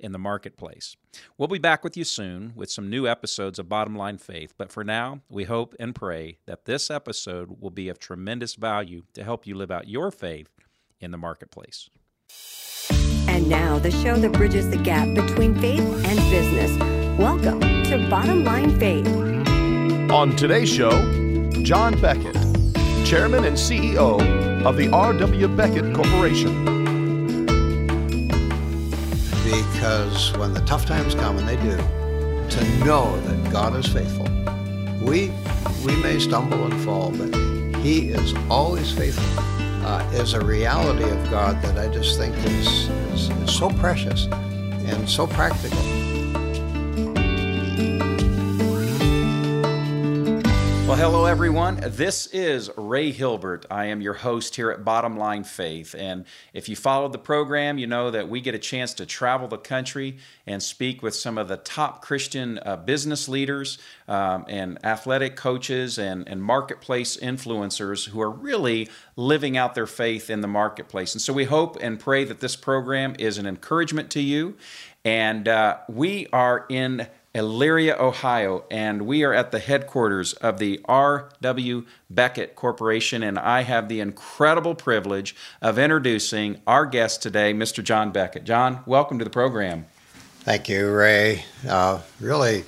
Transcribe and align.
in 0.00 0.12
the 0.12 0.18
marketplace. 0.18 0.96
We'll 1.36 1.48
be 1.48 1.58
back 1.58 1.84
with 1.84 1.96
you 1.96 2.04
soon 2.04 2.52
with 2.54 2.70
some 2.70 2.90
new 2.90 3.06
episodes 3.06 3.58
of 3.58 3.68
Bottom 3.68 3.96
Line 3.96 4.18
Faith, 4.18 4.54
but 4.56 4.70
for 4.70 4.84
now, 4.84 5.20
we 5.28 5.44
hope 5.44 5.74
and 5.78 5.94
pray 5.94 6.38
that 6.46 6.64
this 6.64 6.90
episode 6.90 7.60
will 7.60 7.70
be 7.70 7.88
of 7.88 7.98
tremendous 7.98 8.54
value 8.54 9.02
to 9.14 9.24
help 9.24 9.46
you 9.46 9.54
live 9.54 9.70
out 9.70 9.88
your 9.88 10.10
faith 10.10 10.50
in 11.00 11.10
the 11.10 11.18
marketplace. 11.18 11.88
And 13.28 13.48
now, 13.48 13.78
the 13.78 13.90
show 13.90 14.16
that 14.16 14.32
bridges 14.32 14.70
the 14.70 14.78
gap 14.78 15.14
between 15.14 15.54
faith 15.60 15.80
and 15.80 16.18
business. 16.30 16.76
Welcome 17.18 17.60
to 17.60 18.06
Bottom 18.08 18.44
Line 18.44 18.78
Faith. 18.78 19.06
On 20.10 20.34
today's 20.36 20.68
show, 20.68 20.90
John 21.62 22.00
Beckett, 22.00 22.34
Chairman 23.04 23.44
and 23.44 23.56
CEO 23.56 24.64
of 24.64 24.76
the 24.76 24.88
R.W. 24.90 25.48
Beckett 25.48 25.94
Corporation. 25.94 26.67
When 30.18 30.52
the 30.52 30.60
tough 30.62 30.84
times 30.84 31.14
come, 31.14 31.38
and 31.38 31.48
they 31.48 31.54
do, 31.56 31.76
to 31.76 32.84
know 32.84 33.20
that 33.20 33.52
God 33.52 33.76
is 33.76 33.86
faithful. 33.86 34.24
We, 35.00 35.30
we 35.86 35.94
may 36.02 36.18
stumble 36.18 36.64
and 36.64 36.74
fall, 36.84 37.12
but 37.12 37.32
He 37.76 38.08
is 38.08 38.34
always 38.50 38.90
faithful. 38.90 39.44
Uh, 39.86 40.02
is 40.14 40.34
a 40.34 40.44
reality 40.44 41.04
of 41.04 41.30
God 41.30 41.62
that 41.62 41.78
I 41.78 41.86
just 41.86 42.18
think 42.18 42.34
is, 42.38 42.88
is, 43.12 43.30
is 43.30 43.54
so 43.54 43.70
precious 43.70 44.26
and 44.26 45.08
so 45.08 45.28
practical. 45.28 45.78
Well, 50.88 50.96
hello, 50.96 51.26
everyone. 51.26 51.80
This 51.86 52.28
is 52.28 52.70
Ray 52.74 53.12
Hilbert. 53.12 53.66
I 53.70 53.84
am 53.84 54.00
your 54.00 54.14
host 54.14 54.56
here 54.56 54.70
at 54.70 54.86
Bottom 54.86 55.18
Line 55.18 55.44
Faith. 55.44 55.94
And 55.94 56.24
if 56.54 56.66
you 56.66 56.76
followed 56.76 57.12
the 57.12 57.18
program, 57.18 57.76
you 57.76 57.86
know 57.86 58.10
that 58.10 58.30
we 58.30 58.40
get 58.40 58.54
a 58.54 58.58
chance 58.58 58.94
to 58.94 59.04
travel 59.04 59.48
the 59.48 59.58
country 59.58 60.16
and 60.46 60.62
speak 60.62 61.02
with 61.02 61.14
some 61.14 61.36
of 61.36 61.46
the 61.46 61.58
top 61.58 62.00
Christian 62.00 62.58
uh, 62.64 62.76
business 62.76 63.28
leaders 63.28 63.76
um, 64.08 64.46
and 64.48 64.82
athletic 64.82 65.36
coaches 65.36 65.98
and, 65.98 66.26
and 66.26 66.42
marketplace 66.42 67.18
influencers 67.18 68.08
who 68.08 68.22
are 68.22 68.30
really 68.30 68.88
living 69.14 69.58
out 69.58 69.74
their 69.74 69.86
faith 69.86 70.30
in 70.30 70.40
the 70.40 70.48
marketplace. 70.48 71.14
And 71.14 71.20
so 71.20 71.34
we 71.34 71.44
hope 71.44 71.76
and 71.82 72.00
pray 72.00 72.24
that 72.24 72.40
this 72.40 72.56
program 72.56 73.14
is 73.18 73.36
an 73.36 73.46
encouragement 73.46 74.08
to 74.12 74.22
you. 74.22 74.56
And 75.04 75.48
uh, 75.48 75.80
we 75.86 76.28
are 76.32 76.64
in 76.70 77.08
Elyria, 77.34 77.98
Ohio, 77.98 78.64
and 78.70 79.02
we 79.02 79.22
are 79.22 79.34
at 79.34 79.52
the 79.52 79.58
headquarters 79.58 80.32
of 80.34 80.58
the 80.58 80.80
R.W. 80.86 81.84
Beckett 82.08 82.56
Corporation, 82.56 83.22
and 83.22 83.38
I 83.38 83.62
have 83.62 83.88
the 83.88 84.00
incredible 84.00 84.74
privilege 84.74 85.36
of 85.60 85.78
introducing 85.78 86.62
our 86.66 86.86
guest 86.86 87.22
today, 87.22 87.52
Mr. 87.52 87.84
John 87.84 88.12
Beckett. 88.12 88.44
John, 88.44 88.80
welcome 88.86 89.18
to 89.18 89.24
the 89.24 89.30
program. 89.30 89.86
Thank 90.40 90.70
you, 90.70 90.90
Ray. 90.90 91.44
Uh, 91.68 92.00
really 92.18 92.64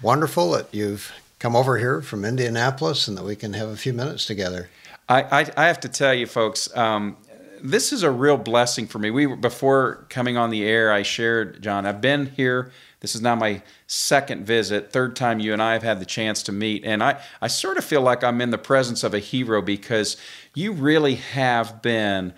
wonderful 0.00 0.52
that 0.52 0.72
you've 0.72 1.12
come 1.40 1.56
over 1.56 1.78
here 1.78 2.00
from 2.00 2.24
Indianapolis 2.24 3.08
and 3.08 3.18
that 3.18 3.24
we 3.24 3.34
can 3.34 3.54
have 3.54 3.68
a 3.68 3.76
few 3.76 3.92
minutes 3.92 4.26
together. 4.26 4.70
I, 5.08 5.22
I, 5.22 5.50
I 5.56 5.66
have 5.66 5.80
to 5.80 5.88
tell 5.88 6.14
you, 6.14 6.26
folks, 6.26 6.74
um, 6.76 7.16
this 7.60 7.92
is 7.92 8.02
a 8.02 8.10
real 8.10 8.36
blessing 8.36 8.86
for 8.86 8.98
me. 8.98 9.10
We 9.10 9.26
before 9.26 10.06
coming 10.08 10.36
on 10.36 10.50
the 10.50 10.64
air, 10.64 10.92
I 10.92 11.02
shared, 11.02 11.62
John, 11.62 11.84
I've 11.84 12.00
been 12.00 12.26
here 12.26 12.70
this 13.04 13.14
is 13.14 13.20
now 13.20 13.34
my 13.34 13.60
second 13.86 14.46
visit, 14.46 14.90
third 14.90 15.14
time 15.14 15.38
you 15.38 15.52
and 15.52 15.62
I 15.62 15.74
have 15.74 15.82
had 15.82 16.00
the 16.00 16.06
chance 16.06 16.42
to 16.44 16.52
meet. 16.52 16.86
And 16.86 17.02
I, 17.02 17.20
I 17.42 17.48
sort 17.48 17.76
of 17.76 17.84
feel 17.84 18.00
like 18.00 18.24
I'm 18.24 18.40
in 18.40 18.48
the 18.48 18.56
presence 18.56 19.04
of 19.04 19.12
a 19.12 19.18
hero 19.18 19.60
because 19.60 20.16
you 20.54 20.72
really 20.72 21.16
have 21.16 21.82
been 21.82 22.32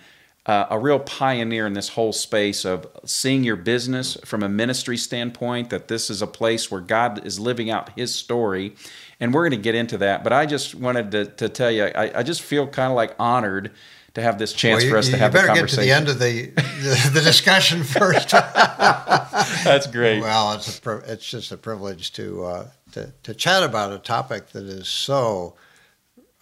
uh, 0.47 0.65
a 0.69 0.79
real 0.79 0.99
pioneer 0.99 1.67
in 1.67 1.73
this 1.73 1.89
whole 1.89 2.13
space 2.13 2.63
of 2.63 2.87
seeing 3.05 3.43
your 3.43 3.57
business 3.57 4.17
from 4.23 4.41
a 4.43 4.49
ministry 4.49 4.95
standpoint, 4.95 5.69
that 5.69 5.89
this 5.89 6.09
is 6.09 6.21
a 6.21 6.27
place 6.27 6.71
where 6.71 6.81
God 6.81 7.25
is 7.25 7.39
living 7.39 7.69
out 7.69 7.89
his 7.97 8.15
story. 8.15 8.73
And 9.19 9.33
we're 9.33 9.49
going 9.49 9.59
to 9.59 9.63
get 9.63 9.75
into 9.75 9.97
that. 9.99 10.23
But 10.23 10.31
I 10.31 10.45
just 10.45 10.73
wanted 10.73 11.11
to, 11.11 11.25
to 11.25 11.49
tell 11.49 11.69
you, 11.69 11.85
I, 11.85 12.19
I 12.19 12.23
just 12.23 12.41
feel 12.41 12.65
kind 12.65 12.89
of 12.91 12.95
like 12.95 13.13
honored 13.19 13.71
to 14.13 14.21
have 14.21 14.39
this 14.39 14.53
chance 14.53 14.77
well, 14.77 14.85
you, 14.85 14.89
for 14.91 14.97
us 14.97 15.09
to 15.09 15.17
have 15.17 15.33
conversation. 15.33 15.57
You 15.57 15.59
better 15.59 15.65
get 15.67 15.69
to 15.69 15.79
the 15.81 15.91
end 15.91 16.09
of 16.09 16.19
the, 16.19 16.45
the, 16.81 17.09
the 17.13 17.21
discussion 17.21 17.83
first. 17.83 18.31
That's 18.31 19.87
great. 19.87 20.21
Well, 20.21 20.53
it's 20.53 20.83
a, 20.85 20.97
it's 21.11 21.29
just 21.29 21.51
a 21.51 21.57
privilege 21.57 22.13
to, 22.13 22.45
uh, 22.45 22.67
to 22.93 23.11
to 23.23 23.33
chat 23.33 23.63
about 23.63 23.91
a 23.91 23.99
topic 23.99 24.49
that 24.51 24.63
is 24.63 24.87
so 24.87 25.55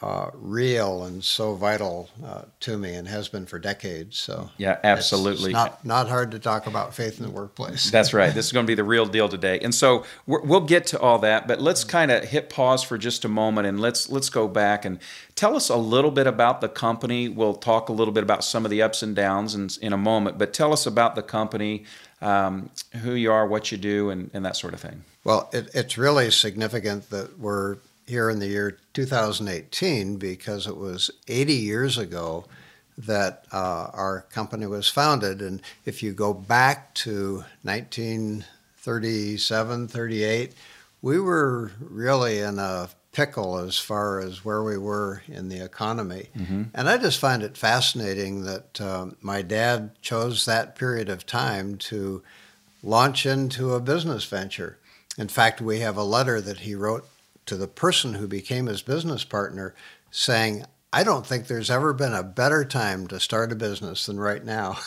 uh, 0.02 0.30
real 0.34 1.04
and 1.04 1.24
so 1.24 1.56
vital 1.56 2.10
uh, 2.24 2.42
to 2.60 2.78
me 2.78 2.94
and 2.94 3.08
has 3.08 3.30
been 3.30 3.46
for 3.46 3.58
decades. 3.58 4.18
So 4.18 4.50
yeah, 4.58 4.78
absolutely. 4.84 5.52
It's 5.52 5.54
not 5.54 5.86
not 5.86 6.10
hard 6.10 6.32
to 6.32 6.40
talk 6.40 6.68
about 6.68 6.94
faith 6.94 7.18
in 7.18 7.26
the 7.26 7.32
workplace. 7.32 7.90
That's 7.92 8.14
right. 8.14 8.34
This 8.34 8.48
is 8.48 8.52
going 8.52 8.66
to 8.66 8.70
be 8.70 8.76
the 8.76 8.84
real 8.84 9.06
deal 9.06 9.30
today, 9.30 9.60
and 9.60 9.74
so 9.74 10.04
we 10.28 10.40
will 10.44 10.62
get 10.62 10.86
to 10.88 11.00
all 11.00 11.20
that. 11.20 11.48
But 11.48 11.62
let's 11.62 11.86
kind 11.86 12.12
of 12.12 12.26
hit 12.26 12.50
pause 12.50 12.84
for 12.84 12.98
just 12.98 13.24
a 13.24 13.30
moment 13.30 13.68
and 13.68 13.80
let's 13.80 14.10
let's 14.10 14.30
go 14.30 14.50
back 14.50 14.84
and 14.84 15.00
tell 15.36 15.56
us 15.56 15.70
a 15.70 15.78
little 15.78 16.12
bit 16.12 16.28
about 16.28 16.60
the 16.60 16.70
company. 16.70 17.30
We'll 17.30 17.56
talk 17.56 17.88
a 17.88 17.94
little 17.94 18.14
bit 18.14 18.24
about 18.24 18.44
some 18.44 18.66
of 18.66 18.72
the 18.72 18.82
ups 18.82 19.02
and 19.02 19.16
downs 19.16 19.56
in, 19.56 19.70
in 19.82 19.94
a 19.94 19.98
moment, 19.98 20.38
but 20.38 20.54
tell 20.54 20.74
us 20.74 20.86
about 20.86 21.16
the 21.16 21.24
company, 21.24 21.86
um, 22.22 22.70
who 23.02 23.14
you 23.14 23.32
are, 23.32 23.48
what 23.48 23.72
you 23.72 23.78
do, 23.78 24.10
and, 24.10 24.30
and 24.34 24.46
that 24.46 24.58
sort 24.58 24.74
of 24.74 24.82
thing. 24.82 25.06
Well, 25.24 25.50
it, 25.54 25.70
it's 25.74 25.98
really 25.98 26.30
significant 26.32 27.10
that 27.10 27.40
we're 27.40 27.78
here 28.08 28.30
in 28.30 28.40
the 28.40 28.48
year 28.48 28.78
2018 28.94 30.16
because 30.18 30.68
it 30.68 30.78
was 30.78 31.12
80 31.28 31.54
years 31.54 31.98
ago 31.98 32.46
that 32.98 33.46
uh, 33.52 33.90
our 33.94 34.22
company 34.32 34.66
was 34.66 34.88
founded. 34.88 35.42
And 35.42 35.62
if 35.86 36.02
you 36.02 36.14
go 36.14 36.34
back 36.34 36.94
to 36.96 37.44
1937, 37.64 39.88
38, 39.88 40.54
we 41.02 41.20
were 41.20 41.74
really 41.80 42.40
in 42.40 42.58
a 42.60 42.88
pickle 43.12 43.58
as 43.58 43.78
far 43.78 44.20
as 44.20 44.46
where 44.46 44.64
we 44.64 44.78
were 44.78 45.24
in 45.28 45.50
the 45.50 45.62
economy. 45.64 46.30
Mm-hmm. 46.38 46.64
And 46.74 46.90
I 46.90 46.98
just 46.98 47.20
find 47.20 47.44
it 47.44 47.58
fascinating 47.58 48.44
that 48.44 48.82
um, 48.82 49.16
my 49.22 49.42
dad 49.42 49.92
chose 50.02 50.46
that 50.46 50.76
period 50.76 51.10
of 51.10 51.26
time 51.26 51.78
to 51.78 52.22
launch 52.84 53.26
into 53.26 53.74
a 53.74 53.80
business 53.80 54.26
venture. 54.26 54.78
In 55.18 55.30
fact, 55.30 55.62
we 55.62 55.80
have 55.80 55.96
a 55.98 56.04
letter 56.04 56.42
that 56.42 56.60
he 56.60 56.76
wrote 56.76 57.08
to 57.46 57.56
the 57.56 57.68
person 57.68 58.16
who 58.16 58.28
became 58.28 58.66
his 58.66 58.82
business 58.82 59.24
partner 59.24 59.76
saying, 60.12 60.66
I 60.92 61.04
don't 61.04 61.26
think 61.26 61.48
there's 61.48 61.70
ever 61.70 61.94
been 61.94 62.14
a 62.14 62.24
better 62.24 62.64
time 62.64 63.08
to 63.08 63.20
start 63.20 63.52
a 63.52 63.56
business 63.56 64.06
than 64.06 64.20
right 64.20 64.44
now. 64.44 64.78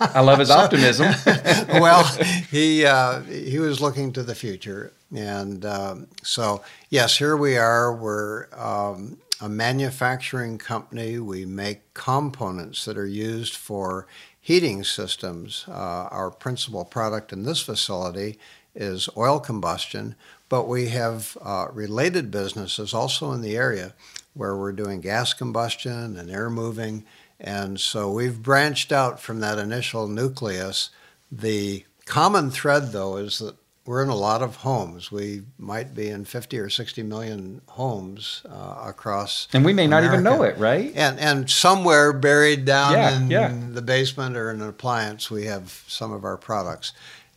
I 0.00 0.20
love 0.20 0.38
his 0.38 0.50
optimism. 0.62 1.12
well, 1.68 2.04
he 2.50 2.86
uh, 2.86 3.20
he 3.22 3.58
was 3.58 3.80
looking 3.80 4.12
to 4.12 4.22
the 4.22 4.34
future, 4.34 4.92
and 5.14 5.64
um, 5.66 6.06
so 6.22 6.62
yes, 6.90 7.18
here 7.18 7.36
we 7.36 7.56
are. 7.56 7.94
We're 7.94 8.46
um, 8.56 9.18
a 9.40 9.48
manufacturing 9.48 10.58
company. 10.58 11.18
We 11.18 11.44
make 11.44 11.92
components 11.94 12.84
that 12.84 12.96
are 12.96 13.06
used 13.06 13.56
for 13.56 14.06
heating 14.40 14.84
systems. 14.84 15.64
Uh, 15.68 16.08
our 16.10 16.30
principal 16.30 16.84
product 16.84 17.32
in 17.32 17.42
this 17.42 17.60
facility 17.60 18.38
is 18.74 19.08
oil 19.16 19.38
combustion, 19.40 20.14
but 20.54 20.68
we 20.68 20.86
have 20.86 21.36
uh, 21.42 21.66
related 21.72 22.30
businesses 22.30 22.94
also 22.94 23.32
in 23.32 23.42
the 23.42 23.56
area 23.56 23.92
where 24.34 24.56
we're 24.56 24.70
doing 24.70 25.00
gas 25.00 25.32
combustion 25.34 26.16
and 26.16 26.30
air 26.30 26.48
moving. 26.48 27.04
And 27.40 27.80
so 27.80 28.08
we've 28.12 28.40
branched 28.40 28.92
out 28.92 29.18
from 29.18 29.40
that 29.40 29.58
initial 29.58 30.06
nucleus. 30.06 30.90
The 31.32 31.84
common 32.06 32.52
thread, 32.52 32.92
though, 32.92 33.16
is 33.16 33.40
that 33.40 33.56
we're 33.84 34.04
in 34.04 34.08
a 34.08 34.14
lot 34.14 34.42
of 34.42 34.54
homes. 34.54 35.10
We 35.10 35.42
might 35.58 35.92
be 35.92 36.08
in 36.08 36.24
50 36.24 36.56
or 36.60 36.70
60 36.70 37.02
million 37.02 37.60
homes 37.66 38.42
uh, 38.48 38.84
across. 38.86 39.48
And 39.52 39.64
we 39.64 39.72
may 39.72 39.86
America. 39.86 40.06
not 40.06 40.14
even 40.14 40.22
know 40.22 40.44
it, 40.44 40.56
right? 40.56 40.92
And, 40.94 41.18
and 41.18 41.50
somewhere 41.50 42.12
buried 42.12 42.64
down 42.64 42.92
yeah, 42.92 43.16
in 43.16 43.28
yeah. 43.28 43.52
the 43.72 43.82
basement 43.82 44.36
or 44.36 44.52
in 44.52 44.60
an 44.60 44.68
appliance, 44.68 45.32
we 45.32 45.46
have 45.46 45.82
some 45.88 46.12
of 46.12 46.24
our 46.24 46.36
products. 46.36 46.92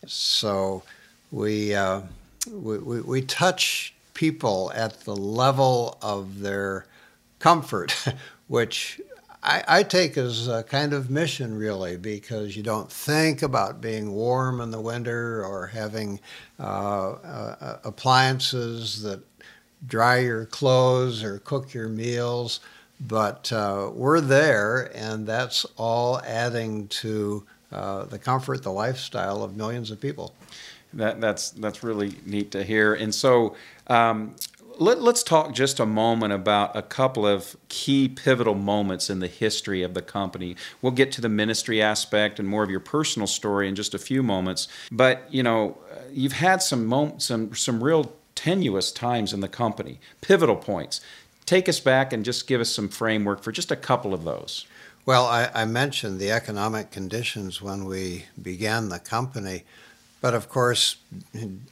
So 0.06 0.84
we. 1.32 1.74
Uh, 1.74 2.02
we, 2.46 2.78
we, 2.78 3.00
we 3.00 3.22
touch 3.22 3.94
people 4.14 4.72
at 4.74 5.00
the 5.00 5.14
level 5.16 5.98
of 6.02 6.40
their 6.40 6.86
comfort, 7.38 7.94
which 8.48 9.00
I, 9.42 9.62
I, 9.68 9.82
take 9.84 10.16
as 10.16 10.48
a 10.48 10.64
kind 10.64 10.92
of 10.92 11.10
mission, 11.10 11.56
really, 11.56 11.96
because 11.96 12.56
you 12.56 12.62
don't 12.62 12.90
think 12.90 13.42
about 13.42 13.80
being 13.80 14.12
warm 14.12 14.60
in 14.60 14.70
the 14.70 14.80
winter 14.80 15.44
or 15.44 15.68
having 15.68 16.18
uh, 16.58 16.62
uh, 17.12 17.78
appliances 17.84 19.02
that 19.02 19.20
dry 19.86 20.18
your 20.18 20.44
clothes 20.46 21.22
or 21.22 21.38
cook 21.38 21.72
your 21.72 21.88
meals. 21.88 22.60
But 23.00 23.52
uh, 23.52 23.90
we're 23.94 24.20
there, 24.20 24.90
and 24.92 25.24
that's 25.24 25.64
all 25.76 26.20
adding 26.22 26.88
to 26.88 27.46
uh, 27.70 28.06
the 28.06 28.18
comfort, 28.18 28.64
the 28.64 28.72
lifestyle 28.72 29.44
of 29.44 29.56
millions 29.56 29.92
of 29.92 30.00
people. 30.00 30.34
That, 30.94 31.20
that's 31.20 31.50
that's 31.50 31.82
really 31.82 32.14
neat 32.24 32.50
to 32.52 32.64
hear. 32.64 32.94
And 32.94 33.14
so, 33.14 33.54
um, 33.88 34.34
let, 34.78 34.98
us 34.98 35.22
talk 35.22 35.52
just 35.52 35.80
a 35.80 35.86
moment 35.86 36.32
about 36.32 36.76
a 36.76 36.82
couple 36.82 37.26
of 37.26 37.56
key 37.68 38.08
pivotal 38.08 38.54
moments 38.54 39.10
in 39.10 39.18
the 39.18 39.26
history 39.26 39.82
of 39.82 39.94
the 39.94 40.02
company. 40.02 40.56
We'll 40.80 40.92
get 40.92 41.10
to 41.12 41.20
the 41.20 41.28
ministry 41.28 41.82
aspect 41.82 42.38
and 42.38 42.48
more 42.48 42.62
of 42.62 42.70
your 42.70 42.80
personal 42.80 43.26
story 43.26 43.68
in 43.68 43.74
just 43.74 43.92
a 43.92 43.98
few 43.98 44.22
moments. 44.22 44.68
But 44.90 45.22
you 45.30 45.42
know, 45.42 45.78
you've 46.12 46.32
had 46.32 46.62
some 46.62 46.86
mom- 46.86 47.20
some 47.20 47.54
some 47.54 47.82
real 47.82 48.12
tenuous 48.34 48.92
times 48.92 49.32
in 49.32 49.40
the 49.40 49.48
company, 49.48 49.98
pivotal 50.20 50.56
points. 50.56 51.00
Take 51.44 51.68
us 51.68 51.80
back 51.80 52.12
and 52.12 52.24
just 52.24 52.46
give 52.46 52.60
us 52.60 52.70
some 52.70 52.88
framework 52.88 53.42
for 53.42 53.50
just 53.50 53.72
a 53.72 53.76
couple 53.76 54.14
of 54.14 54.24
those. 54.24 54.66
Well, 55.04 55.26
I, 55.26 55.50
I 55.54 55.64
mentioned 55.64 56.20
the 56.20 56.30
economic 56.30 56.90
conditions 56.90 57.62
when 57.62 57.84
we 57.86 58.26
began 58.40 58.90
the 58.90 58.98
company. 58.98 59.64
But 60.20 60.34
of 60.34 60.48
course, 60.48 60.96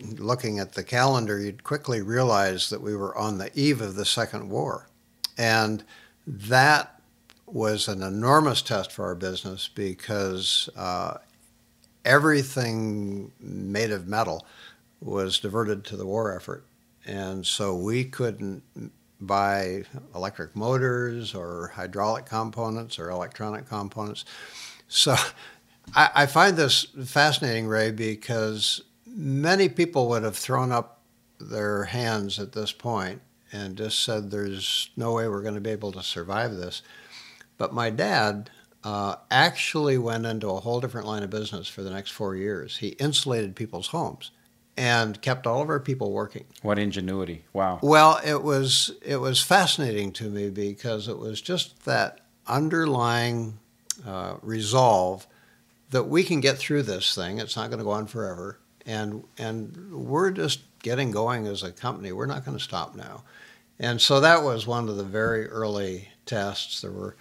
looking 0.00 0.58
at 0.58 0.72
the 0.72 0.84
calendar, 0.84 1.40
you'd 1.40 1.64
quickly 1.64 2.00
realize 2.00 2.70
that 2.70 2.80
we 2.80 2.94
were 2.94 3.16
on 3.16 3.38
the 3.38 3.50
eve 3.58 3.80
of 3.80 3.96
the 3.96 4.04
Second 4.04 4.48
War. 4.50 4.88
And 5.36 5.82
that 6.26 7.00
was 7.46 7.88
an 7.88 8.02
enormous 8.02 8.62
test 8.62 8.92
for 8.92 9.04
our 9.04 9.14
business 9.14 9.68
because 9.68 10.68
uh, 10.76 11.18
everything 12.04 13.32
made 13.40 13.90
of 13.90 14.06
metal 14.06 14.46
was 15.00 15.38
diverted 15.38 15.84
to 15.84 15.96
the 15.96 16.06
war 16.06 16.34
effort. 16.34 16.64
And 17.04 17.46
so 17.46 17.74
we 17.74 18.04
couldn't 18.04 18.62
buy 19.20 19.84
electric 20.14 20.54
motors 20.54 21.34
or 21.34 21.72
hydraulic 21.74 22.26
components 22.26 22.98
or 22.98 23.10
electronic 23.10 23.68
components. 23.68 24.24
So 24.88 25.16
I, 25.94 26.10
I 26.14 26.26
find 26.26 26.56
this 26.56 26.86
fascinating, 27.04 27.66
Ray, 27.66 27.90
because 27.90 28.82
many 29.06 29.68
people 29.68 30.08
would 30.08 30.22
have 30.22 30.36
thrown 30.36 30.72
up 30.72 31.00
their 31.38 31.84
hands 31.84 32.38
at 32.38 32.52
this 32.52 32.72
point 32.72 33.20
and 33.52 33.76
just 33.76 34.02
said, 34.02 34.30
"There's 34.30 34.90
no 34.96 35.12
way 35.12 35.28
we're 35.28 35.42
going 35.42 35.54
to 35.54 35.60
be 35.60 35.70
able 35.70 35.92
to 35.92 36.02
survive 36.02 36.56
this." 36.56 36.82
But 37.58 37.72
my 37.72 37.90
dad 37.90 38.50
uh, 38.84 39.16
actually 39.30 39.98
went 39.98 40.26
into 40.26 40.48
a 40.48 40.60
whole 40.60 40.80
different 40.80 41.06
line 41.06 41.22
of 41.22 41.30
business 41.30 41.68
for 41.68 41.82
the 41.82 41.90
next 41.90 42.10
four 42.10 42.36
years. 42.36 42.78
He 42.78 42.88
insulated 42.88 43.56
people's 43.56 43.88
homes 43.88 44.30
and 44.76 45.20
kept 45.22 45.46
all 45.46 45.62
of 45.62 45.68
our 45.70 45.80
people 45.80 46.12
working. 46.12 46.44
What 46.62 46.78
ingenuity! 46.78 47.44
Wow. 47.52 47.80
Well, 47.82 48.20
it 48.24 48.42
was 48.42 48.92
it 49.02 49.16
was 49.16 49.42
fascinating 49.42 50.12
to 50.12 50.30
me 50.30 50.50
because 50.50 51.08
it 51.08 51.18
was 51.18 51.40
just 51.40 51.84
that 51.84 52.20
underlying 52.46 53.58
uh, 54.06 54.34
resolve 54.42 55.26
that 55.90 56.04
we 56.04 56.22
can 56.24 56.40
get 56.40 56.58
through 56.58 56.82
this 56.82 57.14
thing. 57.14 57.38
It's 57.38 57.56
not 57.56 57.70
going 57.70 57.78
to 57.78 57.84
go 57.84 57.90
on 57.90 58.06
forever, 58.06 58.58
and 58.84 59.24
and 59.38 59.92
we're 59.92 60.30
just 60.30 60.60
getting 60.82 61.10
going 61.10 61.46
as 61.46 61.62
a 61.62 61.72
company. 61.72 62.12
We're 62.12 62.26
not 62.26 62.44
going 62.44 62.56
to 62.56 62.62
stop 62.62 62.94
now, 62.94 63.24
and 63.78 64.00
so 64.00 64.20
that 64.20 64.42
was 64.42 64.66
one 64.66 64.88
of 64.88 64.96
the 64.96 65.04
very 65.04 65.46
early 65.48 66.08
tests. 66.24 66.80
There 66.80 66.92
were. 66.92 67.16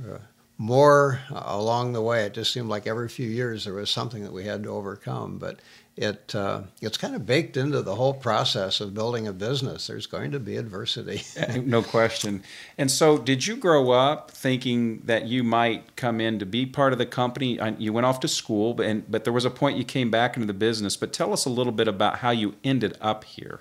Uh, 0.00 0.18
more 0.60 1.20
along 1.30 1.94
the 1.94 2.02
way. 2.02 2.24
It 2.24 2.34
just 2.34 2.52
seemed 2.52 2.68
like 2.68 2.86
every 2.86 3.08
few 3.08 3.26
years 3.26 3.64
there 3.64 3.72
was 3.72 3.88
something 3.88 4.22
that 4.24 4.32
we 4.32 4.44
had 4.44 4.62
to 4.64 4.68
overcome. 4.68 5.38
But 5.38 5.58
it 6.00 6.34
uh, 6.34 6.62
it's 6.80 6.96
kind 6.96 7.14
of 7.14 7.26
baked 7.26 7.58
into 7.58 7.82
the 7.82 7.94
whole 7.94 8.14
process 8.14 8.80
of 8.80 8.94
building 8.94 9.28
a 9.28 9.34
business. 9.34 9.86
There's 9.86 10.06
going 10.06 10.30
to 10.32 10.40
be 10.40 10.56
adversity. 10.56 11.22
no 11.60 11.82
question. 11.82 12.42
And 12.78 12.90
so, 12.90 13.18
did 13.18 13.46
you 13.46 13.54
grow 13.56 13.90
up 13.90 14.30
thinking 14.30 15.02
that 15.04 15.26
you 15.26 15.44
might 15.44 15.96
come 15.96 16.18
in 16.18 16.38
to 16.38 16.46
be 16.46 16.64
part 16.64 16.94
of 16.94 16.98
the 16.98 17.04
company? 17.04 17.60
You 17.78 17.92
went 17.92 18.06
off 18.06 18.18
to 18.20 18.28
school, 18.28 18.72
but 18.72 18.86
and, 18.86 19.10
but 19.10 19.24
there 19.24 19.32
was 19.32 19.44
a 19.44 19.50
point 19.50 19.76
you 19.76 19.84
came 19.84 20.10
back 20.10 20.36
into 20.36 20.46
the 20.46 20.54
business. 20.54 20.96
But 20.96 21.12
tell 21.12 21.34
us 21.34 21.44
a 21.44 21.50
little 21.50 21.72
bit 21.72 21.86
about 21.86 22.16
how 22.16 22.30
you 22.30 22.54
ended 22.64 22.96
up 23.02 23.24
here. 23.24 23.60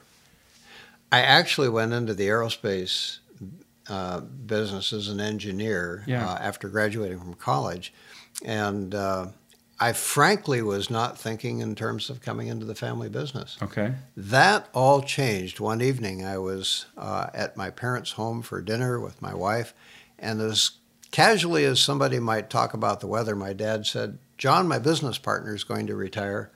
I 1.12 1.21
actually 1.21 1.68
went 1.68 1.91
into 1.91 2.13
the 2.13 2.27
aerospace 2.27 3.19
uh, 3.89 4.21
business 4.21 4.94
as 4.94 5.09
an 5.09 5.19
engineer 5.19 6.06
yeah. 6.07 6.25
uh, 6.25 6.38
after 6.38 6.69
graduating 6.69 7.19
from 7.19 7.33
college, 7.33 7.94
and 8.45 8.95
uh, 8.95 9.27
I 9.80 9.94
frankly 9.94 10.62
was 10.62 10.90
not 10.90 11.18
thinking 11.18 11.60
in 11.60 11.74
terms 11.74 12.10
of 12.10 12.22
coming 12.22 12.48
into 12.48 12.66
the 12.66 12.76
family 12.76 13.08
business. 13.08 13.58
Okay. 13.62 13.94
That 14.18 14.68
all 14.74 15.02
changed 15.02 15.60
one 15.60 15.81
evening. 15.81 16.26
I 16.26 16.38
was 16.38 16.86
uh, 16.98 17.28
at 17.34 17.56
my 17.56 17.70
parents' 17.70 18.12
home 18.12 18.42
for 18.42 18.62
dinner 18.62 19.00
with 19.00 19.22
my 19.22 19.34
wife, 19.34 19.74
and 20.18 20.42
as 20.42 20.72
casually 21.12 21.64
as 21.64 21.80
somebody 21.80 22.20
might 22.20 22.50
talk 22.50 22.74
about 22.74 23.00
the 23.00 23.08
weather, 23.08 23.36
my 23.36 23.54
dad 23.54 23.86
said, 23.86 24.18
John, 24.38 24.68
my 24.68 24.80
business 24.80 25.18
partner 25.18 25.56
is 25.56 25.64
going 25.64 25.88
to 25.88 25.96
retire. 25.96 26.52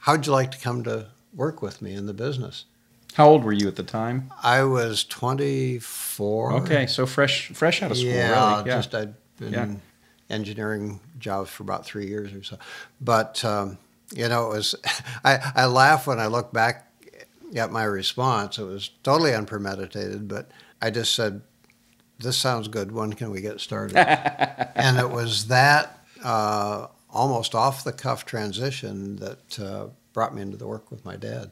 How'd 0.00 0.26
you 0.26 0.32
like 0.32 0.50
to 0.50 0.58
come 0.58 0.84
to 0.84 1.06
work 1.34 1.62
with 1.62 1.80
me 1.80 1.94
in 1.94 2.06
the 2.06 2.14
business? 2.14 2.66
How 3.14 3.28
old 3.28 3.44
were 3.44 3.52
you 3.52 3.68
at 3.68 3.76
the 3.76 3.82
time? 3.82 4.30
I 4.42 4.64
was 4.64 5.02
24. 5.04 6.52
Okay, 6.52 6.86
so 6.86 7.06
fresh 7.06 7.48
fresh 7.48 7.82
out 7.82 7.90
of 7.90 7.96
school, 7.96 8.10
yeah, 8.10 8.56
really. 8.56 8.68
Yeah, 8.68 8.76
just 8.76 8.94
I'd 8.94 9.14
been 9.38 9.52
yeah 9.54 9.66
engineering 10.30 11.00
jobs 11.18 11.50
for 11.50 11.62
about 11.62 11.84
three 11.84 12.06
years 12.06 12.32
or 12.32 12.42
so. 12.42 12.58
But 13.00 13.44
um, 13.44 13.78
you 14.14 14.28
know, 14.28 14.50
it 14.50 14.54
was 14.54 14.74
I, 15.24 15.52
I 15.54 15.66
laugh 15.66 16.06
when 16.06 16.20
I 16.20 16.26
look 16.26 16.52
back 16.52 16.90
at 17.54 17.70
my 17.70 17.84
response. 17.84 18.58
It 18.58 18.64
was 18.64 18.90
totally 19.02 19.32
unpremeditated, 19.32 20.28
but 20.28 20.50
I 20.80 20.90
just 20.90 21.14
said, 21.14 21.42
"This 22.18 22.36
sounds 22.36 22.68
good. 22.68 22.92
When 22.92 23.12
can 23.12 23.30
we 23.30 23.40
get 23.40 23.60
started?" 23.60 23.96
and 24.76 24.98
it 24.98 25.10
was 25.10 25.48
that 25.48 26.04
uh, 26.22 26.88
almost 27.10 27.54
off 27.54 27.84
the 27.84 27.92
cuff 27.92 28.24
transition 28.24 29.16
that 29.16 29.58
uh, 29.58 29.86
brought 30.12 30.34
me 30.34 30.42
into 30.42 30.56
the 30.56 30.66
work 30.66 30.90
with 30.90 31.04
my 31.04 31.16
dad. 31.16 31.50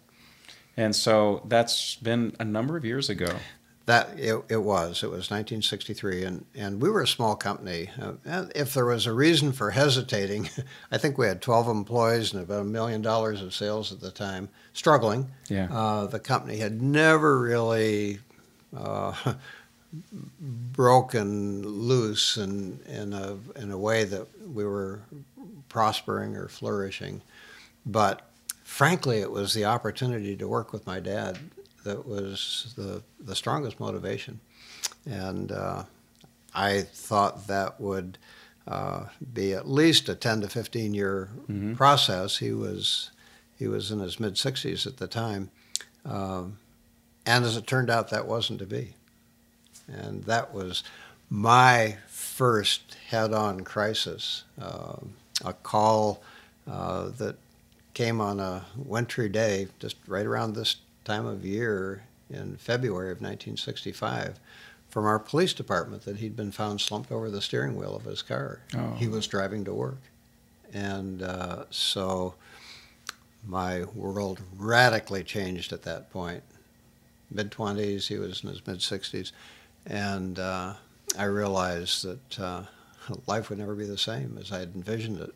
And 0.77 0.95
so 0.95 1.43
that's 1.47 1.97
been 1.97 2.35
a 2.41 2.45
number 2.45 2.77
of 2.77 2.85
years 2.85 3.09
ago. 3.09 3.37
That 3.87 4.19
it, 4.19 4.43
it 4.49 4.63
was. 4.63 5.03
It 5.03 5.09
was 5.09 5.31
1963, 5.31 6.25
and, 6.25 6.47
and 6.55 6.81
we 6.81 6.89
were 6.89 7.03
a 7.03 7.07
small 7.07 7.37
company. 7.37 7.91
Uh, 8.01 8.47
if 8.55 8.73
there 8.73 8.87
was 8.87 9.05
a 9.05 9.13
reason 9.13 9.53
for 9.53 9.73
hesitating, 9.73 10.49
I 10.91 10.97
think 10.97 11.19
we 11.19 11.27
had 11.27 11.43
12 11.43 11.69
employees 11.69 12.33
and 12.33 12.43
about 12.43 12.63
a 12.63 12.65
million 12.65 13.03
dollars 13.03 13.43
of 13.43 13.55
sales 13.55 13.93
at 13.93 14.01
the 14.01 14.11
time, 14.11 14.49
struggling. 14.73 15.29
Yeah. 15.49 15.69
Uh, 15.71 16.07
the 16.07 16.19
company 16.19 16.57
had 16.57 16.81
never 16.81 17.39
really 17.39 18.21
uh, 18.75 19.35
broken 20.41 21.63
loose 21.63 22.39
in, 22.39 22.81
in, 22.89 23.13
a, 23.13 23.37
in 23.57 23.71
a 23.71 23.79
way 23.79 24.05
that 24.05 24.27
we 24.51 24.65
were 24.65 25.01
prospering 25.69 26.37
or 26.37 26.49
flourishing. 26.49 27.21
But 27.85 28.31
frankly, 28.63 29.19
it 29.19 29.31
was 29.31 29.53
the 29.53 29.67
opportunity 29.67 30.37
to 30.37 30.49
work 30.49 30.73
with 30.73 30.87
my 30.87 31.01
dad 31.01 31.39
that 31.85 32.07
was 32.07 32.75
the, 32.77 33.03
the 33.21 33.37
strongest 33.37 33.79
motivation. 33.79 34.41
And 35.07 35.53
uh, 35.53 35.85
I 36.55 36.83
thought 36.83 37.47
that 37.47 37.81
would 37.81 38.19
uh, 38.67 39.05
be 39.33 39.53
at 39.53 39.69
least 39.69 40.09
a 40.09 40.15
10 40.15 40.43
to 40.43 40.49
15 40.49 40.95
year 40.95 41.29
mm-hmm. 41.43 41.75
process. 41.75 42.39
He 42.39 42.53
was, 42.53 43.11
he 43.59 43.69
was 43.69 43.91
in 43.91 44.01
his 44.01 44.19
mid 44.19 44.35
60s 44.35 44.87
at 44.87 44.97
the 44.97 45.07
time. 45.07 45.51
Um, 46.05 46.59
and 47.27 47.45
as 47.45 47.57
it 47.57 47.67
turned 47.67 47.91
out, 47.91 48.11
that 48.11 48.27
wasn't 48.27 48.59
to 48.59 48.67
be. 48.67 48.95
And 49.89 50.25
that 50.25 50.53
was 50.53 50.83
my 51.31 51.97
first 52.09 52.97
head 53.09 53.33
on 53.33 53.61
crisis. 53.61 54.45
Uh, 54.61 54.97
a 55.45 55.53
call 55.53 56.23
uh, 56.71 57.11
that 57.19 57.37
came 57.93 58.21
on 58.21 58.41
a 58.41 58.65
wintry 58.77 59.29
day, 59.29 59.69
just 59.79 59.97
right 60.07 60.27
around 60.27 60.55
this 60.55 60.77
time 61.05 61.27
of 61.27 61.45
year 61.45 62.05
in 62.31 62.57
February 62.57 63.11
of 63.11 63.19
1965 63.19 64.39
from 64.89 65.05
our 65.07 65.19
police 65.19 65.53
department 65.53 66.05
that 66.05 66.19
he'd 66.19 66.37
been 66.37 66.53
found 66.53 66.81
slumped 66.81 67.11
over 67.11 67.31
the 67.31 67.43
steering 67.43 67.77
wheel 67.77 67.97
of 67.97 68.05
his 68.05 68.23
car. 68.23 68.61
Oh. 68.77 68.95
He 68.95 69.09
was 69.09 69.27
driving 69.27 69.65
to 69.65 69.75
work. 69.75 70.01
And 70.73 71.23
uh, 71.23 71.65
so 71.71 72.35
my 73.47 73.85
world 73.95 74.41
radically 74.57 75.25
changed 75.25 75.73
at 75.73 75.83
that 75.83 76.11
point. 76.11 76.43
Mid 77.31 77.51
20s, 77.51 78.07
he 78.07 78.19
was 78.19 78.43
in 78.43 78.51
his 78.51 78.67
mid 78.67 78.79
60s. 78.79 79.33
And 79.87 80.39
uh, 80.39 80.75
I 81.19 81.25
realized 81.25 82.05
that 82.05 82.41
uh, 82.41 82.63
life 83.27 83.51
would 83.51 83.59
never 83.59 83.75
be 83.75 83.87
the 83.87 83.99
same 83.99 84.39
as 84.41 84.53
I 84.53 84.61
had 84.61 84.73
envisioned 84.75 85.21
it. 85.21 85.35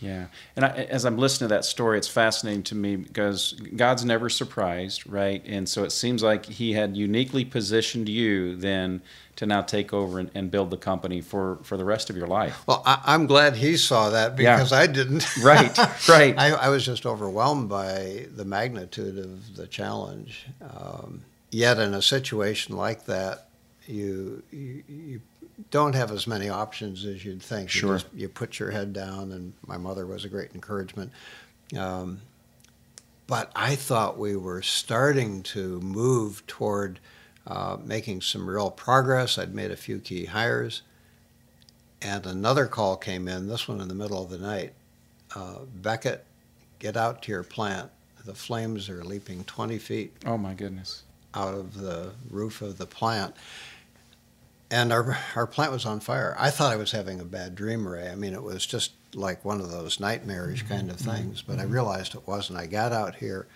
Yeah. 0.00 0.26
And 0.56 0.64
I, 0.64 0.68
as 0.68 1.04
I'm 1.04 1.18
listening 1.18 1.48
to 1.48 1.54
that 1.54 1.64
story, 1.64 1.98
it's 1.98 2.08
fascinating 2.08 2.62
to 2.64 2.74
me 2.74 2.96
because 2.96 3.52
God's 3.52 4.04
never 4.04 4.30
surprised, 4.30 5.06
right? 5.06 5.42
And 5.46 5.68
so 5.68 5.84
it 5.84 5.92
seems 5.92 6.22
like 6.22 6.46
He 6.46 6.72
had 6.72 6.96
uniquely 6.96 7.44
positioned 7.44 8.08
you 8.08 8.56
then 8.56 9.02
to 9.36 9.46
now 9.46 9.62
take 9.62 9.94
over 9.94 10.18
and, 10.18 10.30
and 10.34 10.50
build 10.50 10.70
the 10.70 10.76
company 10.76 11.20
for, 11.20 11.58
for 11.62 11.76
the 11.76 11.84
rest 11.84 12.10
of 12.10 12.16
your 12.16 12.26
life. 12.26 12.62
Well, 12.66 12.82
I, 12.84 13.14
am 13.14 13.26
glad 13.26 13.56
he 13.56 13.76
saw 13.76 14.10
that 14.10 14.36
because 14.36 14.70
yeah. 14.72 14.78
I 14.78 14.86
didn't. 14.86 15.26
Right, 15.42 15.78
right. 16.08 16.38
I, 16.38 16.50
I, 16.50 16.68
was 16.68 16.84
just 16.84 17.06
overwhelmed 17.06 17.68
by 17.68 18.26
the 18.36 18.44
magnitude 18.44 19.18
of 19.18 19.56
the 19.56 19.66
challenge. 19.66 20.46
Um, 20.60 21.22
yet, 21.50 21.78
in 21.78 21.94
a 21.94 22.02
situation 22.02 22.76
like 22.76 23.06
that, 23.06 23.48
you, 23.86 24.42
you, 24.50 24.82
you 24.88 25.20
don't 25.70 25.94
have 25.94 26.10
as 26.10 26.26
many 26.26 26.48
options 26.48 27.04
as 27.04 27.24
you'd 27.24 27.42
think. 27.42 27.70
Sure. 27.70 27.92
You, 27.92 27.98
just, 27.98 28.06
you 28.14 28.28
put 28.28 28.58
your 28.58 28.70
head 28.70 28.92
down, 28.92 29.32
and 29.32 29.52
my 29.66 29.76
mother 29.76 30.06
was 30.06 30.24
a 30.24 30.28
great 30.28 30.54
encouragement. 30.54 31.12
Um, 31.76 32.20
but 33.26 33.50
I 33.54 33.76
thought 33.76 34.18
we 34.18 34.36
were 34.36 34.62
starting 34.62 35.42
to 35.44 35.80
move 35.80 36.46
toward 36.46 36.98
uh, 37.46 37.76
making 37.84 38.22
some 38.22 38.48
real 38.48 38.70
progress. 38.70 39.38
I'd 39.38 39.54
made 39.54 39.70
a 39.70 39.76
few 39.76 39.98
key 39.98 40.26
hires, 40.26 40.82
and 42.02 42.26
another 42.26 42.66
call 42.66 42.96
came 42.96 43.28
in, 43.28 43.48
this 43.48 43.68
one 43.68 43.80
in 43.80 43.88
the 43.88 43.94
middle 43.94 44.22
of 44.22 44.30
the 44.30 44.38
night. 44.38 44.72
Uh, 45.34 45.60
Beckett, 45.74 46.24
get 46.78 46.96
out 46.96 47.22
to 47.22 47.32
your 47.32 47.42
plant. 47.42 47.90
The 48.24 48.34
flames 48.34 48.88
are 48.88 49.04
leaping 49.04 49.44
20 49.44 49.78
feet. 49.78 50.12
Oh, 50.26 50.36
my 50.36 50.54
goodness. 50.54 51.04
Out 51.34 51.54
of 51.54 51.80
the 51.80 52.10
roof 52.30 52.60
of 52.60 52.78
the 52.78 52.86
plant 52.86 53.36
and 54.70 54.92
our 54.92 55.18
our 55.34 55.46
plant 55.46 55.72
was 55.72 55.84
on 55.84 56.00
fire. 56.00 56.36
I 56.38 56.50
thought 56.50 56.72
I 56.72 56.76
was 56.76 56.92
having 56.92 57.20
a 57.20 57.24
bad 57.24 57.54
dream, 57.54 57.86
Ray. 57.86 58.08
I 58.08 58.14
mean, 58.14 58.34
it 58.34 58.42
was 58.42 58.64
just 58.64 58.92
like 59.14 59.44
one 59.44 59.60
of 59.60 59.70
those 59.70 59.98
nightmarish 59.98 60.62
kind 60.62 60.90
of 60.90 60.96
mm-hmm. 60.96 61.10
things. 61.10 61.42
But 61.42 61.58
I 61.58 61.62
mm-hmm. 61.62 61.72
realized 61.72 62.14
it 62.14 62.26
wasn't. 62.26 62.58
I 62.58 62.66
got 62.66 62.92
out 62.92 63.16
here, 63.16 63.46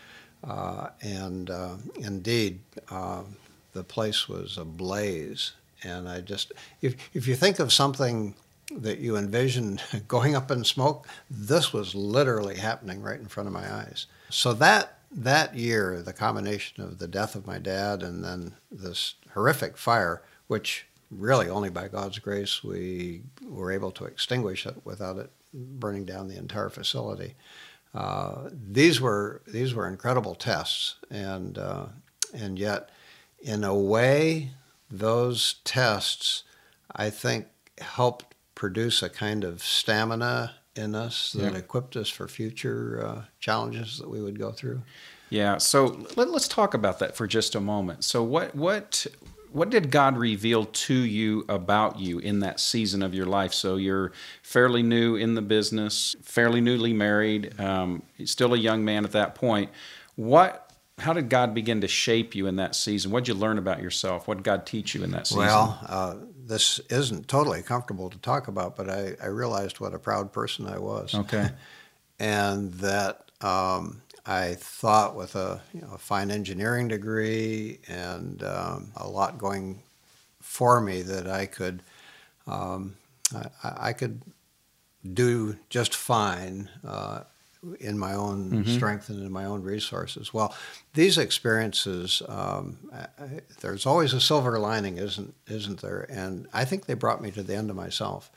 uh, 0.43 0.89
and 1.01 1.51
uh, 1.51 1.77
indeed, 1.97 2.61
uh, 2.91 3.23
the 3.73 3.85
place 3.85 4.29
was 4.29 4.59
ablaze. 4.59 5.53
And 5.83 6.09
I 6.09 6.21
just, 6.21 6.53
if 6.81 6.97
if 7.15 7.29
you 7.29 7.35
think 7.35 7.59
of 7.59 7.73
something 7.73 8.35
that 8.73 8.99
you 8.99 9.17
envisioned 9.17 9.83
going 10.09 10.35
up 10.35 10.51
in 10.51 10.65
smoke, 10.65 11.07
this 11.31 11.73
was 11.73 11.95
literally 11.95 12.57
happening 12.57 13.03
right 13.03 13.21
in 13.21 13.27
front 13.27 13.47
of 13.47 13.53
my 13.53 13.73
eyes. 13.73 14.07
So 14.31 14.53
that 14.55 14.99
that 15.13 15.55
year, 15.55 16.03
the 16.03 16.13
combination 16.13 16.83
of 16.83 16.99
the 16.99 17.07
death 17.07 17.37
of 17.37 17.47
my 17.47 17.59
dad 17.59 18.03
and 18.03 18.25
then 18.25 18.55
this 18.73 19.15
horrific 19.33 19.77
fire, 19.77 20.23
which 20.49 20.87
really 21.11 21.49
only 21.49 21.71
by 21.71 21.89
God's 21.89 22.19
grace 22.19 22.63
we 22.65 23.23
were 23.47 23.73
able 23.73 23.91
to 23.93 24.05
extinguish 24.05 24.67
it 24.67 24.77
without 24.85 25.19
it 25.19 25.31
burning 25.53 26.05
down 26.05 26.29
the 26.29 26.37
entire 26.37 26.69
facility. 26.69 27.35
Uh, 27.95 28.51
these 28.53 29.01
were 29.01 29.43
these 29.47 29.73
were 29.73 29.87
incredible 29.87 30.35
tests, 30.35 30.97
and 31.11 31.59
uh, 31.59 31.87
and 32.33 32.59
yet, 32.59 32.91
in 33.39 33.63
a 33.63 33.75
way, 33.75 34.51
those 34.91 35.57
tests, 35.65 36.43
I 36.95 37.11
think, 37.11 37.47
helped 37.79 38.35
produce 38.57 39.03
a 39.03 39.09
kind 39.09 39.45
of 39.45 39.63
stamina 39.63 40.55
in 40.75 40.95
us 40.97 41.33
that 41.35 41.53
yeah. 41.53 41.59
equipped 41.59 41.97
us 41.97 42.09
for 42.09 42.27
future 42.27 43.05
uh, 43.07 43.23
challenges 43.39 43.99
that 43.99 44.11
we 44.11 44.21
would 44.21 44.39
go 44.39 44.51
through. 44.51 44.83
Yeah. 45.31 45.59
So 45.59 46.07
let, 46.17 46.29
us 46.29 46.49
talk 46.49 46.75
about 46.75 46.99
that 46.99 47.17
for 47.17 47.27
just 47.27 47.55
a 47.55 47.61
moment. 47.61 48.05
So 48.05 48.23
what 48.23 48.55
what 48.55 49.07
what 49.55 49.71
did 49.71 49.89
God 49.93 50.19
reveal 50.19 50.65
to 50.65 50.95
you 50.95 51.45
about 51.49 52.01
you 52.01 52.19
in 52.19 52.41
that 52.41 52.59
season 52.59 53.05
of 53.05 53.15
your 53.15 53.27
life? 53.27 53.55
So 53.55 53.77
you're 53.77 54.11
fairly 54.43 54.83
new 54.83 55.15
in 55.15 55.37
the 55.37 55.43
business, 55.43 56.17
fairly 56.23 56.61
newly 56.61 56.93
married, 56.93 57.59
um, 57.61 58.03
still 58.25 58.53
a 58.53 58.59
young 58.59 58.85
man 58.85 59.05
at 59.05 59.13
that 59.13 59.37
point. 59.37 59.71
What 60.17 60.73
how 60.99 61.13
did 61.13 61.29
God 61.29 61.55
begin 61.55 61.81
to 61.83 61.89
shape 61.89 62.35
you 62.35 62.49
in 62.49 62.57
that 62.57 62.75
season? 62.75 63.13
What 63.13 63.25
did 63.25 63.29
you 63.29 63.41
learn 63.41 63.59
about 63.59 63.81
yourself? 63.81 64.27
What 64.27 64.39
did 64.39 64.45
God 64.45 64.67
teach 64.67 64.93
you 64.95 65.05
in 65.05 65.13
that 65.13 65.29
season? 65.29 65.45
Well, 65.45 65.79
uh, 65.87 66.15
this 66.37 66.81
isn't 66.91 67.29
totally 67.29 67.63
comfortable 67.63 68.11
to 68.11 68.19
talk 68.19 68.49
about, 68.49 68.77
but 68.77 68.91
I, 68.91 69.15
I 69.23 69.27
realized 69.27 69.79
what 69.79 69.95
a 69.95 69.99
proud 70.01 70.33
person 70.33 70.67
I 70.67 70.79
was. 70.79 71.15
Okay. 71.15 71.51
and 72.19 72.73
that 72.75 73.31
um, 73.41 74.03
I 74.27 74.55
thought 74.55 75.17
with 75.17 75.37
a, 75.37 75.61
you 75.73 75.83
know, 75.83 75.91
a 75.95 75.99
fine 75.99 76.31
engineering 76.31 76.89
degree 76.89 77.79
and 77.89 78.43
um, 78.43 78.93
a 78.97 79.07
lot 79.07 79.39
going 79.39 79.83
for 80.41 80.81
me 80.81 81.03
that 81.03 81.27
I 81.27 81.47
could 81.47 81.83
um, 82.47 82.97
I, 83.35 83.89
I, 83.89 83.93
could 83.95 84.21
do 85.13 85.57
just 85.71 85.95
fine 85.95 86.69
uh, 86.87 87.21
in 87.81 87.99
my 87.99 88.15
own 88.15 88.51
mm-hmm. 88.51 88.75
strength 88.75 89.09
and 89.09 89.23
in 89.23 89.33
my 89.33 89.47
own 89.47 89.63
resources. 89.63 90.35
Well, 90.35 90.55
these 90.93 91.17
experiences, 91.17 92.23
um, 92.29 92.79
I, 92.93 93.07
there's 93.61 93.87
always 93.87 94.13
a 94.13 94.21
silver 94.21 94.59
lining, 94.59 94.99
isn't 94.99 95.35
isn't 95.47 95.81
there? 95.81 96.07
And 96.11 96.47
I 96.53 96.65
think 96.65 96.87
they 96.87 96.95
brought 96.95 97.23
me 97.23 97.31
to 97.33 97.43
the 97.43 97.57
end 97.57 97.71
of 97.71 97.77
myself, 97.77 98.31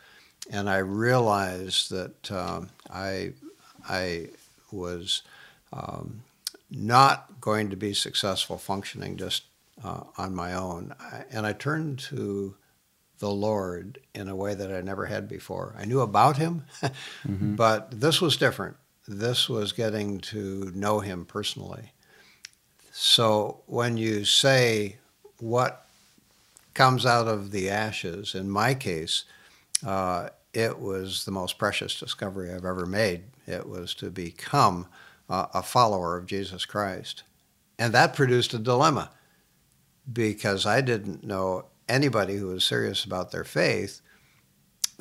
and 0.49 0.69
I 0.69 0.77
realized 0.77 1.91
that 1.91 2.31
um, 2.31 2.69
I 2.89 3.33
I 3.89 4.29
was 4.71 5.21
um, 5.73 6.23
not 6.69 7.39
going 7.39 7.69
to 7.69 7.75
be 7.75 7.93
successful 7.93 8.57
functioning 8.57 9.17
just 9.17 9.43
uh, 9.83 10.01
on 10.17 10.35
my 10.35 10.53
own. 10.53 10.93
I, 10.99 11.23
and 11.31 11.45
I 11.45 11.53
turned 11.53 11.99
to 11.99 12.55
the 13.19 13.29
Lord 13.29 13.99
in 14.13 14.27
a 14.27 14.35
way 14.35 14.53
that 14.53 14.71
I 14.71 14.81
never 14.81 15.05
had 15.05 15.27
before. 15.27 15.75
I 15.77 15.85
knew 15.85 16.01
about 16.01 16.37
Him, 16.37 16.65
mm-hmm. 16.81 17.55
but 17.55 17.99
this 17.99 18.21
was 18.21 18.37
different. 18.37 18.77
This 19.07 19.49
was 19.49 19.71
getting 19.71 20.19
to 20.19 20.71
know 20.75 20.99
Him 20.99 21.25
personally. 21.25 21.93
So 22.91 23.61
when 23.67 23.97
you 23.97 24.25
say 24.25 24.97
what 25.39 25.85
comes 26.73 27.05
out 27.05 27.27
of 27.27 27.51
the 27.51 27.69
ashes, 27.69 28.35
in 28.35 28.49
my 28.49 28.73
case, 28.73 29.23
uh, 29.85 30.29
it 30.53 30.79
was 30.79 31.25
the 31.25 31.31
most 31.31 31.57
precious 31.57 31.99
discovery 31.99 32.51
I've 32.51 32.65
ever 32.65 32.85
made. 32.85 33.23
It 33.45 33.67
was 33.67 33.93
to 33.95 34.09
become 34.09 34.87
a 35.29 35.61
follower 35.61 36.17
of 36.17 36.25
Jesus 36.25 36.65
Christ. 36.65 37.23
And 37.77 37.93
that 37.93 38.15
produced 38.15 38.53
a 38.53 38.59
dilemma 38.59 39.11
because 40.11 40.65
I 40.65 40.81
didn't 40.81 41.23
know 41.23 41.65
anybody 41.89 42.37
who 42.37 42.47
was 42.47 42.63
serious 42.63 43.03
about 43.03 43.31
their 43.31 43.43
faith 43.43 44.01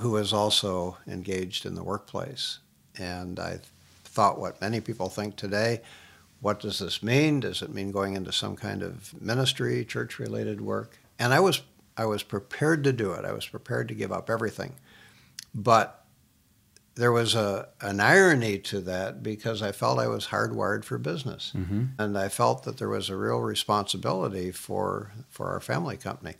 who 0.00 0.10
was 0.10 0.32
also 0.32 0.98
engaged 1.06 1.64
in 1.64 1.74
the 1.74 1.84
workplace. 1.84 2.58
And 2.98 3.38
I 3.38 3.60
thought 4.04 4.38
what 4.38 4.60
many 4.60 4.80
people 4.80 5.08
think 5.08 5.36
today 5.36 5.80
what 6.40 6.60
does 6.60 6.78
this 6.78 7.02
mean? 7.02 7.40
Does 7.40 7.62
it 7.62 7.72
mean 7.72 7.90
going 7.90 8.14
into 8.14 8.32
some 8.32 8.56
kind 8.56 8.82
of 8.82 9.20
ministry, 9.20 9.84
church 9.84 10.18
related 10.18 10.60
work? 10.60 10.98
And 11.18 11.32
I 11.32 11.40
was, 11.40 11.62
I 11.96 12.04
was 12.04 12.22
prepared 12.22 12.84
to 12.84 12.92
do 12.92 13.12
it. 13.12 13.24
I 13.24 13.32
was 13.32 13.46
prepared 13.46 13.88
to 13.88 13.94
give 13.94 14.12
up 14.12 14.28
everything. 14.28 14.74
But 15.54 16.04
there 16.96 17.12
was 17.12 17.34
a 17.34 17.68
an 17.80 18.00
irony 18.00 18.58
to 18.58 18.80
that 18.80 19.22
because 19.22 19.62
I 19.62 19.70
felt 19.72 19.98
I 19.98 20.08
was 20.08 20.28
hardwired 20.28 20.84
for 20.84 20.98
business, 20.98 21.52
mm-hmm. 21.54 21.84
and 21.98 22.18
I 22.18 22.28
felt 22.28 22.64
that 22.64 22.78
there 22.78 22.88
was 22.88 23.08
a 23.08 23.16
real 23.16 23.38
responsibility 23.40 24.50
for 24.50 25.12
for 25.28 25.50
our 25.50 25.60
family 25.60 25.96
company, 25.96 26.34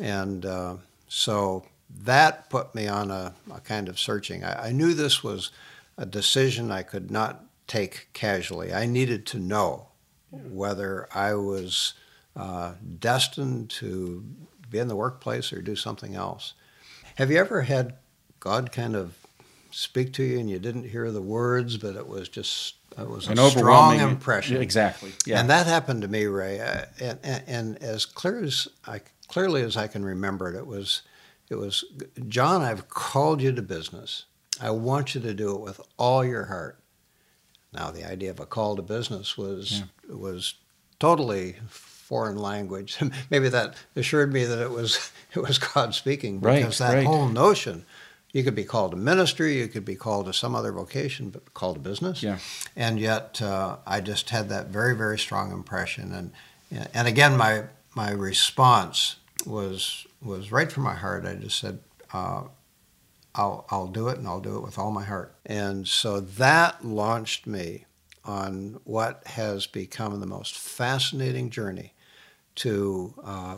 and 0.00 0.44
uh, 0.44 0.76
so 1.08 1.64
that 2.02 2.50
put 2.50 2.74
me 2.74 2.88
on 2.88 3.10
a, 3.10 3.34
a 3.52 3.60
kind 3.60 3.88
of 3.88 3.98
searching. 3.98 4.44
I, 4.44 4.68
I, 4.68 4.72
knew 4.72 4.94
this 4.94 5.22
was 5.22 5.52
a 5.96 6.04
decision 6.04 6.72
I 6.72 6.82
could 6.82 7.10
not 7.10 7.44
take 7.68 8.08
casually. 8.12 8.72
I 8.72 8.86
needed 8.86 9.26
to 9.26 9.38
know 9.38 9.88
whether 10.30 11.06
I 11.14 11.34
was 11.34 11.94
uh, 12.34 12.72
destined 12.98 13.70
to 13.70 14.24
be 14.68 14.78
in 14.78 14.88
the 14.88 14.96
workplace 14.96 15.52
or 15.52 15.62
do 15.62 15.76
something 15.76 16.16
else. 16.16 16.54
Have 17.14 17.30
you 17.30 17.38
ever 17.38 17.62
had 17.62 17.94
God 18.40 18.72
kind 18.72 18.96
of 18.96 19.23
speak 19.74 20.12
to 20.14 20.22
you 20.22 20.38
and 20.38 20.48
you 20.48 20.58
didn't 20.58 20.88
hear 20.88 21.10
the 21.10 21.22
words, 21.22 21.76
but 21.76 21.96
it 21.96 22.06
was 22.06 22.28
just 22.28 22.76
it 22.96 23.08
was 23.08 23.26
an 23.26 23.38
a 23.38 23.50
strong 23.50 23.98
impression. 23.98 24.62
Exactly. 24.62 25.12
Yeah. 25.26 25.40
And 25.40 25.50
that 25.50 25.66
happened 25.66 26.02
to 26.02 26.08
me, 26.08 26.26
Ray. 26.26 26.60
Uh, 26.60 26.84
and, 27.00 27.18
and, 27.24 27.42
and, 27.46 27.82
as 27.82 28.06
clear 28.06 28.42
as 28.42 28.68
I 28.86 29.00
clearly 29.28 29.62
as 29.62 29.76
I 29.76 29.88
can 29.88 30.04
remember 30.04 30.48
it, 30.48 30.56
it 30.56 30.66
was 30.66 31.02
it 31.50 31.56
was 31.56 31.84
John. 32.28 32.62
I've 32.62 32.88
called 32.88 33.42
you 33.42 33.52
to 33.52 33.62
business. 33.62 34.26
I 34.60 34.70
want 34.70 35.14
you 35.14 35.20
to 35.22 35.34
do 35.34 35.54
it 35.54 35.60
with 35.60 35.80
all 35.96 36.24
your 36.24 36.44
heart. 36.44 36.78
Now, 37.72 37.90
the 37.90 38.08
idea 38.08 38.30
of 38.30 38.38
a 38.38 38.46
call 38.46 38.76
to 38.76 38.82
business 38.82 39.36
was 39.36 39.82
yeah. 40.08 40.14
was 40.14 40.54
totally 41.00 41.56
foreign 41.68 42.38
language. 42.38 42.96
Maybe 43.30 43.48
that 43.48 43.74
assured 43.96 44.32
me 44.32 44.44
that 44.44 44.60
it 44.60 44.70
was 44.70 45.10
it 45.34 45.40
was 45.40 45.58
God 45.58 45.94
speaking 45.94 46.38
because 46.38 46.80
right, 46.80 46.90
that 46.90 46.96
right. 46.98 47.06
whole 47.06 47.28
notion 47.28 47.84
you 48.34 48.42
could 48.42 48.56
be 48.56 48.64
called 48.64 48.90
to 48.90 48.96
ministry, 48.96 49.56
you 49.58 49.68
could 49.68 49.84
be 49.84 49.94
called 49.94 50.26
to 50.26 50.32
some 50.32 50.54
other 50.54 50.72
vocation, 50.72 51.30
but 51.30 51.54
called 51.54 51.76
to 51.76 51.80
business. 51.80 52.22
Yeah. 52.22 52.38
And 52.74 52.98
yet, 52.98 53.40
uh, 53.40 53.76
I 53.86 54.00
just 54.00 54.30
had 54.30 54.48
that 54.48 54.66
very, 54.66 54.94
very 54.94 55.18
strong 55.18 55.52
impression. 55.52 56.12
And 56.12 56.32
and 56.92 57.08
again, 57.08 57.36
my 57.36 57.64
my 57.94 58.10
response 58.10 59.16
was 59.46 60.06
was 60.20 60.50
right 60.50 60.70
from 60.70 60.82
my 60.82 60.94
heart. 60.96 61.24
I 61.24 61.36
just 61.36 61.58
said, 61.58 61.78
uh, 62.12 62.42
I'll, 63.34 63.66
I'll 63.70 63.86
do 63.86 64.08
it 64.08 64.18
and 64.18 64.26
I'll 64.26 64.40
do 64.40 64.56
it 64.56 64.62
with 64.62 64.78
all 64.78 64.90
my 64.90 65.04
heart. 65.04 65.34
And 65.44 65.86
so 65.86 66.20
that 66.20 66.84
launched 66.84 67.46
me 67.46 67.84
on 68.24 68.80
what 68.84 69.22
has 69.26 69.66
become 69.66 70.18
the 70.18 70.26
most 70.26 70.56
fascinating 70.56 71.50
journey 71.50 71.92
to 72.56 73.14
uh, 73.22 73.56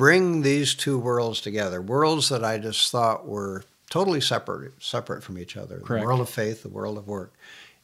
bring 0.00 0.40
these 0.40 0.74
two 0.74 0.98
worlds 0.98 1.42
together, 1.42 1.78
worlds 1.78 2.30
that 2.30 2.42
I 2.42 2.56
just 2.56 2.90
thought 2.90 3.28
were 3.28 3.64
totally 3.90 4.22
separate, 4.22 4.82
separate 4.82 5.22
from 5.22 5.36
each 5.36 5.58
other 5.58 5.78
Correct. 5.80 6.00
the 6.00 6.06
world 6.06 6.22
of 6.22 6.30
faith, 6.30 6.62
the 6.62 6.70
world 6.70 6.96
of 6.96 7.06
work. 7.06 7.34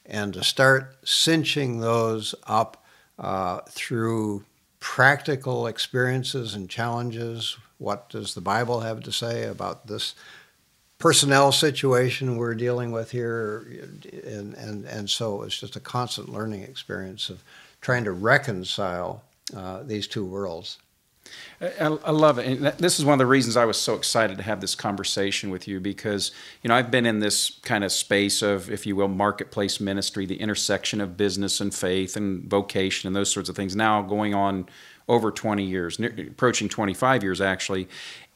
And 0.06 0.32
to 0.32 0.42
start 0.42 0.96
cinching 1.04 1.80
those 1.80 2.34
up 2.46 2.82
uh, 3.18 3.60
through 3.68 4.46
practical 4.80 5.66
experiences 5.66 6.54
and 6.54 6.70
challenges. 6.70 7.58
What 7.76 8.08
does 8.08 8.32
the 8.32 8.40
Bible 8.40 8.80
have 8.80 9.02
to 9.02 9.12
say 9.12 9.44
about 9.44 9.86
this 9.86 10.14
personnel 10.96 11.52
situation 11.52 12.38
we're 12.38 12.54
dealing 12.54 12.92
with 12.92 13.10
here? 13.10 13.66
And, 14.24 14.54
and, 14.54 14.86
and 14.86 15.10
so 15.10 15.42
it's 15.42 15.60
just 15.60 15.76
a 15.76 15.80
constant 15.80 16.30
learning 16.30 16.62
experience 16.62 17.28
of 17.28 17.44
trying 17.82 18.04
to 18.04 18.12
reconcile 18.12 19.22
uh, 19.54 19.82
these 19.82 20.06
two 20.06 20.24
worlds. 20.24 20.78
I, 21.60 21.86
I 21.86 22.10
love 22.10 22.38
it. 22.38 22.46
And 22.46 22.66
this 22.78 22.98
is 22.98 23.04
one 23.04 23.14
of 23.14 23.18
the 23.18 23.26
reasons 23.26 23.56
I 23.56 23.64
was 23.64 23.78
so 23.78 23.94
excited 23.94 24.36
to 24.36 24.42
have 24.42 24.60
this 24.60 24.74
conversation 24.74 25.50
with 25.50 25.66
you 25.66 25.80
because, 25.80 26.32
you 26.62 26.68
know, 26.68 26.74
I've 26.74 26.90
been 26.90 27.06
in 27.06 27.20
this 27.20 27.58
kind 27.62 27.82
of 27.82 27.92
space 27.92 28.42
of, 28.42 28.70
if 28.70 28.86
you 28.86 28.94
will, 28.94 29.08
marketplace 29.08 29.80
ministry, 29.80 30.26
the 30.26 30.40
intersection 30.40 31.00
of 31.00 31.16
business 31.16 31.60
and 31.60 31.74
faith 31.74 32.16
and 32.16 32.44
vocation 32.44 33.06
and 33.06 33.16
those 33.16 33.30
sorts 33.30 33.48
of 33.48 33.56
things 33.56 33.74
now 33.74 34.02
going 34.02 34.34
on 34.34 34.68
over 35.08 35.30
20 35.30 35.64
years, 35.64 35.98
approaching 36.00 36.68
25 36.68 37.22
years 37.22 37.40
actually. 37.40 37.88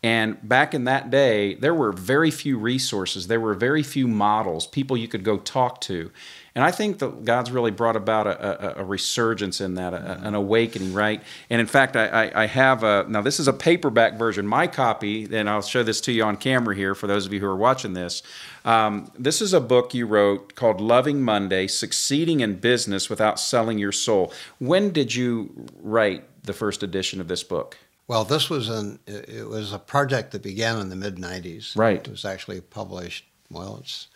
And 0.03 0.39
back 0.49 0.73
in 0.73 0.85
that 0.85 1.11
day, 1.11 1.55
there 1.55 1.75
were 1.75 1.93
very 1.93 2.31
few 2.31 2.57
resources, 2.57 3.27
there 3.27 3.41
were 3.41 3.55
very 3.55 3.83
few 3.83 4.09
models, 4.09 4.67
people 4.67 4.97
you 4.97 5.09
could 5.09 5.25
go 5.25 5.37
talk 5.37 5.81
to. 5.83 6.11
And 6.55 6.65
I 6.65 6.71
think 6.71 6.99
that 6.99 7.25
God's 7.25 7.51
really 7.51 7.71
brought 7.71 7.97
about 7.97 8.27
a, 8.27 8.79
a, 8.79 8.83
a 8.83 8.85
resurgence 8.85 9.61
in 9.61 9.75
that, 9.75 9.95
a, 9.95 10.21
an 10.23 10.35
awakening, 10.35 10.93
right? 10.93 11.23
And 11.49 11.61
in 11.61 11.67
fact, 11.67 11.97
I, 11.97 12.31
I, 12.35 12.47
have 12.47 12.83
a, 12.83 13.07
now 13.09 13.23
this 13.23 13.39
is 13.39 13.47
a 13.47 13.53
paperback 13.53 14.15
version. 14.15 14.47
My 14.47 14.67
copy, 14.67 15.29
and 15.33 15.49
I'll 15.49 15.63
show 15.63 15.83
this 15.83 16.01
to 16.03 16.13
you 16.13 16.25
on 16.25 16.37
camera 16.37 16.75
here 16.75 16.95
for 16.95 17.07
those 17.07 17.27
of 17.27 17.33
you 17.33 17.41
who 17.41 17.47
are 17.47 17.57
watching 17.57 17.93
this. 17.93 18.23
Um, 18.65 19.11
this 19.19 19.41
is 19.41 19.53
a 19.53 19.61
book 19.61 19.95
you 19.95 20.07
wrote 20.07 20.55
called 20.55 20.81
Loving 20.81 21.23
Monday 21.23 21.67
Succeeding 21.67 22.41
in 22.41 22.57
Business 22.57 23.09
Without 23.09 23.39
Selling 23.39 23.79
Your 23.79 23.93
Soul. 23.93 24.33
When 24.59 24.91
did 24.91 25.15
you 25.15 25.67
write 25.81 26.25
the 26.43 26.53
first 26.53 26.83
edition 26.83 27.21
of 27.21 27.29
this 27.29 27.43
book? 27.43 27.79
Well, 28.09 28.25
this 28.25 28.51
was 28.51 28.69
an 28.69 28.99
it 29.07 29.47
was 29.49 29.73
a 29.73 29.79
project 29.79 30.33
that 30.33 30.43
began 30.43 30.81
in 30.81 30.89
the 30.89 30.97
mid 30.97 31.15
'90s. 31.15 31.79
Right. 31.79 32.05
It 32.05 32.09
was 32.09 32.25
actually 32.25 32.61
published. 32.61 33.25
Well, 33.53 33.79
it's 33.81 34.09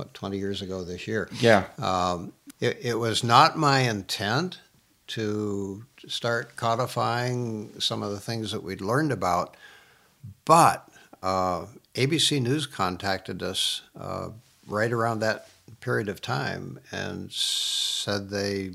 what 0.00 0.14
20 0.14 0.38
years 0.38 0.62
ago 0.62 0.82
this 0.82 1.06
year. 1.06 1.28
Yeah. 1.40 1.66
Um, 1.78 2.32
it, 2.58 2.78
it, 2.80 2.94
was 2.94 3.22
not 3.22 3.58
my 3.58 3.80
intent 3.80 4.58
to 5.08 5.84
start 6.08 6.56
codifying 6.56 7.78
some 7.78 8.02
of 8.02 8.10
the 8.10 8.20
things 8.20 8.52
that 8.52 8.62
we'd 8.62 8.80
learned 8.80 9.12
about, 9.12 9.56
but 10.46 10.88
uh, 11.22 11.66
ABC 11.94 12.40
News 12.40 12.66
contacted 12.66 13.42
us 13.42 13.82
uh, 13.98 14.30
right 14.66 14.90
around 14.90 15.20
that 15.20 15.48
period 15.80 16.08
of 16.08 16.22
time 16.22 16.80
and 16.90 17.30
said 17.30 18.30
they 18.30 18.72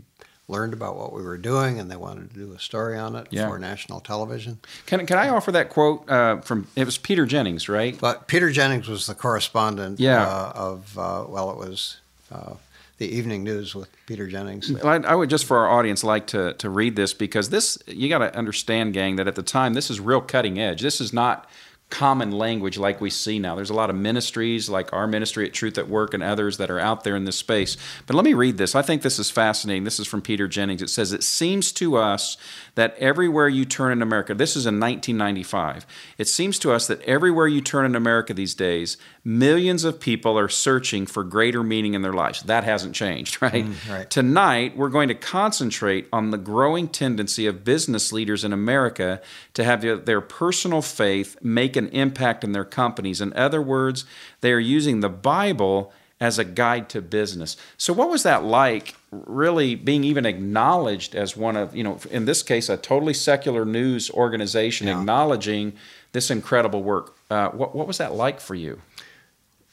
learned 0.47 0.73
about 0.73 0.95
what 0.95 1.11
we 1.11 1.23
were 1.23 1.37
doing 1.37 1.79
and 1.79 1.89
they 1.89 1.95
wanted 1.95 2.29
to 2.29 2.35
do 2.35 2.53
a 2.53 2.59
story 2.59 2.97
on 2.97 3.15
it 3.15 3.27
yeah. 3.31 3.47
for 3.47 3.57
national 3.57 3.99
television. 3.99 4.59
Can, 4.85 5.05
can 5.05 5.17
I 5.17 5.29
offer 5.29 5.51
that 5.51 5.69
quote 5.69 6.09
uh, 6.09 6.37
from, 6.41 6.67
it 6.75 6.85
was 6.85 6.97
Peter 6.97 7.25
Jennings, 7.25 7.67
right? 7.67 7.97
But 7.99 8.27
Peter 8.27 8.51
Jennings 8.51 8.87
was 8.87 9.07
the 9.07 9.15
correspondent 9.15 9.99
yeah. 9.99 10.27
uh, 10.27 10.51
of, 10.55 10.97
uh, 10.97 11.25
well, 11.27 11.49
it 11.51 11.57
was 11.57 11.97
uh, 12.31 12.53
the 12.99 13.07
evening 13.07 13.43
news 13.43 13.73
with 13.73 13.89
Peter 14.05 14.27
Jennings. 14.27 14.73
I, 14.83 14.97
I, 14.97 15.15
would 15.15 15.29
just 15.29 15.45
for 15.45 15.57
our 15.57 15.69
audience 15.69 16.03
like 16.03 16.27
to, 16.27 16.53
to 16.53 16.69
read 16.69 16.95
this 16.95 17.13
because 17.13 17.49
this, 17.49 17.77
you 17.87 18.07
got 18.07 18.19
to 18.19 18.35
understand, 18.37 18.93
gang, 18.93 19.15
that 19.15 19.27
at 19.27 19.35
the 19.35 19.43
time, 19.43 19.73
this 19.73 19.89
is 19.89 19.99
real 19.99 20.21
cutting 20.21 20.59
edge. 20.59 20.81
This 20.81 21.01
is 21.01 21.11
not 21.11 21.49
common 21.89 22.31
language 22.31 22.77
like 22.77 22.99
we 22.99 23.09
see 23.09 23.37
now. 23.37 23.55
There's 23.55 23.69
a 23.69 23.75
lot 23.75 23.89
of 23.89 23.95
ministries 23.95 24.69
like 24.69 24.91
our 24.91 25.07
ministry 25.07 25.45
at 25.45 25.53
Truth 25.53 25.77
at 25.77 25.87
Work 25.87 26.13
and 26.13 26.23
others 26.23 26.57
that 26.57 26.71
are 26.71 26.79
out 26.79 27.03
there 27.03 27.15
in 27.15 27.25
this 27.25 27.37
space. 27.37 27.77
But 28.07 28.15
let 28.15 28.25
me 28.25 28.33
read 28.33 28.57
this. 28.57 28.75
I 28.75 28.81
think 28.81 29.01
this 29.01 29.19
is 29.19 29.29
fascinating. 29.29 29.83
This 29.83 29.99
is 29.99 30.07
from 30.07 30.21
Peter 30.21 30.47
Jennings. 30.47 30.81
It 30.81 30.89
says, 30.89 31.13
It 31.13 31.23
seems 31.23 31.71
to 31.73 31.95
us 31.95 32.37
that 32.73 32.97
everywhere 32.97 33.47
you 33.47 33.65
turn 33.65 33.91
in 33.91 34.01
America, 34.01 34.33
this 34.33 34.55
is 34.55 34.65
in 34.65 34.79
1995, 34.79 35.85
it 36.17 36.27
seems 36.27 36.57
to 36.59 36.73
us 36.73 36.87
that 36.87 37.01
everywhere 37.03 37.47
you 37.47 37.61
turn 37.61 37.85
in 37.85 37.95
America 37.95 38.33
these 38.33 38.55
days, 38.55 38.97
millions 39.23 39.83
of 39.83 39.99
people 39.99 40.37
are 40.37 40.49
searching 40.49 41.05
for 41.05 41.23
greater 41.23 41.63
meaning 41.63 41.93
in 41.93 42.01
their 42.01 42.13
lives. 42.13 42.41
That 42.43 42.63
hasn't 42.63 42.95
changed, 42.95 43.41
right? 43.41 43.65
Mm, 43.65 43.89
right? 43.89 44.09
Tonight, 44.09 44.75
we're 44.75 44.89
going 44.89 45.07
to 45.07 45.15
concentrate 45.15 46.07
on 46.11 46.31
the 46.31 46.37
growing 46.37 46.87
tendency 46.87 47.47
of 47.47 47.63
business 47.63 48.11
leaders 48.11 48.43
in 48.43 48.51
America 48.51 49.21
to 49.53 49.63
have 49.63 49.81
their, 49.81 49.97
their 49.97 50.21
personal 50.21 50.81
faith 50.81 51.37
make 51.41 51.74
an 51.75 51.89
impact 51.89 52.43
in 52.43 52.51
their 52.51 52.65
companies. 52.65 53.21
In 53.21 53.33
other 53.33 53.61
words, 53.61 54.05
they 54.41 54.51
are 54.51 54.59
using 54.59 54.99
the 54.99 55.09
Bible 55.09 55.91
as 56.19 56.39
a 56.39 56.45
guide 56.45 56.87
to 56.89 57.01
business. 57.01 57.57
So, 57.77 57.91
what 57.93 58.09
was 58.09 58.23
that 58.23 58.43
like, 58.43 58.95
really 59.11 59.75
being 59.75 60.03
even 60.03 60.25
acknowledged 60.25 61.15
as 61.15 61.35
one 61.35 61.55
of, 61.55 61.75
you 61.75 61.83
know, 61.83 61.99
in 62.09 62.25
this 62.25 62.41
case, 62.41 62.69
a 62.69 62.77
totally 62.77 63.13
secular 63.13 63.65
news 63.65 64.09
organization 64.09 64.87
yeah. 64.87 64.97
acknowledging 64.97 65.73
this 66.13 66.31
incredible 66.31 66.83
work? 66.83 67.15
Uh, 67.29 67.49
what, 67.49 67.75
what 67.75 67.87
was 67.87 67.97
that 67.97 68.13
like 68.13 68.39
for 68.39 68.55
you? 68.55 68.81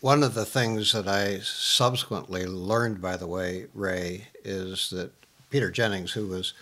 One 0.00 0.24
of 0.24 0.34
the 0.34 0.44
things 0.44 0.92
that 0.92 1.06
I 1.06 1.38
subsequently 1.38 2.44
learned, 2.44 3.00
by 3.00 3.16
the 3.16 3.28
way, 3.28 3.66
Ray, 3.72 4.26
is 4.42 4.90
that 4.90 5.12
Peter 5.48 5.70
Jennings, 5.70 6.12
who 6.12 6.26
was 6.26 6.54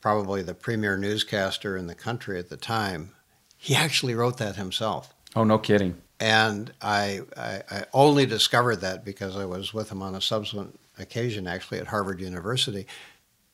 probably 0.00 0.42
the 0.42 0.54
premier 0.54 0.96
newscaster 0.96 1.76
in 1.76 1.88
the 1.88 1.94
country 1.96 2.38
at 2.38 2.50
the 2.50 2.56
time, 2.56 3.10
he 3.58 3.74
actually 3.74 4.14
wrote 4.14 4.38
that 4.38 4.56
himself. 4.56 5.12
Oh, 5.36 5.44
no 5.44 5.58
kidding. 5.58 5.96
And 6.20 6.72
I, 6.80 7.20
I, 7.36 7.62
I, 7.70 7.84
only 7.92 8.24
discovered 8.24 8.76
that 8.76 9.04
because 9.04 9.36
I 9.36 9.44
was 9.44 9.74
with 9.74 9.92
him 9.92 10.02
on 10.02 10.14
a 10.14 10.20
subsequent 10.20 10.78
occasion, 10.98 11.46
actually 11.46 11.78
at 11.78 11.88
Harvard 11.88 12.20
University, 12.20 12.86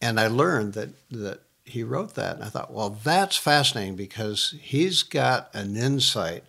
and 0.00 0.20
I 0.20 0.28
learned 0.28 0.74
that 0.74 0.90
that 1.10 1.40
he 1.64 1.82
wrote 1.82 2.14
that. 2.14 2.36
And 2.36 2.44
I 2.44 2.48
thought, 2.48 2.72
well, 2.72 2.90
that's 2.90 3.36
fascinating 3.36 3.96
because 3.96 4.54
he's 4.60 5.02
got 5.02 5.54
an 5.54 5.76
insight 5.76 6.44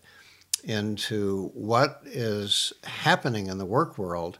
into 0.63 1.51
what 1.53 2.01
is 2.05 2.73
happening 2.83 3.47
in 3.47 3.57
the 3.57 3.65
work 3.65 3.97
world 3.97 4.39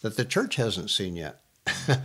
that 0.00 0.16
the 0.16 0.24
church 0.24 0.56
hasn't 0.56 0.90
seen 0.90 1.16
yet. 1.16 1.40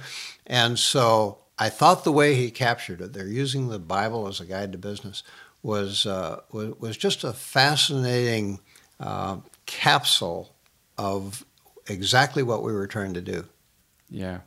and 0.47 0.79
so 0.79 1.39
I 1.57 1.69
thought 1.69 2.03
the 2.03 2.11
way 2.11 2.35
he 2.35 2.51
captured 2.51 3.01
it, 3.01 3.13
they're 3.13 3.27
using 3.27 3.67
the 3.67 3.79
Bible 3.79 4.27
as 4.27 4.39
a 4.39 4.45
guide 4.45 4.71
to 4.71 4.77
business, 4.77 5.23
was 5.63 6.05
uh, 6.05 6.41
was, 6.51 6.79
was 6.79 6.97
just 6.97 7.23
a 7.23 7.33
fascinating 7.33 8.59
uh, 8.99 9.37
capsule 9.65 10.55
of 10.97 11.45
exactly 11.87 12.43
what 12.43 12.63
we 12.63 12.73
were 12.73 12.87
trying 12.87 13.13
to 13.13 13.21
do. 13.21 13.45
Yeah. 14.09 14.39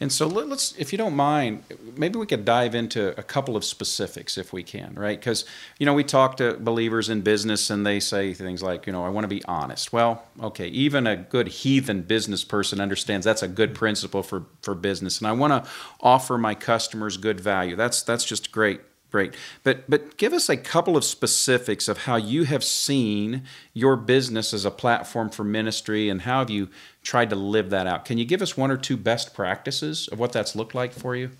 And 0.00 0.12
so 0.12 0.26
let, 0.26 0.50
us 0.50 0.74
if 0.78 0.92
you 0.92 0.98
don't 0.98 1.16
mind, 1.16 1.64
maybe 1.96 2.18
we 2.18 2.26
could 2.26 2.44
dive 2.44 2.74
into 2.74 3.18
a 3.18 3.22
couple 3.22 3.56
of 3.56 3.64
specifics 3.64 4.38
if 4.38 4.52
we 4.52 4.62
can, 4.62 4.94
right? 4.94 5.18
Because, 5.18 5.44
you 5.78 5.86
know, 5.86 5.94
we 5.94 6.04
talk 6.04 6.36
to 6.36 6.54
believers 6.54 7.08
in 7.08 7.22
business 7.22 7.70
and 7.70 7.84
they 7.84 8.00
say 8.00 8.34
things 8.34 8.62
like, 8.62 8.86
you 8.86 8.92
know, 8.92 9.04
I 9.04 9.08
want 9.08 9.24
to 9.24 9.28
be 9.28 9.44
honest. 9.46 9.92
Well, 9.92 10.24
okay, 10.40 10.68
even 10.68 11.06
a 11.06 11.16
good 11.16 11.48
heathen 11.48 12.02
business 12.02 12.44
person 12.44 12.80
understands 12.80 13.24
that's 13.24 13.42
a 13.42 13.48
good 13.48 13.74
principle 13.74 14.22
for, 14.22 14.46
for 14.62 14.74
business. 14.74 15.18
And 15.18 15.26
I 15.26 15.32
want 15.32 15.64
to 15.64 15.70
offer 16.00 16.38
my 16.38 16.54
customers 16.54 17.16
good 17.16 17.40
value. 17.40 17.76
That's, 17.76 18.02
that's 18.02 18.24
just 18.24 18.52
great. 18.52 18.80
Great. 19.14 19.36
But 19.62 19.88
but 19.88 20.16
give 20.16 20.32
us 20.32 20.48
a 20.48 20.56
couple 20.56 20.96
of 20.96 21.04
specifics 21.04 21.86
of 21.86 21.98
how 21.98 22.16
you 22.16 22.46
have 22.46 22.64
seen 22.64 23.44
your 23.72 23.94
business 23.94 24.52
as 24.52 24.64
a 24.64 24.72
platform 24.72 25.30
for 25.30 25.44
ministry 25.44 26.08
and 26.08 26.22
how 26.22 26.40
have 26.40 26.50
you 26.50 26.68
tried 27.04 27.30
to 27.30 27.36
live 27.36 27.70
that 27.70 27.86
out. 27.86 28.06
Can 28.06 28.18
you 28.18 28.24
give 28.24 28.42
us 28.42 28.56
one 28.56 28.72
or 28.72 28.76
two 28.76 28.96
best 28.96 29.32
practices 29.32 30.08
of 30.08 30.18
what 30.18 30.32
that's 30.32 30.56
looked 30.56 30.74
like 30.74 30.92
for 30.92 31.14
you? 31.14 31.30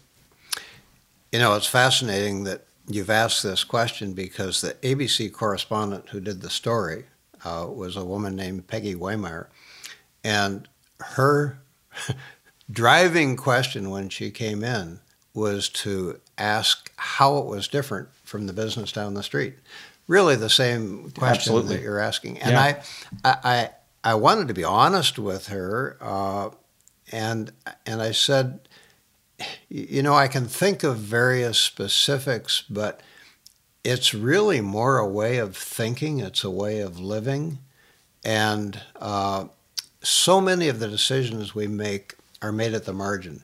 You 1.32 1.40
know, 1.40 1.56
it's 1.56 1.66
fascinating 1.66 2.44
that 2.44 2.64
you've 2.86 3.10
asked 3.10 3.42
this 3.42 3.64
question 3.64 4.12
because 4.12 4.60
the 4.60 4.74
ABC 4.74 5.32
correspondent 5.32 6.10
who 6.10 6.20
did 6.20 6.42
the 6.42 6.50
story 6.50 7.06
uh, 7.44 7.66
was 7.68 7.96
a 7.96 8.04
woman 8.04 8.36
named 8.36 8.68
Peggy 8.68 8.94
Wehmeyer. 8.94 9.48
And 10.22 10.68
her 11.00 11.58
driving 12.70 13.34
question 13.34 13.90
when 13.90 14.10
she 14.10 14.30
came 14.30 14.62
in 14.62 15.00
was 15.34 15.68
to 15.70 16.20
ask 16.38 16.90
how 16.96 17.38
it 17.38 17.46
was 17.46 17.68
different 17.68 18.08
from 18.24 18.46
the 18.46 18.52
business 18.52 18.92
down 18.92 19.14
the 19.14 19.22
street. 19.22 19.54
Really, 20.06 20.36
the 20.36 20.50
same 20.50 21.10
question 21.12 21.54
Absolutely. 21.54 21.76
that 21.76 21.82
you're 21.82 21.98
asking. 21.98 22.38
And 22.38 22.52
yeah. 22.52 22.82
I, 23.24 23.36
I, 23.44 23.70
I 24.02 24.14
wanted 24.14 24.48
to 24.48 24.54
be 24.54 24.64
honest 24.64 25.18
with 25.18 25.48
her, 25.48 25.96
uh, 26.00 26.50
and 27.10 27.52
and 27.86 28.02
I 28.02 28.12
said, 28.12 28.60
you 29.68 30.02
know, 30.02 30.14
I 30.14 30.28
can 30.28 30.46
think 30.46 30.82
of 30.82 30.98
various 30.98 31.58
specifics, 31.58 32.64
but 32.68 33.00
it's 33.82 34.12
really 34.12 34.60
more 34.60 34.98
a 34.98 35.08
way 35.08 35.38
of 35.38 35.56
thinking. 35.56 36.20
It's 36.20 36.44
a 36.44 36.50
way 36.50 36.80
of 36.80 37.00
living, 37.00 37.60
and 38.22 38.82
uh, 38.96 39.46
so 40.02 40.40
many 40.40 40.68
of 40.68 40.80
the 40.80 40.88
decisions 40.88 41.54
we 41.54 41.66
make 41.66 42.14
are 42.42 42.52
made 42.52 42.74
at 42.74 42.84
the 42.84 42.92
margin. 42.92 43.42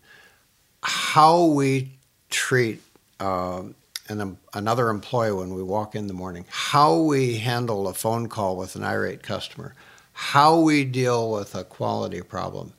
How 0.83 1.44
we 1.44 1.92
treat 2.30 2.80
uh, 3.18 3.62
an, 4.08 4.38
another 4.54 4.88
employee 4.88 5.32
when 5.32 5.54
we 5.54 5.62
walk 5.62 5.94
in 5.94 6.06
the 6.06 6.14
morning, 6.14 6.44
how 6.48 6.96
we 6.96 7.38
handle 7.38 7.86
a 7.88 7.94
phone 7.94 8.28
call 8.28 8.56
with 8.56 8.76
an 8.76 8.84
irate 8.84 9.22
customer, 9.22 9.74
how 10.12 10.58
we 10.58 10.84
deal 10.84 11.30
with 11.30 11.54
a 11.54 11.64
quality 11.64 12.22
problem. 12.22 12.72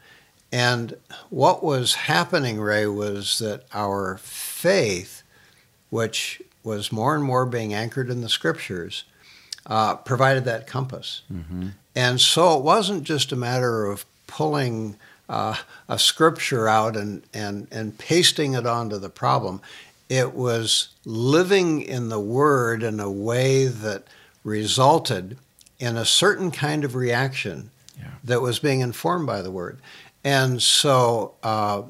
And 0.52 0.98
what 1.30 1.64
was 1.64 1.96
happening, 1.96 2.60
Ray, 2.60 2.86
was 2.86 3.38
that 3.40 3.64
our 3.74 4.18
faith, 4.18 5.24
which 5.90 6.42
was 6.64 6.92
more 6.92 7.16
and 7.16 7.24
more 7.24 7.46
being 7.46 7.74
anchored 7.74 8.10
in 8.10 8.22
the 8.22 8.30
scriptures, 8.30 9.06
uh, 9.66 9.96
provided 9.96 10.44
that 10.46 10.68
compass. 10.68 11.22
Mm-hmm. 11.32 11.70
And 11.96 12.20
so 12.20 12.58
it 12.58 12.64
wasn't 12.64 13.04
just 13.04 13.32
a 13.32 13.36
matter 13.36 13.86
of 13.86 14.06
pulling 14.28 14.98
uh, 15.32 15.56
a 15.88 15.98
scripture 15.98 16.68
out 16.68 16.98
and, 16.98 17.24
and, 17.34 17.66
and 17.72 17.98
pasting 17.98 18.54
it 18.54 18.66
onto 18.66 19.00
the 19.00 19.10
problem. 19.10 19.62
It 20.10 20.36
was 20.36 20.90
living 21.06 21.82
in 21.82 22.10
the 22.10 22.20
Word 22.20 22.84
in 22.84 23.00
a 23.00 23.10
way 23.10 23.68
that 23.68 24.04
resulted 24.44 25.38
in 25.80 25.96
a 25.96 26.04
certain 26.04 26.52
kind 26.52 26.84
of 26.84 26.96
reaction 26.96 27.72
yeah. 27.98 28.10
that 28.26 28.42
was 28.42 28.60
being 28.60 28.82
informed 28.82 29.26
by 29.26 29.42
the 29.42 29.52
Word. 29.52 29.80
And 30.22 30.62
so 30.62 31.36
uh, 31.42 31.84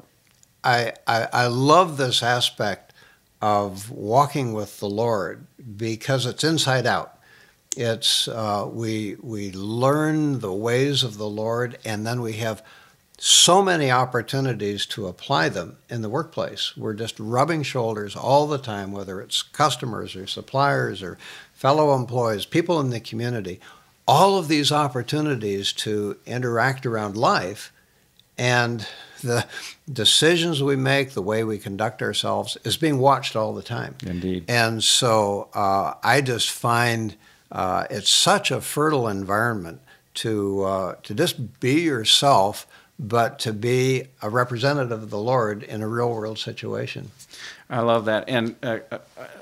I, 0.62 0.92
I, 1.08 1.28
I 1.32 1.46
love 1.48 1.96
this 1.96 2.22
aspect 2.22 2.92
of 3.40 3.90
walking 3.90 4.52
with 4.52 4.78
the 4.78 4.88
Lord 4.88 5.46
because 5.76 6.26
it's 6.26 6.44
inside 6.44 6.86
out. 6.86 7.18
It's 7.76 8.28
uh, 8.28 8.68
we 8.70 9.16
we 9.20 9.50
learn 9.50 10.40
the 10.40 10.52
ways 10.52 11.02
of 11.02 11.16
the 11.16 11.28
Lord, 11.28 11.78
and 11.86 12.06
then 12.06 12.20
we 12.20 12.34
have 12.34 12.62
so 13.24 13.62
many 13.62 13.88
opportunities 13.88 14.84
to 14.84 15.06
apply 15.06 15.48
them 15.48 15.76
in 15.88 16.02
the 16.02 16.08
workplace. 16.08 16.76
We're 16.76 16.92
just 16.92 17.20
rubbing 17.20 17.62
shoulders 17.62 18.16
all 18.16 18.48
the 18.48 18.58
time, 18.58 18.90
whether 18.90 19.20
it's 19.20 19.42
customers 19.42 20.16
or 20.16 20.26
suppliers 20.26 21.04
or 21.04 21.18
fellow 21.54 21.94
employees, 21.94 22.46
people 22.46 22.80
in 22.80 22.90
the 22.90 22.98
community. 22.98 23.60
All 24.08 24.38
of 24.38 24.48
these 24.48 24.72
opportunities 24.72 25.72
to 25.74 26.16
interact 26.26 26.84
around 26.84 27.16
life 27.16 27.72
and 28.36 28.88
the 29.22 29.46
decisions 29.90 30.60
we 30.60 30.74
make, 30.74 31.12
the 31.12 31.22
way 31.22 31.44
we 31.44 31.58
conduct 31.58 32.02
ourselves, 32.02 32.58
is 32.64 32.76
being 32.76 32.98
watched 32.98 33.36
all 33.36 33.54
the 33.54 33.62
time. 33.62 33.94
Indeed. 34.04 34.46
And 34.48 34.82
so 34.82 35.48
uh, 35.54 35.94
I 36.02 36.22
just 36.22 36.50
find 36.50 37.14
uh, 37.52 37.86
it's 37.88 38.10
such 38.10 38.50
a 38.50 38.60
fertile 38.60 39.06
environment 39.06 39.80
to 40.14 40.64
uh, 40.64 40.94
to 41.04 41.14
just 41.14 41.60
be 41.60 41.82
yourself, 41.82 42.66
but 43.02 43.40
to 43.40 43.52
be 43.52 44.04
a 44.22 44.30
representative 44.30 45.02
of 45.02 45.10
the 45.10 45.18
Lord 45.18 45.64
in 45.64 45.82
a 45.82 45.88
real 45.88 46.10
world 46.10 46.38
situation. 46.38 47.10
I 47.68 47.80
love 47.80 48.04
that. 48.04 48.28
And 48.28 48.54
uh, 48.62 48.78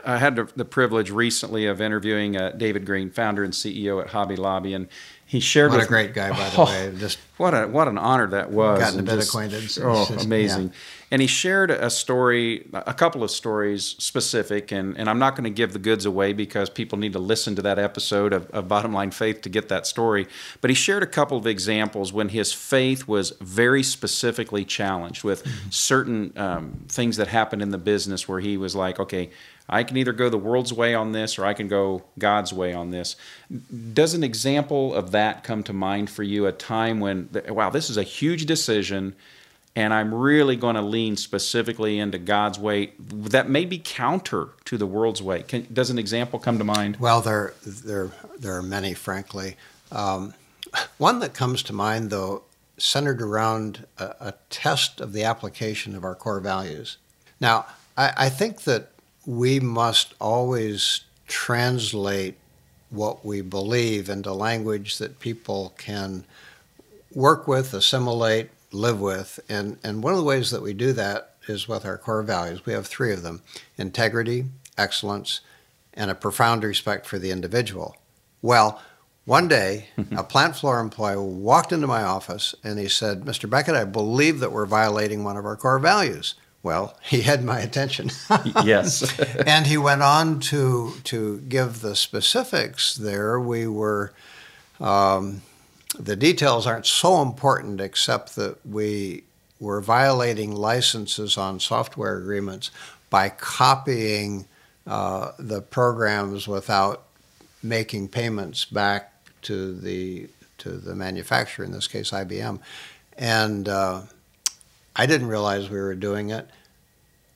I 0.04 0.18
had 0.18 0.36
the 0.36 0.64
privilege 0.64 1.10
recently 1.10 1.66
of 1.66 1.80
interviewing 1.80 2.36
uh, 2.36 2.50
David 2.50 2.86
Green, 2.86 3.10
founder 3.10 3.44
and 3.44 3.52
CEO 3.52 4.00
at 4.00 4.08
Hobby 4.08 4.36
Lobby, 4.36 4.74
and 4.74 4.88
he 5.26 5.38
shared. 5.38 5.70
What 5.70 5.82
a 5.82 5.86
great 5.86 6.12
guy, 6.12 6.30
by 6.30 6.48
the 6.50 6.60
oh, 6.60 6.64
way. 6.64 6.92
Just 6.98 7.18
what 7.36 7.54
a 7.54 7.66
what 7.68 7.86
an 7.86 7.98
honor 7.98 8.26
that 8.28 8.50
was. 8.50 8.80
Gotten 8.80 9.00
a 9.00 9.02
bit 9.04 9.16
just, 9.16 9.28
acquainted. 9.28 9.62
Oh, 9.80 10.06
just, 10.06 10.26
amazing! 10.26 10.68
Yeah. 10.68 10.74
And 11.12 11.20
he 11.20 11.26
shared 11.26 11.72
a 11.72 11.90
story, 11.90 12.68
a 12.72 12.94
couple 12.94 13.24
of 13.24 13.32
stories 13.32 13.96
specific, 13.98 14.70
and, 14.70 14.96
and 14.96 15.10
I'm 15.10 15.18
not 15.18 15.34
going 15.34 15.44
to 15.44 15.50
give 15.50 15.72
the 15.72 15.80
goods 15.80 16.04
away 16.06 16.32
because 16.32 16.70
people 16.70 16.98
need 16.98 17.14
to 17.14 17.18
listen 17.18 17.56
to 17.56 17.62
that 17.62 17.80
episode 17.80 18.32
of, 18.32 18.48
of 18.50 18.68
Bottom 18.68 18.92
Line 18.92 19.10
Faith 19.10 19.40
to 19.42 19.48
get 19.48 19.68
that 19.70 19.88
story. 19.88 20.28
But 20.60 20.70
he 20.70 20.74
shared 20.74 21.02
a 21.02 21.08
couple 21.08 21.36
of 21.36 21.48
examples 21.48 22.12
when 22.12 22.28
his 22.28 22.52
faith 22.52 23.08
was 23.08 23.32
very 23.40 23.82
specifically 23.82 24.64
challenged 24.64 25.24
with 25.24 25.42
mm-hmm. 25.42 25.70
certain 25.70 26.32
um, 26.36 26.84
things 26.88 27.16
that 27.16 27.26
happened 27.26 27.62
in 27.62 27.70
the 27.70 27.78
business 27.78 28.28
where 28.28 28.38
he 28.38 28.56
was 28.56 28.76
like, 28.76 29.00
okay, 29.00 29.30
I 29.70 29.84
can 29.84 29.96
either 29.96 30.12
go 30.12 30.28
the 30.28 30.36
world's 30.36 30.72
way 30.72 30.94
on 30.94 31.12
this 31.12 31.38
or 31.38 31.46
I 31.46 31.54
can 31.54 31.68
go 31.68 32.02
God's 32.18 32.52
way 32.52 32.74
on 32.74 32.90
this. 32.90 33.16
Does 33.94 34.14
an 34.14 34.24
example 34.24 34.94
of 34.94 35.12
that 35.12 35.44
come 35.44 35.62
to 35.62 35.72
mind 35.72 36.10
for 36.10 36.22
you? 36.22 36.46
A 36.46 36.52
time 36.52 37.00
when, 37.00 37.30
wow, 37.48 37.70
this 37.70 37.88
is 37.88 37.96
a 37.96 38.02
huge 38.02 38.46
decision 38.46 39.14
and 39.76 39.94
I'm 39.94 40.12
really 40.12 40.56
going 40.56 40.74
to 40.74 40.82
lean 40.82 41.16
specifically 41.16 41.98
into 41.98 42.18
God's 42.18 42.58
way 42.58 42.92
that 42.98 43.48
may 43.48 43.64
be 43.64 43.78
counter 43.78 44.48
to 44.64 44.76
the 44.76 44.86
world's 44.86 45.22
way. 45.22 45.42
Can, 45.42 45.66
does 45.72 45.90
an 45.90 45.98
example 45.98 46.38
come 46.38 46.58
to 46.58 46.64
mind? 46.64 46.96
Well, 46.98 47.20
there, 47.20 47.54
there, 47.64 48.10
there 48.38 48.56
are 48.56 48.62
many, 48.62 48.94
frankly. 48.94 49.56
Um, 49.92 50.34
one 50.98 51.20
that 51.20 51.34
comes 51.34 51.62
to 51.64 51.72
mind, 51.72 52.10
though, 52.10 52.42
centered 52.78 53.22
around 53.22 53.86
a, 53.98 54.04
a, 54.20 54.34
test 54.48 55.00
of 55.00 55.12
the 55.12 55.22
application 55.22 55.94
of 55.94 56.02
our 56.02 56.14
core 56.14 56.40
values. 56.40 56.96
Now, 57.40 57.66
I, 57.96 58.12
I 58.16 58.28
think 58.28 58.62
that 58.62 58.90
we 59.26 59.60
must 59.60 60.14
always 60.20 61.04
translate 61.26 62.36
what 62.90 63.24
we 63.24 63.40
believe 63.40 64.08
into 64.08 64.32
language 64.32 64.98
that 64.98 65.20
people 65.20 65.72
can 65.78 66.24
work 67.14 67.46
with, 67.46 67.72
assimilate, 67.72 68.50
live 68.72 69.00
with. 69.00 69.40
And, 69.48 69.78
and 69.82 70.02
one 70.02 70.12
of 70.12 70.18
the 70.18 70.24
ways 70.24 70.50
that 70.50 70.62
we 70.62 70.72
do 70.72 70.92
that 70.94 71.34
is 71.48 71.68
with 71.68 71.84
our 71.84 71.98
core 71.98 72.22
values. 72.22 72.66
We 72.66 72.72
have 72.72 72.86
three 72.86 73.12
of 73.12 73.22
them 73.22 73.42
integrity, 73.76 74.46
excellence, 74.76 75.40
and 75.94 76.10
a 76.10 76.14
profound 76.14 76.64
respect 76.64 77.06
for 77.06 77.18
the 77.18 77.30
individual. 77.30 77.96
Well, 78.42 78.80
one 79.24 79.48
day, 79.48 79.88
a 80.16 80.24
plant 80.24 80.56
floor 80.56 80.80
employee 80.80 81.16
walked 81.16 81.72
into 81.72 81.86
my 81.86 82.02
office 82.02 82.54
and 82.64 82.78
he 82.78 82.88
said, 82.88 83.22
Mr. 83.22 83.48
Beckett, 83.48 83.74
I 83.74 83.84
believe 83.84 84.40
that 84.40 84.52
we're 84.52 84.66
violating 84.66 85.24
one 85.24 85.36
of 85.36 85.44
our 85.44 85.56
core 85.56 85.78
values. 85.78 86.34
Well, 86.62 86.94
he 87.02 87.22
had 87.22 87.42
my 87.42 87.60
attention. 87.60 88.10
yes. 88.64 89.18
and 89.46 89.66
he 89.66 89.78
went 89.78 90.02
on 90.02 90.40
to 90.40 90.92
to 91.04 91.38
give 91.48 91.80
the 91.80 91.96
specifics. 91.96 92.94
There, 92.94 93.40
we 93.40 93.66
were. 93.66 94.12
Um, 94.78 95.42
the 95.98 96.16
details 96.16 96.66
aren't 96.66 96.86
so 96.86 97.20
important, 97.20 97.80
except 97.80 98.36
that 98.36 98.64
we 98.64 99.24
were 99.58 99.80
violating 99.80 100.54
licenses 100.54 101.36
on 101.36 101.60
software 101.60 102.16
agreements 102.16 102.70
by 103.10 103.28
copying 103.28 104.46
uh, 104.86 105.32
the 105.38 105.60
programs 105.60 106.46
without 106.46 107.02
making 107.62 108.08
payments 108.08 108.64
back 108.64 109.12
to 109.42 109.74
the 109.74 110.28
to 110.58 110.72
the 110.72 110.94
manufacturer, 110.94 111.64
in 111.64 111.72
this 111.72 111.88
case 111.88 112.10
IBM, 112.10 112.58
and. 113.16 113.66
Uh, 113.66 114.02
I 115.00 115.06
didn't 115.06 115.28
realize 115.28 115.70
we 115.70 115.78
were 115.78 115.94
doing 115.94 116.28
it. 116.28 116.46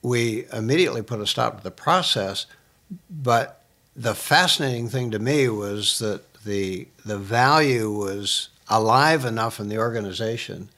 We 0.02 0.44
immediately 0.52 1.00
put 1.00 1.20
a 1.20 1.26
stop 1.26 1.56
to 1.56 1.64
the 1.64 1.70
process, 1.70 2.44
but 3.08 3.64
the 3.96 4.14
fascinating 4.14 4.90
thing 4.90 5.12
to 5.12 5.18
me 5.18 5.48
was 5.48 5.98
that 6.00 6.34
the 6.44 6.88
the 7.06 7.16
value 7.16 7.90
was 7.90 8.50
alive 8.68 9.24
enough 9.24 9.60
in 9.60 9.70
the 9.70 9.78
organization 9.78 10.68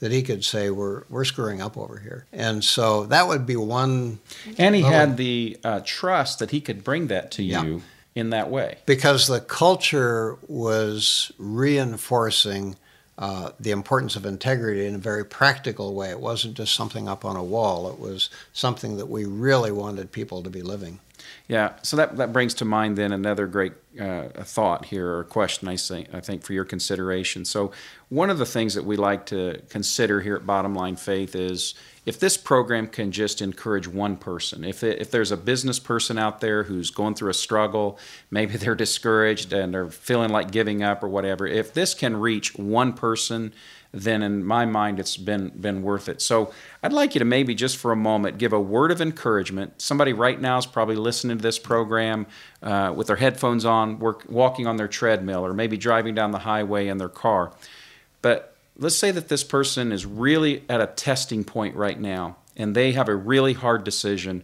that 0.00 0.10
he 0.10 0.20
could 0.20 0.44
say 0.44 0.68
we're 0.68 1.04
we're 1.08 1.24
screwing 1.24 1.62
up 1.62 1.78
over 1.78 2.00
here, 2.00 2.26
and 2.32 2.64
so 2.64 3.04
that 3.04 3.28
would 3.28 3.46
be 3.46 3.54
one. 3.54 4.18
And 4.58 4.74
he 4.74 4.82
had 4.82 5.16
the 5.16 5.56
uh, 5.62 5.80
trust 5.84 6.40
that 6.40 6.50
he 6.50 6.60
could 6.60 6.82
bring 6.82 7.06
that 7.06 7.30
to 7.32 7.44
you 7.44 7.52
yeah. 7.52 7.80
in 8.16 8.30
that 8.30 8.50
way 8.50 8.78
because 8.84 9.28
the 9.28 9.38
culture 9.38 10.38
was 10.48 11.30
reinforcing 11.38 12.74
uh, 13.18 13.50
the 13.60 13.70
importance 13.70 14.16
of 14.16 14.24
integrity 14.24 14.86
in 14.86 14.94
a 14.94 14.98
very 14.98 15.24
practical 15.24 15.94
way. 15.94 16.10
It 16.10 16.20
wasn't 16.20 16.54
just 16.54 16.74
something 16.74 17.08
up 17.08 17.24
on 17.24 17.36
a 17.36 17.44
wall, 17.44 17.90
it 17.90 17.98
was 17.98 18.30
something 18.52 18.96
that 18.96 19.06
we 19.06 19.24
really 19.24 19.70
wanted 19.72 20.12
people 20.12 20.42
to 20.42 20.50
be 20.50 20.62
living. 20.62 20.98
Yeah, 21.46 21.74
so 21.82 21.96
that, 21.96 22.16
that 22.16 22.32
brings 22.32 22.54
to 22.54 22.64
mind 22.64 22.96
then 22.96 23.12
another 23.12 23.46
great 23.46 23.74
uh, 24.00 24.28
thought 24.42 24.86
here 24.86 25.18
or 25.18 25.24
question 25.24 25.68
I 25.68 25.76
think, 25.76 26.12
I 26.12 26.20
think 26.20 26.42
for 26.42 26.52
your 26.52 26.64
consideration. 26.64 27.44
So 27.44 27.72
one 28.08 28.30
of 28.30 28.38
the 28.38 28.46
things 28.46 28.74
that 28.74 28.84
we 28.84 28.96
like 28.96 29.26
to 29.26 29.60
consider 29.68 30.20
here 30.20 30.34
at 30.34 30.46
Bottom 30.46 30.74
Line 30.74 30.96
Faith 30.96 31.34
is 31.34 31.74
if 32.04 32.18
this 32.18 32.36
program 32.36 32.88
can 32.88 33.12
just 33.12 33.40
encourage 33.40 33.86
one 33.86 34.16
person, 34.16 34.64
if, 34.64 34.82
it, 34.82 35.00
if 35.00 35.10
there's 35.10 35.30
a 35.30 35.36
business 35.36 35.78
person 35.78 36.18
out 36.18 36.40
there 36.40 36.64
who's 36.64 36.90
going 36.90 37.14
through 37.14 37.30
a 37.30 37.34
struggle, 37.34 37.98
maybe 38.30 38.56
they're 38.58 38.74
discouraged 38.74 39.52
and 39.52 39.72
they're 39.72 39.90
feeling 39.90 40.30
like 40.30 40.50
giving 40.50 40.82
up 40.82 41.02
or 41.02 41.08
whatever, 41.08 41.46
if 41.46 41.72
this 41.72 41.94
can 41.94 42.16
reach 42.16 42.56
one 42.56 42.92
person, 42.92 43.52
then 43.92 44.22
in 44.22 44.42
my 44.42 44.64
mind 44.64 44.98
it's 44.98 45.18
been 45.18 45.50
been 45.50 45.82
worth 45.82 46.08
it. 46.08 46.22
So 46.22 46.52
I'd 46.82 46.94
like 46.94 47.14
you 47.14 47.18
to 47.18 47.24
maybe 47.26 47.54
just 47.54 47.76
for 47.76 47.92
a 47.92 47.96
moment 47.96 48.38
give 48.38 48.54
a 48.54 48.60
word 48.60 48.90
of 48.90 49.02
encouragement. 49.02 49.80
Somebody 49.80 50.14
right 50.14 50.40
now 50.40 50.56
is 50.56 50.64
probably 50.66 50.96
listening 50.96 51.36
to 51.36 51.42
this 51.42 51.58
program 51.58 52.26
uh, 52.62 52.92
with 52.96 53.08
their 53.08 53.16
headphones 53.16 53.66
on, 53.66 53.98
work, 53.98 54.24
walking 54.28 54.66
on 54.66 54.76
their 54.76 54.88
treadmill, 54.88 55.44
or 55.44 55.52
maybe 55.52 55.76
driving 55.76 56.14
down 56.14 56.30
the 56.30 56.38
highway 56.38 56.88
in 56.88 56.96
their 56.96 57.10
car. 57.10 57.52
But 58.22 58.51
let's 58.76 58.96
say 58.96 59.10
that 59.10 59.28
this 59.28 59.44
person 59.44 59.92
is 59.92 60.06
really 60.06 60.64
at 60.68 60.80
a 60.80 60.86
testing 60.86 61.44
point 61.44 61.76
right 61.76 61.98
now 61.98 62.36
and 62.56 62.74
they 62.74 62.92
have 62.92 63.08
a 63.08 63.14
really 63.14 63.52
hard 63.52 63.84
decision 63.84 64.42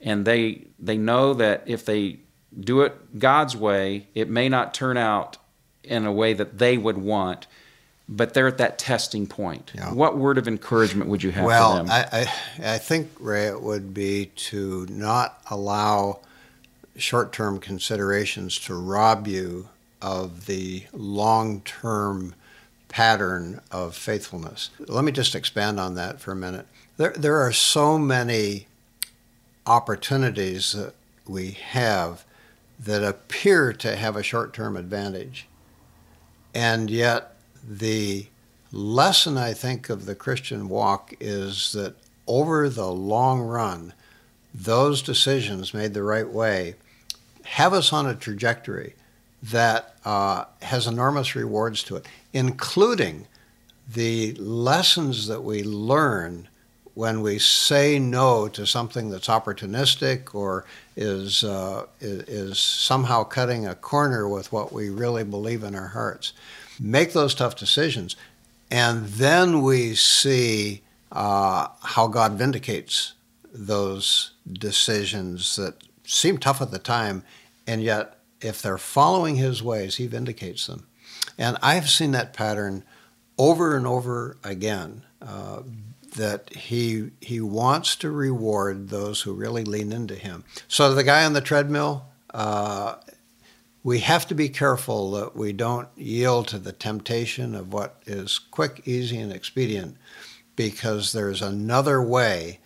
and 0.00 0.24
they 0.24 0.66
they 0.78 0.96
know 0.96 1.34
that 1.34 1.62
if 1.66 1.84
they 1.84 2.18
do 2.58 2.82
it 2.82 3.18
God's 3.18 3.56
way, 3.56 4.08
it 4.14 4.28
may 4.28 4.48
not 4.48 4.74
turn 4.74 4.96
out 4.96 5.36
in 5.84 6.06
a 6.06 6.12
way 6.12 6.32
that 6.32 6.58
they 6.58 6.76
would 6.76 6.98
want, 6.98 7.46
but 8.08 8.34
they're 8.34 8.48
at 8.48 8.58
that 8.58 8.78
testing 8.78 9.26
point. 9.26 9.72
Yeah. 9.74 9.92
What 9.92 10.16
word 10.16 10.38
of 10.38 10.48
encouragement 10.48 11.10
would 11.10 11.22
you 11.22 11.32
have 11.32 11.44
well, 11.44 11.72
for 11.72 11.76
them? 11.84 11.90
I, 11.90 12.08
I, 12.12 12.74
I 12.74 12.78
think, 12.78 13.10
Ray, 13.20 13.46
it 13.46 13.62
would 13.62 13.92
be 13.92 14.26
to 14.36 14.86
not 14.88 15.40
allow 15.50 16.20
short 16.96 17.32
term 17.32 17.58
considerations 17.60 18.58
to 18.60 18.74
rob 18.74 19.26
you 19.26 19.68
of 20.00 20.46
the 20.46 20.84
long 20.92 21.60
term 21.62 22.34
pattern 22.96 23.60
of 23.70 23.94
faithfulness. 23.94 24.70
Let 24.78 25.04
me 25.04 25.12
just 25.12 25.34
expand 25.34 25.78
on 25.78 25.96
that 25.96 26.18
for 26.18 26.32
a 26.32 26.36
minute. 26.36 26.66
There, 26.96 27.12
there 27.12 27.36
are 27.36 27.52
so 27.52 27.98
many 27.98 28.68
opportunities 29.66 30.72
that 30.72 30.94
we 31.28 31.50
have 31.50 32.24
that 32.80 33.04
appear 33.04 33.74
to 33.74 33.96
have 33.96 34.16
a 34.16 34.22
short 34.22 34.54
term 34.54 34.78
advantage. 34.78 35.46
And 36.54 36.88
yet, 36.90 37.36
the 37.62 38.28
lesson 38.72 39.36
I 39.36 39.52
think 39.52 39.90
of 39.90 40.06
the 40.06 40.14
Christian 40.14 40.70
walk 40.70 41.12
is 41.20 41.72
that 41.72 41.96
over 42.26 42.70
the 42.70 42.90
long 42.90 43.42
run, 43.42 43.92
those 44.54 45.02
decisions 45.02 45.74
made 45.74 45.92
the 45.92 46.02
right 46.02 46.26
way 46.26 46.76
have 47.44 47.74
us 47.74 47.92
on 47.92 48.06
a 48.06 48.14
trajectory 48.14 48.94
that 49.42 49.96
uh, 50.04 50.44
has 50.62 50.86
enormous 50.86 51.34
rewards 51.36 51.82
to 51.84 51.96
it, 51.96 52.06
including 52.36 53.26
the 53.88 54.34
lessons 54.34 55.26
that 55.26 55.42
we 55.42 55.62
learn 55.62 56.46
when 56.92 57.22
we 57.22 57.38
say 57.38 57.98
no 57.98 58.46
to 58.46 58.66
something 58.66 59.08
that's 59.08 59.28
opportunistic 59.28 60.34
or 60.34 60.66
is, 60.96 61.42
uh, 61.42 61.86
is 62.00 62.58
somehow 62.58 63.24
cutting 63.24 63.66
a 63.66 63.74
corner 63.74 64.28
with 64.28 64.52
what 64.52 64.70
we 64.70 64.90
really 64.90 65.24
believe 65.24 65.62
in 65.62 65.74
our 65.74 65.88
hearts. 65.88 66.34
Make 66.78 67.14
those 67.14 67.34
tough 67.34 67.56
decisions, 67.56 68.16
and 68.70 69.06
then 69.06 69.62
we 69.62 69.94
see 69.94 70.82
uh, 71.12 71.68
how 71.82 72.06
God 72.06 72.32
vindicates 72.32 73.14
those 73.50 74.32
decisions 74.52 75.56
that 75.56 75.74
seem 76.04 76.36
tough 76.36 76.60
at 76.60 76.70
the 76.70 76.78
time, 76.78 77.22
and 77.66 77.82
yet 77.82 78.18
if 78.42 78.60
they're 78.60 78.76
following 78.76 79.36
His 79.36 79.62
ways, 79.62 79.96
He 79.96 80.06
vindicates 80.06 80.66
them. 80.66 80.86
And 81.38 81.56
I've 81.62 81.88
seen 81.88 82.12
that 82.12 82.32
pattern 82.32 82.84
over 83.38 83.76
and 83.76 83.86
over 83.86 84.38
again. 84.42 85.02
Uh, 85.20 85.62
that 86.16 86.52
he 86.54 87.10
he 87.20 87.40
wants 87.40 87.96
to 87.96 88.10
reward 88.10 88.88
those 88.88 89.22
who 89.22 89.32
really 89.32 89.64
lean 89.64 89.92
into 89.92 90.14
him. 90.14 90.44
So 90.68 90.94
the 90.94 91.04
guy 91.04 91.24
on 91.24 91.34
the 91.34 91.40
treadmill, 91.40 92.06
uh, 92.32 92.96
we 93.82 94.00
have 94.00 94.26
to 94.28 94.34
be 94.34 94.48
careful 94.48 95.10
that 95.12 95.36
we 95.36 95.52
don't 95.52 95.88
yield 95.94 96.48
to 96.48 96.58
the 96.58 96.72
temptation 96.72 97.54
of 97.54 97.72
what 97.72 98.00
is 98.06 98.38
quick, 98.38 98.82
easy, 98.84 99.18
and 99.18 99.32
expedient, 99.32 99.96
because 100.56 101.12
there's 101.12 101.42
another 101.42 102.02
way 102.02 102.60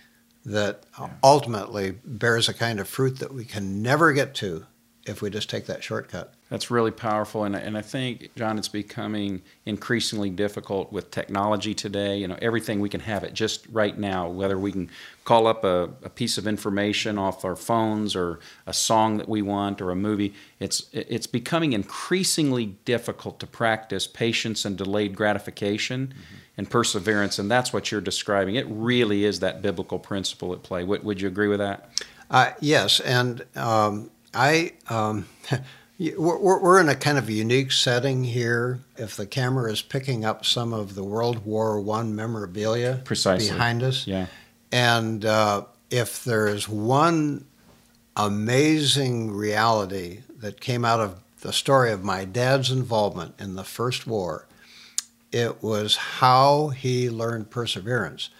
that 0.45 0.85
ultimately 1.23 1.99
bears 2.05 2.49
a 2.49 2.55
kind 2.55 2.81
of 2.81 2.89
fruit 2.89 3.19
that 3.19 3.35
we 3.35 3.45
can 3.45 3.83
never 3.83 4.13
get 4.13 4.35
to 4.35 4.67
if 5.11 5.21
we 5.21 5.29
just 5.29 5.51
take 5.51 5.67
that 5.67 5.83
shortcut. 5.83 6.33
That's 6.49 6.71
really 6.71 6.91
powerful, 6.91 7.45
and 7.45 7.55
and 7.55 7.77
I 7.77 7.83
think 7.83 8.31
John, 8.37 8.59
it's 8.59 8.69
becoming 8.69 9.43
increasingly 9.67 10.31
difficult 10.31 10.93
with 10.93 11.11
technology 11.11 11.75
today. 11.75 12.17
You 12.19 12.29
know, 12.29 12.39
everything 12.41 12.81
we 12.81 12.89
can 12.89 13.01
have 13.01 13.23
it 13.23 13.35
just 13.35 13.67
right 13.71 13.97
now. 13.97 14.29
Whether 14.29 14.59
we 14.59 14.73
can 14.73 14.91
call 15.25 15.47
up 15.47 15.63
a, 15.63 15.91
a 16.03 16.09
piece 16.09 16.39
of 16.39 16.47
information 16.47 17.19
off 17.19 17.45
our 17.45 17.57
phones, 17.57 18.17
or 18.17 18.41
a 18.67 18.73
song 18.73 19.19
that 19.19 19.29
we 19.29 19.43
want, 19.43 19.81
or 19.81 19.91
a 19.91 19.97
movie, 19.97 20.35
it's 20.59 20.89
it's 20.93 21.27
becoming 21.27 21.73
increasingly 21.73 22.67
difficult 22.85 23.39
to 23.41 23.47
practice 23.47 24.07
patience 24.07 24.65
and 24.65 24.77
delayed 24.77 25.15
gratification. 25.15 26.09
Mm-hmm. 26.09 26.37
And 26.57 26.69
perseverance, 26.69 27.39
and 27.39 27.51
that's 27.51 27.73
what 27.73 27.91
you're 27.91 28.03
describing. 28.03 28.57
It 28.57 28.67
really 28.69 29.25
is 29.25 29.41
that 29.41 29.63
biblical 29.63 29.99
principle 29.99 30.53
at 30.53 30.63
play. 30.63 30.85
Would, 30.85 31.05
would 31.05 31.19
you 31.19 31.27
agree 31.27 31.49
with 31.49 31.61
that? 31.61 31.89
Uh, 32.31 32.51
yes, 32.61 33.01
and 33.01 33.47
um, 33.57 34.11
I 34.35 34.73
um, 34.89 35.27
we're, 35.99 36.39
we're 36.59 36.81
in 36.81 36.89
a 36.89 36.95
kind 36.95 37.19
of 37.19 37.29
unique 37.29 37.73
setting 37.73 38.25
here. 38.25 38.81
If 38.97 39.17
the 39.17 39.27
camera 39.27 39.71
is 39.73 39.83
picking 39.83 40.25
up 40.25 40.45
some 40.47 40.73
of 40.73 40.95
the 40.95 41.05
World 41.05 41.45
War 41.45 41.81
One 41.81 42.15
memorabilia 42.15 43.01
Precisely. 43.05 43.49
behind 43.51 43.83
us, 43.83 44.07
Yeah. 44.07 44.27
and 44.73 45.25
uh, 45.25 45.65
if 45.91 46.25
there 46.25 46.49
is 46.49 46.69
one 46.69 47.45
amazing 48.17 49.31
reality 49.33 50.21
that 50.39 50.61
came 50.61 50.85
out 50.85 51.01
of 51.01 51.17
the 51.41 51.53
story 51.53 51.91
of 51.91 52.05
my 52.05 52.25
dad's 52.25 52.71
involvement 52.71 53.35
in 53.39 53.55
the 53.55 53.65
First 53.65 54.07
War, 54.07 54.47
it 55.33 55.63
was 55.63 55.97
how 55.97 56.69
he 56.69 57.09
learned 57.09 57.51
perseverance 57.51 58.31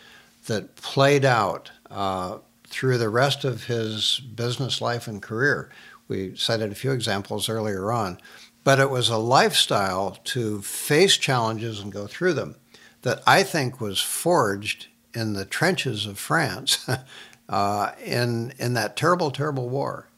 that 0.47 0.77
played 0.77 1.25
out 1.25 1.71
uh, 1.91 2.39
through 2.71 2.99
the 2.99 3.09
rest 3.09 3.45
of 3.45 3.65
his 3.65 4.21
business 4.21 4.81
life 4.81 5.07
and 5.07 5.21
career. 5.21 5.71
We 6.09 6.35
cited 6.37 6.73
a 6.73 6.77
few 6.77 6.93
examples 6.93 7.49
earlier 7.49 7.93
on, 7.93 8.19
but 8.65 8.79
it 8.81 8.91
was 8.91 9.09
a 9.09 9.17
lifestyle 9.19 10.19
to 10.25 10.63
face 10.63 11.17
challenges 11.17 11.81
and 11.81 11.93
go 11.93 12.07
through 12.07 12.35
them 12.35 12.57
that 13.03 13.23
I 13.27 13.43
think 13.43 13.81
was 13.81 14.01
forged 14.01 14.87
in 15.15 15.33
the 15.33 15.45
trenches 15.45 16.07
of 16.07 16.19
France 16.19 16.89
uh, 17.49 17.93
in, 18.05 18.53
in 18.59 18.75
that 18.75 18.97
terrible, 18.97 19.31
terrible 19.31 19.69
war. 19.69 20.09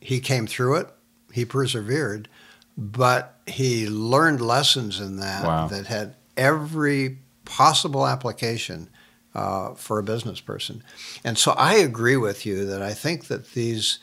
He 0.00 0.18
came 0.20 0.46
through 0.46 0.76
it, 0.76 0.88
he 1.32 1.44
persevered, 1.44 2.28
but 2.76 3.38
he 3.46 3.88
learned 3.88 4.40
lessons 4.40 4.98
in 5.00 5.16
that 5.18 5.44
Wow. 5.44 5.68
that 5.68 5.86
had 5.86 6.16
every 6.36 7.18
possible 7.44 8.06
application 8.06 8.88
uh, 9.34 9.74
for 9.74 9.98
a 9.98 10.02
business 10.02 10.40
person. 10.40 10.82
And 11.24 11.38
so 11.38 11.52
I 11.52 11.74
agree 11.74 12.16
with 12.16 12.44
you 12.46 12.64
that 12.66 12.82
I 12.82 12.92
think 12.94 13.26
that 13.26 13.52
these 13.52 13.98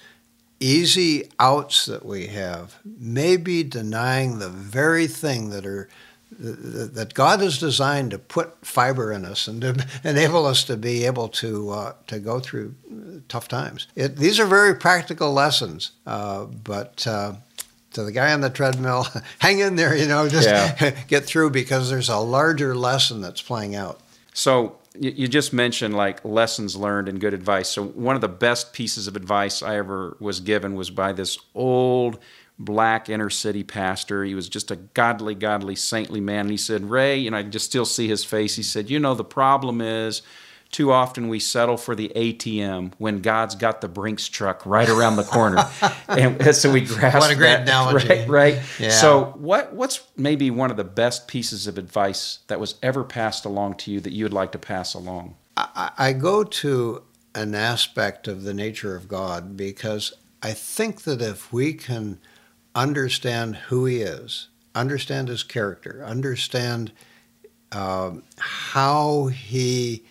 easy 0.59 1.29
outs 1.39 1.85
that 1.85 2.05
we 2.05 2.27
have 2.27 2.75
may 2.83 3.37
be 3.37 3.63
denying 3.63 4.39
the 4.39 4.49
very 4.49 5.07
thing 5.07 5.49
that 5.51 5.65
are 5.65 5.87
that 6.41 7.13
God 7.15 7.39
has 7.41 7.57
designed 7.57 8.11
to 8.11 8.19
put 8.19 8.53
fiber 8.65 9.11
in 9.11 9.25
us 9.25 9.47
and 9.47 9.61
to 9.61 9.85
enable 10.03 10.45
us 10.45 10.63
to 10.65 10.77
be 10.77 11.05
able 11.05 11.27
to 11.29 11.71
uh, 11.71 11.93
to 12.07 12.19
go 12.19 12.39
through 12.39 12.75
tough 13.27 13.47
times. 13.47 13.87
It, 13.95 14.15
these 14.15 14.39
are 14.39 14.45
very 14.45 14.75
practical 14.75 15.33
lessons, 15.33 15.91
uh, 16.05 16.45
but 16.45 17.05
uh, 17.07 17.33
to 17.93 18.03
the 18.03 18.11
guy 18.11 18.31
on 18.31 18.41
the 18.41 18.49
treadmill, 18.51 19.07
hang 19.39 19.59
in 19.59 19.75
there, 19.75 19.95
you 19.95 20.07
know, 20.07 20.29
just 20.29 20.47
Yeah. 20.47 20.91
get 21.07 21.25
through 21.25 21.49
because 21.49 21.89
there's 21.89 22.09
a 22.09 22.17
larger 22.17 22.75
lesson 22.75 23.21
that's 23.21 23.41
playing 23.41 23.75
out. 23.75 23.99
So 24.33 24.77
you 24.99 25.27
just 25.27 25.53
mentioned 25.53 25.95
like 25.95 26.23
lessons 26.25 26.75
learned 26.75 27.07
and 27.07 27.21
good 27.21 27.33
advice. 27.33 27.69
So 27.69 27.85
one 27.85 28.15
of 28.15 28.21
the 28.21 28.27
best 28.27 28.73
pieces 28.73 29.07
of 29.07 29.15
advice 29.15 29.63
I 29.63 29.77
ever 29.77 30.17
was 30.19 30.41
given 30.41 30.75
was 30.75 30.89
by 30.89 31.13
this 31.13 31.37
old 31.55 32.19
black 32.59 33.07
inner 33.07 33.29
city 33.29 33.63
pastor. 33.63 34.25
He 34.25 34.35
was 34.35 34.49
just 34.49 34.71
a 34.71 34.75
godly, 34.75 35.35
godly, 35.35 35.75
saintly 35.75 36.19
man. 36.19 36.41
And 36.41 36.51
he 36.51 36.57
said, 36.57 36.89
Ray, 36.89 37.17
you 37.17 37.31
know, 37.31 37.37
I 37.37 37.43
can 37.43 37.51
just 37.51 37.65
still 37.65 37.85
see 37.85 38.09
his 38.09 38.25
face. 38.25 38.57
He 38.57 38.63
said, 38.63 38.89
you 38.89 38.99
know, 38.99 39.15
the 39.15 39.23
problem 39.23 39.79
is 39.79 40.21
too 40.71 40.91
often 40.91 41.29
we 41.29 41.39
settle 41.39 41.77
for 41.77 41.95
the 41.95 42.11
ATM 42.15 42.93
when 42.99 43.21
God's 43.21 43.55
got 43.55 43.81
the 43.81 43.87
Brinks 43.87 44.27
truck 44.27 44.65
right 44.65 44.87
around 44.87 45.15
the 45.15 45.23
corner. 45.23 45.67
and 46.07 46.55
so 46.55 46.71
we 46.71 46.81
grasp 46.81 47.19
What 47.19 47.31
a 47.31 47.35
great 47.35 47.47
that, 47.47 47.61
analogy. 47.63 48.07
Right, 48.07 48.29
right. 48.29 48.59
Yeah. 48.77 48.91
So 48.91 49.33
what 49.37 49.73
what's 49.73 50.01
maybe 50.15 50.51
one 50.51 50.69
of 50.69 50.77
the 50.77 50.83
best 50.83 51.27
pieces 51.27 51.65
of 51.65 51.77
advice 51.77 52.39
that 52.47 52.59
was 52.59 52.75
ever 52.83 53.03
passed 53.03 53.45
along 53.45 53.75
to 53.75 53.91
you 53.91 53.99
that 54.01 54.13
you 54.13 54.25
would 54.25 54.33
like 54.33 54.51
to 54.51 54.59
pass 54.59 54.93
along? 54.93 55.35
I, 55.57 55.91
I 55.97 56.13
go 56.13 56.43
to 56.43 57.03
an 57.33 57.55
aspect 57.55 58.27
of 58.27 58.43
the 58.43 58.53
nature 58.53 58.95
of 58.95 59.07
God 59.07 59.57
because 59.57 60.13
I 60.43 60.53
think 60.53 61.01
that 61.01 61.21
if 61.21 61.51
we 61.51 61.73
can 61.73 62.19
understand 62.75 63.55
who 63.55 63.85
He 63.85 64.01
is, 64.01 64.49
understand 64.75 65.29
His 65.29 65.41
character, 65.41 66.03
understand 66.05 66.91
um, 67.71 68.21
how 68.37 69.27
He 69.27 70.03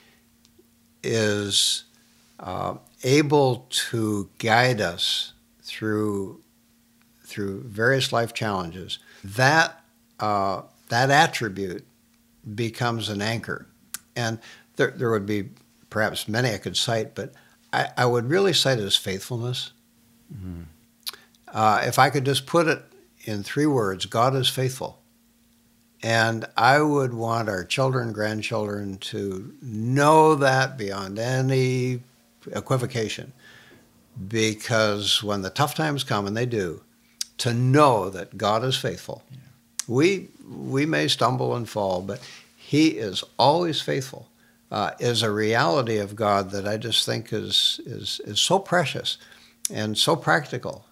is 1.02 1.84
uh, 2.40 2.74
able 3.02 3.66
to 3.70 4.28
guide 4.38 4.80
us 4.80 5.32
through 5.62 6.40
through 7.24 7.62
various 7.64 8.10
life 8.10 8.32
challenges, 8.32 8.98
that 9.22 9.84
uh, 10.18 10.62
that 10.88 11.10
attribute 11.10 11.86
becomes 12.54 13.10
an 13.10 13.20
anchor. 13.20 13.66
And 14.16 14.38
there, 14.76 14.92
there 14.92 15.10
would 15.10 15.26
be 15.26 15.50
perhaps 15.90 16.26
many 16.26 16.52
I 16.52 16.58
could 16.58 16.76
cite, 16.76 17.14
but 17.14 17.34
I, 17.72 17.90
I 17.98 18.06
would 18.06 18.30
really 18.30 18.54
cite 18.54 18.78
as 18.78 18.96
faithfulness. 18.96 19.72
Uh, 21.52 21.82
if 21.84 21.98
I 21.98 22.10
could 22.10 22.24
just 22.24 22.46
put 22.46 22.66
it 22.66 22.82
in 23.24 23.42
three 23.42 23.66
words, 23.66 24.06
God 24.06 24.34
is 24.34 24.48
faithful. 24.48 25.00
And 26.02 26.46
I 26.56 26.80
would 26.80 27.12
want 27.12 27.48
our 27.48 27.64
children, 27.64 28.12
grandchildren 28.12 28.98
to 28.98 29.52
know 29.60 30.36
that 30.36 30.78
beyond 30.78 31.18
any 31.18 32.00
equivocation. 32.52 33.32
Because 34.28 35.22
when 35.22 35.42
the 35.42 35.50
tough 35.50 35.74
times 35.74 36.04
come, 36.04 36.26
and 36.26 36.36
they 36.36 36.46
do, 36.46 36.82
to 37.38 37.54
know 37.54 38.10
that 38.10 38.36
God 38.36 38.64
is 38.64 38.76
faithful 38.76 39.22
we 39.88 40.28
we 40.48 40.86
may 40.86 41.08
stumble 41.08 41.56
and 41.56 41.68
fall, 41.68 42.02
but 42.02 42.20
He 42.56 42.88
is 42.90 43.24
always 43.38 43.80
faithful. 43.80 44.28
Uh, 44.70 44.90
is 45.00 45.22
a 45.22 45.30
reality 45.30 45.96
of 45.96 46.14
God 46.14 46.50
that 46.50 46.68
I 46.68 46.76
just 46.76 47.06
think 47.06 47.32
is 47.32 47.80
is 47.86 48.20
is 48.24 48.38
so 48.38 48.58
precious 48.58 49.16
and 49.72 49.96
so 49.96 50.14
practical 50.14 50.84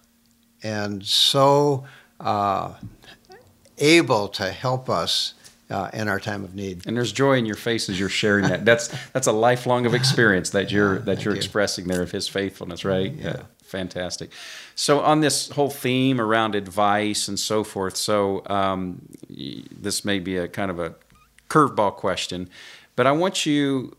and 0.63 1.05
so 1.05 1.85
uh, 2.19 2.73
able 3.77 4.27
to 4.29 4.51
help 4.51 4.89
us 4.89 5.33
uh, 5.69 5.89
in 5.93 6.07
our 6.07 6.19
time 6.19 6.43
of 6.43 6.55
need. 6.55 6.85
And 6.87 6.95
there's 6.95 7.11
joy 7.11 7.33
in 7.37 7.45
your 7.45 7.55
face 7.55 7.89
as 7.89 7.99
you're 7.99 8.09
sharing 8.09 8.47
that. 8.47 8.65
That's 8.65 8.87
that's 9.11 9.27
a 9.27 9.31
lifelong 9.31 9.85
of 9.85 9.93
experience 9.93 10.51
that 10.51 10.71
you're 10.71 10.99
that 11.09 11.25
you're 11.25 11.33
you. 11.33 11.37
expressing 11.37 11.87
there 11.87 12.01
of 12.01 12.11
His 12.11 12.27
faithfulness, 12.27 12.85
right? 12.85 13.11
Yeah. 13.11 13.23
yeah. 13.23 13.41
fantastic. 13.63 14.31
So 14.75 15.01
on 15.01 15.21
this 15.21 15.49
whole 15.49 15.69
theme 15.69 16.21
around 16.21 16.55
advice 16.55 17.27
and 17.27 17.39
so 17.39 17.63
forth. 17.63 17.97
So 17.97 18.43
um, 18.47 19.01
this 19.29 20.05
may 20.05 20.19
be 20.19 20.37
a 20.37 20.47
kind 20.47 20.71
of 20.71 20.79
a 20.79 20.95
curveball 21.49 21.95
question, 21.95 22.49
but 22.95 23.07
I 23.07 23.11
want 23.11 23.45
you, 23.45 23.95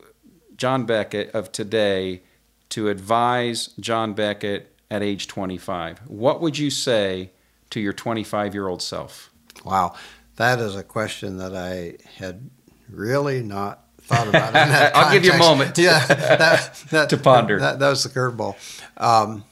John 0.57 0.87
Beckett 0.87 1.35
of 1.35 1.53
today, 1.53 2.23
to 2.71 2.89
advise 2.89 3.69
John 3.81 4.15
Beckett 4.15 4.75
at 4.91 5.03
age 5.03 5.27
25. 5.27 6.01
What 6.07 6.41
would 6.41 6.57
you 6.59 6.71
say 6.71 7.31
to 7.71 7.81
your 7.81 7.93
25 7.93 8.55
year 8.55 8.69
old 8.69 8.81
self? 8.83 9.31
Wow. 9.69 9.95
That 10.37 10.61
is 10.61 10.77
a 10.77 10.83
question 10.83 11.39
that 11.39 11.55
I 11.55 11.97
had 12.17 12.49
really 12.89 13.43
not 13.43 13.85
thought 14.03 14.29
about. 14.29 14.55
I'll 14.95 15.13
give 15.13 15.25
you 15.25 15.33
a 15.33 15.39
moment. 15.39 15.77
yeah, 15.77 16.05
that, 16.07 16.75
that, 16.91 17.09
to 17.11 17.17
ponder. 17.17 17.59
That, 17.61 17.79
that 17.79 17.89
was 17.89 18.03
the 18.03 18.09
curveball. 18.09 18.57
Um, 18.97 19.45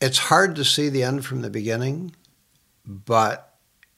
it's 0.00 0.18
hard 0.18 0.56
to 0.56 0.64
see 0.64 0.88
the 0.88 1.02
end 1.02 1.24
from 1.24 1.42
the 1.42 1.50
beginning, 1.50 2.14
but 2.86 3.54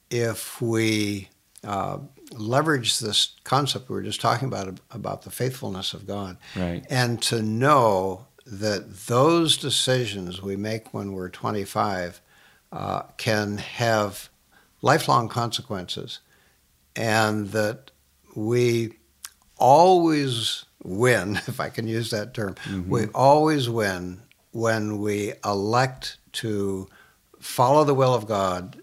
if 0.09 0.61
we 0.61 1.29
uh, 1.63 1.99
leverage 2.31 2.99
this 2.99 3.33
concept 3.43 3.89
we 3.89 3.95
were 3.95 4.03
just 4.03 4.21
talking 4.21 4.47
about 4.47 4.79
about 4.91 5.23
the 5.23 5.31
faithfulness 5.31 5.93
of 5.93 6.07
God, 6.07 6.37
right. 6.55 6.85
and 6.89 7.21
to 7.23 7.41
know 7.41 8.27
that 8.45 9.07
those 9.07 9.57
decisions 9.57 10.41
we 10.41 10.55
make 10.55 10.93
when 10.93 11.11
we're 11.11 11.29
25 11.29 12.21
uh, 12.71 13.01
can 13.17 13.57
have 13.57 14.29
lifelong 14.81 15.29
consequences, 15.29 16.19
and 16.95 17.49
that 17.49 17.91
we 18.35 18.93
always 19.57 20.65
win, 20.83 21.35
if 21.47 21.59
I 21.59 21.69
can 21.69 21.87
use 21.87 22.11
that 22.11 22.33
term, 22.33 22.55
mm-hmm. 22.55 22.89
we 22.89 23.05
always 23.07 23.69
win 23.69 24.21
when 24.51 24.99
we 24.99 25.33
elect 25.45 26.17
to 26.33 26.87
follow 27.39 27.83
the 27.83 27.93
will 27.93 28.13
of 28.13 28.27
God 28.27 28.81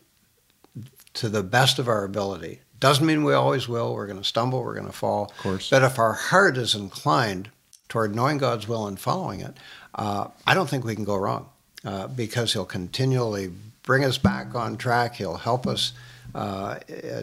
to 1.15 1.29
the 1.29 1.43
best 1.43 1.79
of 1.79 1.89
our 1.89 2.05
ability. 2.05 2.61
Doesn't 2.81 3.07
mean 3.07 3.25
we 3.25 3.35
always 3.35 3.69
will. 3.69 3.95
We're 3.95 4.07
going 4.07 4.19
to 4.19 4.25
stumble, 4.25 4.63
we're 4.63 4.75
going 4.75 4.87
to 4.87 4.93
fall. 4.93 5.27
Of 5.27 5.37
course. 5.39 5.71
But 5.71 5.83
if 5.83 5.99
our 5.99 6.13
heart 6.13 6.57
is 6.57 6.75
inclined 6.75 7.51
toward 7.89 8.15
knowing 8.15 8.39
God's 8.39 8.69
will 8.69 8.87
and 8.87 8.99
following 8.99 9.41
it, 9.41 9.57
uh, 9.95 10.29
I 10.47 10.55
don't 10.55 10.69
think 10.69 10.85
we 10.85 10.95
can 10.95 11.05
go 11.05 11.17
wrong 11.17 11.49
uh, 11.85 12.09
because 12.09 12.53
He'll 12.53 12.65
continually 12.65 13.53
bring 13.85 14.05
us 14.05 14.19
back 14.19 14.55
on 14.55 14.77
track. 14.77 15.17
He'll 15.17 15.37
help 15.37 15.67
us 15.67 15.93
uh, 16.35 16.79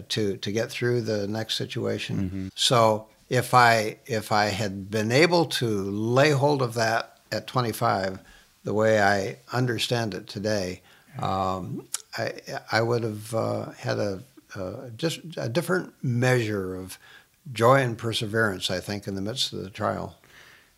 to 0.10 0.38
to 0.38 0.52
get 0.52 0.72
through 0.72 1.02
the 1.02 1.28
next 1.28 1.56
situation. 1.56 2.18
Mm-hmm. 2.18 2.48
So 2.56 3.08
if 3.30 3.54
I 3.54 3.98
if 4.06 4.32
I 4.32 4.46
had 4.46 4.90
been 4.90 5.12
able 5.12 5.46
to 5.46 5.68
lay 5.68 6.32
hold 6.32 6.62
of 6.62 6.74
that 6.76 7.20
at 7.32 7.48
25, 7.48 8.20
the 8.64 8.74
way 8.74 9.02
I 9.02 9.38
understand 9.52 10.14
it 10.14 10.28
today, 10.28 10.82
um, 11.20 11.88
I 12.18 12.34
I 12.72 12.82
would 12.82 13.04
have 13.04 13.36
uh, 13.36 13.72
had 13.72 14.00
a 14.00 14.24
just 14.98 15.22
a 15.38 15.50
different 15.50 15.94
measure 16.04 16.76
of 16.76 16.98
joy 17.52 17.82
and 17.82 17.98
perseverance. 17.98 18.70
I 18.70 18.80
think 18.80 19.08
in 19.08 19.16
the 19.16 19.22
midst 19.22 19.54
of 19.54 19.64
the 19.64 19.70
trial. 19.70 20.18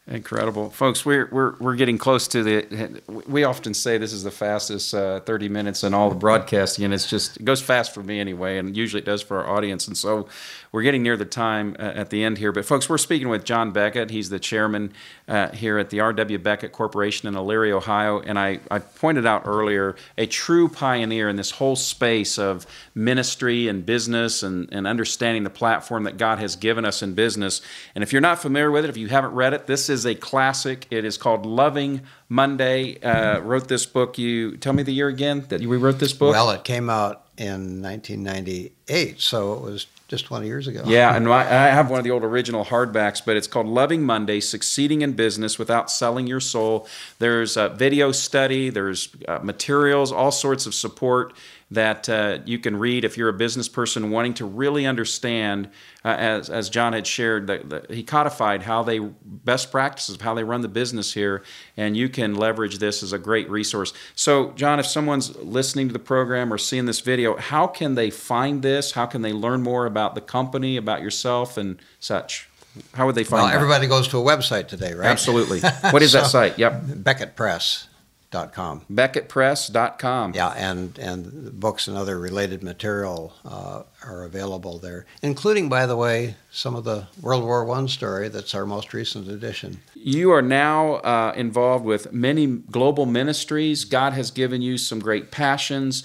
Incredible, 0.06 0.70
folks. 0.70 1.06
We're 1.06 1.30
we're 1.32 1.56
we're 1.60 1.76
getting 1.76 1.98
close 1.98 2.28
to 2.28 2.44
the. 2.44 3.02
We 3.08 3.46
often 3.46 3.74
say 3.74 3.98
this 3.98 4.12
is 4.12 4.24
the 4.24 4.32
fastest 4.32 4.94
uh, 4.94 5.22
30 5.22 5.48
minutes 5.48 5.82
in 5.82 5.94
all 5.94 6.10
the 6.10 6.16
broadcasting, 6.16 6.84
and 6.84 6.94
it's 6.94 7.10
just 7.10 7.38
it 7.38 7.46
goes 7.46 7.62
fast 7.62 7.94
for 7.94 8.04
me 8.04 8.20
anyway, 8.20 8.58
and 8.58 8.76
usually 8.76 9.02
it 9.02 9.06
does 9.06 9.22
for 9.22 9.42
our 9.42 9.56
audience. 9.56 9.88
And 9.88 9.96
so 9.96 10.28
we're 10.74 10.82
getting 10.82 11.04
near 11.04 11.16
the 11.16 11.24
time 11.24 11.78
uh, 11.80 11.84
at 11.84 12.10
the 12.10 12.22
end 12.24 12.40
here. 12.40 12.52
But 12.52 12.66
folks, 12.66 12.90
we're 12.90 12.98
speaking 12.98 13.30
with 13.30 13.46
John 13.46 13.72
Beckett. 13.72 14.10
He's 14.10 14.30
the 14.30 14.40
chairman 14.40 14.92
uh, 15.28 15.50
here 15.50 15.78
at 15.78 15.92
the 15.92 16.00
R.W. 16.00 16.40
Beckett 16.40 16.72
Corporation 16.72 17.28
in 17.28 17.36
Elyria, 17.36 17.74
Ohio. 17.74 18.20
And 18.20 18.40
I, 18.40 18.60
I 18.72 18.80
pointed 18.80 19.28
out 19.28 19.44
earlier 19.46 19.96
a 20.18 20.26
true 20.26 20.68
pioneer 20.68 21.30
in 21.30 21.36
this 21.36 21.52
whole 21.52 21.76
space 21.76 22.40
of 22.40 22.66
ministry 22.96 23.68
and 23.68 23.86
business 23.86 24.42
and, 24.42 24.68
and 24.74 24.88
understanding 24.88 25.44
the 25.44 25.52
platform 25.52 26.06
that 26.06 26.18
God 26.18 26.40
has 26.40 26.56
given 26.56 26.86
us 26.86 27.04
in 27.04 27.14
business. 27.14 27.62
And 27.94 28.04
if 28.04 28.12
you're 28.12 28.20
not 28.20 28.40
familiar 28.40 28.72
with 28.72 28.84
it, 28.84 28.90
if 28.90 28.98
you 28.98 29.10
haven't 29.10 29.34
read 29.34 29.54
it, 29.54 29.68
this 29.68 29.92
is 29.92 29.93
a 30.06 30.16
classic. 30.16 30.88
It 30.90 31.06
is 31.06 31.18
called 31.18 31.46
Loving 31.46 32.02
Monday. 32.30 33.00
Uh, 33.00 33.40
wrote 33.40 33.68
this 33.68 33.86
book. 33.86 34.18
You 34.18 34.58
tell 34.58 34.74
me 34.74 34.84
the 34.84 34.94
year 34.94 35.08
again 35.08 35.46
that 35.50 35.62
we 35.62 35.78
wrote 35.78 36.00
this 36.00 36.14
book. 36.14 36.34
Well, 36.34 36.50
it 36.50 36.64
came 36.64 36.90
out 36.90 37.28
in 37.38 37.82
1998, 37.82 39.20
so 39.20 39.54
it 39.54 39.62
was 39.62 39.88
just 40.08 40.26
20 40.26 40.46
years 40.46 40.68
ago. 40.68 40.84
Yeah, 40.86 41.16
and 41.16 41.28
I 41.32 41.68
have 41.70 41.90
one 41.90 42.00
of 42.00 42.04
the 42.04 42.12
old 42.12 42.24
original 42.24 42.66
hardbacks, 42.66 43.24
but 43.26 43.36
it's 43.36 43.48
called 43.48 43.66
Loving 43.66 44.04
Monday 44.04 44.40
Succeeding 44.40 45.02
in 45.02 45.14
Business 45.14 45.58
Without 45.58 45.90
Selling 45.90 46.28
Your 46.28 46.40
Soul. 46.40 46.88
There's 47.18 47.58
a 47.58 47.70
video 47.70 48.12
study, 48.12 48.70
there's 48.70 49.10
uh, 49.28 49.40
materials, 49.42 50.12
all 50.12 50.32
sorts 50.32 50.68
of 50.68 50.76
support 50.76 51.34
that 51.74 52.08
uh, 52.10 52.40
you 52.46 52.60
can 52.60 52.78
read 52.78 53.04
if 53.04 53.18
you're 53.18 53.30
a 53.30 53.34
business 53.34 53.68
person 53.68 54.12
wanting 54.12 54.34
to 54.36 54.46
really 54.46 54.86
understand, 54.86 55.70
uh, 56.06 56.10
as, 56.10 56.50
as 56.50 56.70
John 56.70 56.94
had 56.94 57.06
shared, 57.08 57.48
that 57.48 57.90
he 57.90 58.04
codified 58.04 58.64
how 58.64 58.84
they 58.84 59.00
best 59.00 59.72
practices 59.72 60.16
of 60.16 60.22
how 60.22 60.34
they 60.34 60.44
run 60.44 60.62
the 60.62 60.68
business 60.68 61.14
here, 61.14 61.44
and 61.76 61.98
you 61.98 62.10
can 62.10 62.36
leverage 62.36 62.78
this 62.78 63.04
as 63.04 63.14
a 63.14 63.18
great 63.18 63.50
resource. 63.50 63.94
So, 64.16 64.52
John, 64.52 64.80
if 64.80 64.86
someone's 64.86 65.36
listening 65.38 65.88
to 65.88 65.94
the 65.94 66.00
program 66.00 66.54
or 66.54 66.58
seeing 66.58 66.86
this 66.86 67.00
video, 67.00 67.38
how 67.38 67.68
can 67.68 67.96
they 67.96 68.10
find 68.10 68.62
this? 68.62 68.92
How 68.92 69.06
can 69.06 69.22
they 69.22 69.34
learn 69.34 69.62
more 69.62 69.86
about 69.86 70.16
the 70.16 70.22
company, 70.22 70.78
about 70.78 71.02
yourself, 71.02 71.58
and 71.58 71.78
such? 72.00 72.50
How 72.94 73.06
would 73.06 73.16
they 73.16 73.24
find? 73.24 73.42
It? 73.42 73.46
Well, 73.46 73.56
everybody 73.56 73.88
goes 73.88 74.08
to 74.10 74.18
a 74.18 74.24
website 74.24 74.68
today, 74.68 74.94
right? 74.94 75.08
Absolutely. 75.08 75.60
What 75.92 76.02
is 76.02 76.12
so, 76.12 76.22
that 76.22 76.28
site? 76.28 76.58
Yep. 76.58 76.82
Beckett 77.04 77.36
Press. 77.36 77.88
Beckettpress.com. 78.34 78.86
Beckettpress.com. 78.92 80.34
Yeah, 80.34 80.50
and, 80.50 80.98
and 80.98 81.60
books 81.60 81.88
and 81.88 81.98
other 81.98 82.20
related 82.20 82.64
material 82.64 83.34
uh, 83.46 83.84
are 84.04 84.24
available 84.24 84.80
there, 84.80 85.06
including, 85.22 85.70
by 85.70 85.86
the 85.86 85.96
way, 85.96 86.36
some 86.52 86.76
of 86.76 86.84
the 86.84 87.08
World 87.22 87.44
War 87.44 87.70
I 87.70 87.86
story 87.86 88.30
that's 88.30 88.56
our 88.56 88.66
most 88.66 88.94
recent 88.94 89.28
edition. 89.28 89.82
You 89.96 90.32
are 90.32 90.42
now 90.42 90.96
uh, 90.96 91.34
involved 91.36 91.86
with 91.86 92.12
many 92.12 92.48
global 92.48 93.06
ministries. 93.06 93.86
God 93.86 94.14
has 94.14 94.32
given 94.32 94.62
you 94.62 94.78
some 94.78 95.00
great 95.00 95.32
passions. 95.32 96.04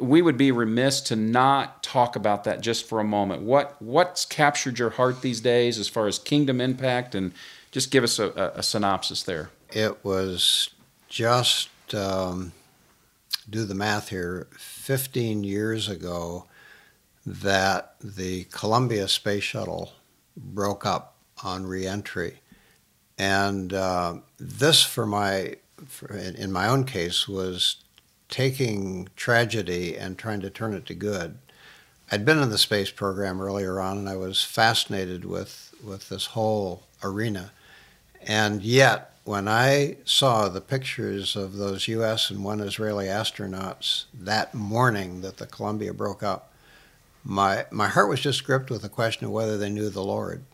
We 0.00 0.20
would 0.20 0.36
be 0.36 0.50
remiss 0.50 1.00
to 1.02 1.16
not 1.16 1.82
talk 1.82 2.16
about 2.16 2.44
that 2.44 2.60
just 2.60 2.88
for 2.88 2.98
a 2.98 3.04
moment. 3.04 3.42
What 3.42 3.80
what's 3.80 4.24
captured 4.24 4.80
your 4.80 4.90
heart 4.90 5.22
these 5.22 5.40
days 5.40 5.78
as 5.78 5.88
far 5.88 6.08
as 6.08 6.18
kingdom 6.18 6.60
impact, 6.60 7.14
and 7.14 7.32
just 7.70 7.92
give 7.92 8.02
us 8.02 8.18
a, 8.18 8.30
a, 8.30 8.58
a 8.58 8.62
synopsis 8.64 9.22
there. 9.22 9.50
It 9.70 10.04
was 10.04 10.70
just 11.08 11.68
um, 11.94 12.52
do 13.48 13.64
the 13.64 13.74
math 13.74 14.08
here 14.08 14.48
15 14.58 15.44
years 15.44 15.88
ago 15.88 16.46
that 17.24 17.94
the 18.02 18.44
Columbia 18.44 19.08
Space 19.08 19.42
Shuttle 19.42 19.92
broke 20.36 20.86
up 20.86 21.14
on 21.42 21.66
reentry. 21.66 22.40
And 23.18 23.72
uh, 23.72 24.16
this, 24.38 24.82
for 24.82 25.06
my, 25.06 25.56
for, 25.86 26.14
in 26.14 26.52
my 26.52 26.68
own 26.68 26.84
case, 26.84 27.26
was 27.26 27.76
taking 28.28 29.08
tragedy 29.16 29.96
and 29.96 30.18
trying 30.18 30.40
to 30.40 30.50
turn 30.50 30.74
it 30.74 30.86
to 30.86 30.94
good. 30.94 31.38
I'd 32.10 32.24
been 32.24 32.40
in 32.40 32.50
the 32.50 32.58
space 32.58 32.90
program 32.90 33.40
earlier 33.40 33.80
on, 33.80 33.98
and 33.98 34.08
I 34.08 34.16
was 34.16 34.44
fascinated 34.44 35.24
with, 35.24 35.74
with 35.82 36.08
this 36.08 36.26
whole 36.26 36.84
arena. 37.02 37.50
And 38.22 38.62
yet, 38.62 39.15
when 39.26 39.48
I 39.48 39.96
saw 40.04 40.48
the 40.48 40.60
pictures 40.60 41.34
of 41.34 41.56
those 41.56 41.88
U.S. 41.88 42.30
and 42.30 42.44
one 42.44 42.60
Israeli 42.60 43.06
astronauts 43.06 44.04
that 44.14 44.54
morning 44.54 45.20
that 45.22 45.38
the 45.38 45.46
Columbia 45.46 45.92
broke 45.92 46.22
up, 46.22 46.52
my 47.24 47.66
my 47.72 47.88
heart 47.88 48.08
was 48.08 48.20
just 48.20 48.44
gripped 48.44 48.70
with 48.70 48.82
the 48.82 48.88
question 48.88 49.26
of 49.26 49.32
whether 49.32 49.58
they 49.58 49.68
knew 49.68 49.90
the 49.90 50.04
Lord. 50.04 50.44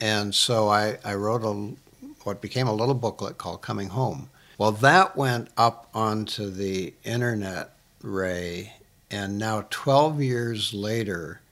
And 0.00 0.34
so 0.34 0.68
I, 0.68 0.98
I 1.04 1.14
wrote 1.14 1.44
a 1.44 1.76
what 2.24 2.40
became 2.40 2.66
a 2.66 2.74
little 2.74 2.94
booklet 2.94 3.38
called 3.38 3.62
Coming 3.62 3.90
Home. 3.90 4.28
Well, 4.58 4.72
that 4.72 5.16
went 5.16 5.48
up 5.56 5.88
onto 5.94 6.50
the 6.50 6.94
internet, 7.04 7.74
Ray, 8.02 8.72
and 9.08 9.38
now 9.38 9.66
12 9.70 10.20
years 10.20 10.74
later, 10.74 11.42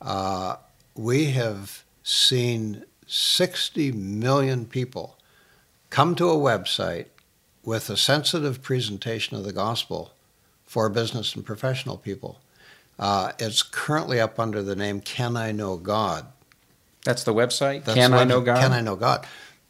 uh, 0.00 0.56
we 0.94 1.32
have 1.32 1.82
seen 2.04 2.84
60 3.08 3.90
million 3.90 4.64
people 4.64 5.18
come 5.92 6.14
to 6.14 6.30
a 6.30 6.34
website 6.34 7.04
with 7.62 7.90
a 7.90 7.96
sensitive 7.98 8.62
presentation 8.62 9.36
of 9.36 9.44
the 9.44 9.52
gospel 9.52 10.12
for 10.64 10.88
business 10.88 11.34
and 11.34 11.44
professional 11.44 11.98
people. 11.98 12.40
Uh, 12.98 13.32
it's 13.38 13.62
currently 13.62 14.18
up 14.18 14.40
under 14.40 14.62
the 14.62 14.74
name 14.74 15.02
Can 15.02 15.36
I 15.36 15.52
Know 15.52 15.76
God? 15.76 16.24
That's 17.04 17.24
the 17.24 17.34
website. 17.34 17.84
That's 17.84 17.94
Can 17.94 18.14
I 18.14 18.24
know 18.24 18.40
God? 18.40 18.58
Can 18.58 18.72
I 18.72 18.80
Know 18.80 18.96
God? 18.96 19.26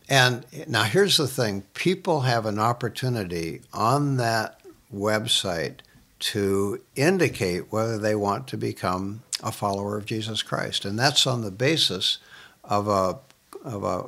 And 0.08 0.46
now 0.68 0.84
here's 0.84 1.16
the 1.16 1.26
thing 1.26 1.62
people 1.74 2.20
have 2.20 2.46
an 2.46 2.60
opportunity 2.60 3.62
on 3.72 4.16
that 4.18 4.60
website 4.94 5.78
to 6.20 6.80
indicate 6.94 7.72
whether 7.72 7.98
they 7.98 8.14
want 8.14 8.46
to 8.48 8.56
become 8.56 9.24
a 9.42 9.50
follower 9.50 9.96
of 9.96 10.06
Jesus 10.06 10.40
Christ. 10.42 10.84
And 10.84 10.96
that's 10.96 11.26
on 11.26 11.42
the 11.42 11.50
basis 11.50 12.18
of 12.62 12.86
a, 12.86 13.18
of 13.64 13.82
a 13.82 14.04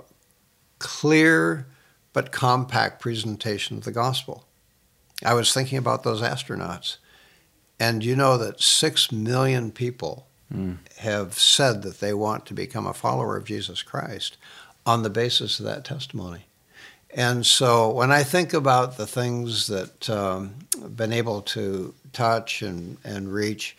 clear 0.79 1.67
but 2.15 2.33
compact 2.33 3.03
presentation 3.03 3.77
of 3.77 3.85
the 3.85 3.93
gospel. 3.93 4.47
I 5.23 5.35
was 5.35 5.53
thinking 5.53 5.77
about 5.77 6.03
those 6.03 6.23
astronauts. 6.23 6.97
And 7.79 8.03
you 8.03 8.17
know 8.17 8.39
that 8.39 8.63
six 8.63 9.13
million 9.13 9.71
people 9.71 10.27
Mm. 10.53 10.77
have 10.99 11.39
said 11.39 11.83
that 11.83 12.01
they 12.01 12.13
want 12.13 12.45
to 12.47 12.55
become 12.55 12.87
a 12.87 12.93
follower 12.95 13.37
of 13.37 13.45
Jesus 13.45 13.83
Christ 13.83 14.37
on 14.85 15.03
the 15.03 15.11
basis 15.11 15.59
of 15.59 15.65
that 15.65 15.85
testimony. 15.85 16.45
And 17.11 17.47
so 17.47 17.91
when 17.91 18.13
I 18.13 18.23
think 18.25 18.53
about 18.53 18.97
the 18.97 19.07
things 19.07 19.69
that 19.69 20.09
um, 20.11 20.55
I've 20.83 20.97
been 20.97 21.13
able 21.13 21.41
to 21.43 21.95
touch 22.13 22.61
and, 22.61 22.99
and 23.05 23.33
reach, 23.33 23.77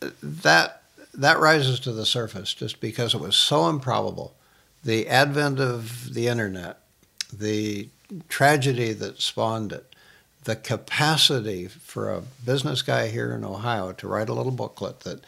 that 0.00 0.82
that 1.14 1.38
rises 1.38 1.78
to 1.80 1.92
the 1.92 2.04
surface 2.04 2.52
just 2.52 2.80
because 2.80 3.14
it 3.14 3.20
was 3.20 3.36
so 3.36 3.68
improbable. 3.68 4.34
The 4.82 5.06
advent 5.08 5.60
of 5.60 6.12
the 6.12 6.26
internet, 6.26 6.80
the 7.38 7.88
tragedy 8.28 8.92
that 8.92 9.20
spawned 9.20 9.72
it, 9.72 9.94
the 10.44 10.56
capacity 10.56 11.66
for 11.66 12.12
a 12.12 12.22
business 12.44 12.82
guy 12.82 13.08
here 13.08 13.32
in 13.32 13.44
Ohio 13.44 13.92
to 13.92 14.08
write 14.08 14.28
a 14.28 14.34
little 14.34 14.52
booklet 14.52 15.00
that 15.00 15.20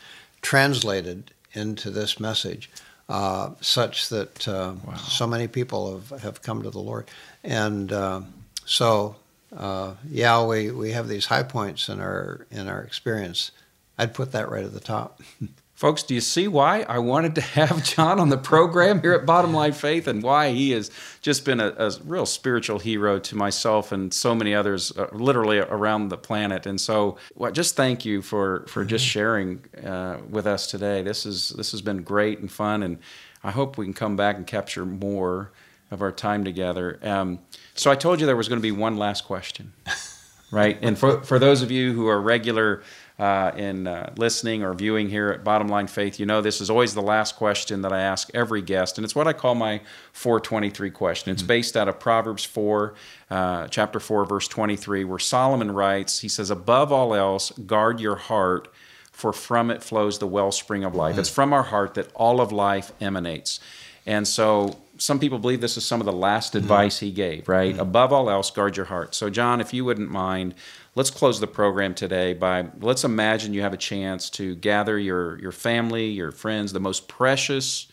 translated 0.43 1.31
into 1.53 1.91
this 1.91 2.21
message, 2.21 2.71
uh, 3.09 3.51
such 3.61 4.09
that 4.11 4.47
uh, 4.47 4.75
so 4.97 5.27
many 5.27 5.49
people 5.49 5.95
have, 5.95 6.23
have 6.23 6.43
come 6.43 6.63
to 6.63 6.71
the 6.71 6.79
Lord. 6.79 7.09
And 7.43 7.93
uh, 7.93 8.21
so, 8.67 9.17
uh, 9.57 9.95
yeah, 10.11 10.45
we, 10.45 10.71
we 10.71 10.93
have 10.93 11.09
these 11.09 11.27
high 11.27 11.45
points 11.45 11.89
in 11.89 12.01
our 12.01 12.47
in 12.51 12.69
our 12.69 12.83
experience. 12.83 13.53
I'd 13.99 14.13
put 14.13 14.33
that 14.33 14.51
right 14.51 14.65
at 14.65 14.75
the 14.75 14.81
top. 14.81 15.21
Folks, 15.77 16.03
do 16.03 16.15
you 16.15 16.23
see 16.23 16.49
why 16.49 16.87
I 16.89 17.01
wanted 17.01 17.35
to 17.35 17.43
have 17.43 17.85
John 17.85 18.19
on 18.19 18.31
the 18.31 18.39
program 18.39 19.03
here 19.03 19.13
at 19.13 19.27
Bottom 19.27 19.53
Line 19.53 19.75
Faith 19.75 20.09
and 20.09 20.23
why 20.23 20.53
he 20.53 20.71
has 20.71 20.91
just 21.21 21.45
been 21.45 21.61
a, 21.61 21.69
a 21.77 21.93
real 22.03 22.25
spiritual 22.25 22.79
hero 22.79 23.19
to 23.19 23.37
myself 23.37 23.93
and 23.93 24.13
so 24.13 24.35
many 24.35 24.55
others 24.55 24.91
uh, 24.97 25.09
literally 25.13 25.59
around 25.59 26.09
the 26.09 26.17
planet. 26.17 26.65
And 26.65 26.81
so, 26.81 27.19
well, 27.35 27.53
just 27.53 27.77
thank 27.77 28.07
you 28.07 28.23
for, 28.23 28.65
for 28.69 28.87
just 28.87 29.05
sharing 29.05 29.63
uh, 29.85 30.21
with 30.31 30.47
us 30.47 30.67
today. 30.67 31.03
This, 31.03 31.27
is, 31.27 31.51
this 31.51 31.73
has 31.73 31.83
been 31.83 32.03
great 32.03 32.39
and 32.39 32.51
fun, 32.51 32.83
and 32.83 32.99
I 33.45 33.51
hope 33.51 33.77
we 33.77 33.85
can 33.85 33.93
come 33.93 34.17
back 34.17 34.37
and 34.37 34.47
capture 34.47 34.87
more 34.87 35.53
of 35.91 36.01
our 36.01 36.11
time 36.11 36.43
together. 36.43 36.99
Um, 37.03 37.41
so, 37.75 37.91
I 37.91 37.97
told 37.97 38.19
you 38.19 38.27
there 38.27 38.35
was 38.35 38.49
going 38.49 38.61
to 38.61 38.63
be 38.63 38.73
one 38.73 38.97
last 38.97 39.27
question, 39.27 39.75
right? 40.51 40.79
And 40.83 40.99
for, 40.99 41.23
for 41.23 41.39
those 41.39 41.63
of 41.63 41.71
you 41.71 41.93
who 41.93 42.09
are 42.09 42.21
regular, 42.21 42.83
uh, 43.19 43.51
in 43.57 43.87
uh, 43.87 44.13
listening 44.17 44.63
or 44.63 44.75
viewing 44.75 45.09
here 45.09 45.31
at 45.31 45.43
Bottom 45.43 45.69
Line 45.69 45.87
Faith, 45.87 46.21
you 46.21 46.27
know 46.27 46.43
this 46.43 46.61
is 46.61 46.69
always 46.69 46.95
the 46.95 47.03
last 47.03 47.37
question 47.37 47.83
that 47.83 47.93
I 47.93 48.01
ask 48.01 48.31
every 48.35 48.61
guest, 48.61 48.99
and 48.99 49.05
it's 49.05 49.15
what 49.15 49.27
I 49.27 49.33
call 49.33 49.55
my 49.55 49.81
423 50.13 50.91
question. 50.91 51.33
It's 51.33 51.43
based 51.43 51.77
out 51.77 51.89
of 51.89 51.99
Proverbs 51.99 52.45
4, 52.45 52.95
uh, 53.31 53.69
chapter 53.69 54.01
4, 54.01 54.27
verse 54.27 54.49
23, 54.49 55.05
where 55.05 55.19
Solomon 55.19 55.73
writes, 55.73 56.21
he 56.21 56.29
says, 56.29 56.51
Above 56.51 56.93
all 56.93 57.15
else, 57.15 57.53
guard 57.53 58.01
your 58.01 58.17
heart, 58.17 58.69
for 59.13 59.33
from 59.33 59.71
it 59.71 59.83
flows 59.83 60.19
the 60.19 60.27
wellspring 60.27 60.85
of 60.85 60.95
life. 60.95 61.17
It's 61.17 61.31
from 61.31 61.55
our 61.55 61.63
heart 61.63 61.95
that 61.95 62.13
all 62.13 62.39
of 62.39 62.53
life 62.53 62.93
emanates. 63.01 63.61
And 64.05 64.29
so 64.29 64.77
some 64.99 65.19
people 65.19 65.39
believe 65.39 65.61
this 65.61 65.77
is 65.77 65.85
some 65.85 66.01
of 66.01 66.07
the 66.07 66.13
last 66.13 66.53
mm-hmm. 66.53 66.65
advice 66.65 66.99
he 66.99 67.11
gave, 67.11 67.49
right? 67.49 67.73
Mm-hmm. 67.73 67.81
Above 67.81 68.13
all 68.13 68.31
else, 68.31 68.51
guard 68.51 68.77
your 68.77 68.87
heart. 68.87 69.15
So, 69.15 69.31
John, 69.31 69.61
if 69.61 69.73
you 69.73 69.85
wouldn't 69.85 70.11
mind, 70.11 70.55
let's 70.95 71.11
close 71.11 71.41
the 71.41 71.47
program 71.47 71.95
today 71.95 72.33
by 72.33 72.67
let's 72.81 73.05
imagine 73.05 73.55
you 73.55 73.63
have 73.63 73.73
a 73.75 73.79
chance 73.79 74.31
to 74.31 74.55
gather 74.57 74.99
your, 74.99 75.39
your 75.39 75.53
family, 75.53 76.07
your 76.07 76.33
friends, 76.33 76.73
the 76.73 76.81
most 76.81 77.09
precious 77.09 77.91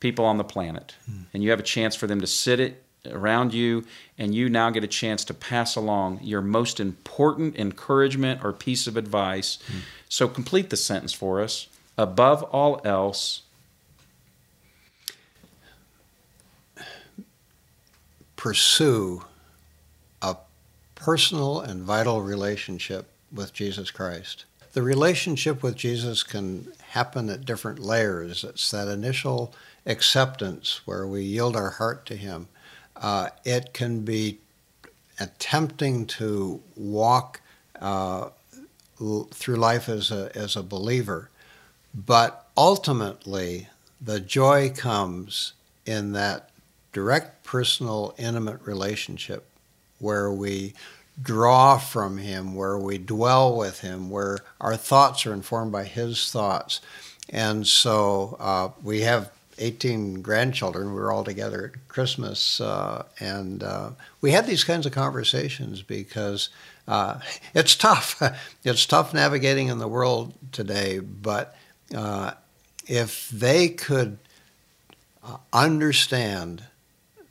people 0.00 0.24
on 0.24 0.38
the 0.38 0.44
planet, 0.44 0.94
hmm. 1.06 1.22
and 1.32 1.42
you 1.42 1.50
have 1.50 1.60
a 1.60 1.64
chance 1.64 1.96
for 1.96 2.06
them 2.06 2.20
to 2.20 2.26
sit 2.26 2.60
it 2.60 2.82
around 3.06 3.54
you, 3.54 3.84
and 4.18 4.34
you 4.34 4.48
now 4.48 4.68
get 4.70 4.82
a 4.82 4.88
chance 4.88 5.24
to 5.24 5.32
pass 5.34 5.76
along 5.76 6.20
your 6.22 6.42
most 6.42 6.80
important 6.80 7.56
encouragement 7.56 8.44
or 8.44 8.52
piece 8.52 8.86
of 8.86 8.96
advice. 8.96 9.58
Hmm. 9.66 9.78
So, 10.08 10.28
complete 10.28 10.70
the 10.70 10.76
sentence 10.76 11.12
for 11.12 11.40
us. 11.40 11.68
Above 11.98 12.42
all 12.44 12.80
else, 12.84 13.42
pursue 18.46 19.24
a 20.22 20.36
personal 20.94 21.58
and 21.58 21.82
vital 21.82 22.22
relationship 22.22 23.10
with 23.34 23.52
Jesus 23.52 23.90
Christ. 23.90 24.44
The 24.72 24.82
relationship 24.82 25.64
with 25.64 25.74
Jesus 25.74 26.22
can 26.22 26.68
happen 26.90 27.28
at 27.28 27.44
different 27.44 27.80
layers. 27.80 28.44
It's 28.44 28.70
that 28.70 28.86
initial 28.86 29.52
acceptance 29.84 30.80
where 30.84 31.08
we 31.08 31.24
yield 31.24 31.56
our 31.56 31.70
heart 31.70 32.06
to 32.06 32.14
Him. 32.14 32.46
Uh, 32.94 33.30
it 33.44 33.72
can 33.72 34.02
be 34.02 34.38
attempting 35.18 36.06
to 36.06 36.62
walk 36.76 37.40
uh, 37.80 38.28
through 38.96 39.56
life 39.56 39.88
as 39.88 40.12
a, 40.12 40.30
as 40.36 40.54
a 40.54 40.62
believer, 40.62 41.30
but 41.92 42.46
ultimately, 42.56 43.66
the 44.00 44.20
joy 44.20 44.70
comes 44.70 45.52
in 45.84 46.12
that 46.12 46.50
direct, 46.96 47.44
personal, 47.44 48.14
intimate 48.16 48.58
relationship 48.64 49.44
where 49.98 50.32
we 50.32 50.72
draw 51.22 51.76
from 51.76 52.16
Him, 52.16 52.54
where 52.54 52.78
we 52.78 52.96
dwell 52.96 53.54
with 53.54 53.80
Him, 53.80 54.08
where 54.08 54.38
our 54.62 54.78
thoughts 54.78 55.26
are 55.26 55.34
informed 55.34 55.70
by 55.70 55.84
His 55.84 56.30
thoughts. 56.30 56.80
And 57.28 57.66
so 57.66 58.38
uh, 58.40 58.70
we 58.82 59.02
have 59.02 59.30
18 59.58 60.22
grandchildren. 60.22 60.94
We 60.94 60.94
were 60.94 61.12
all 61.12 61.22
together 61.22 61.70
at 61.74 61.88
Christmas, 61.88 62.62
uh, 62.62 63.04
and 63.20 63.62
uh, 63.62 63.90
we 64.22 64.30
had 64.30 64.46
these 64.46 64.64
kinds 64.64 64.86
of 64.86 64.92
conversations 64.92 65.82
because 65.82 66.48
uh, 66.88 67.18
it's 67.54 67.76
tough. 67.76 68.22
it's 68.64 68.86
tough 68.86 69.12
navigating 69.12 69.68
in 69.68 69.76
the 69.76 69.86
world 69.86 70.32
today, 70.50 71.00
but 71.00 71.58
uh, 71.94 72.30
if 72.86 73.28
they 73.28 73.68
could 73.68 74.16
uh, 75.22 75.36
understand 75.52 76.62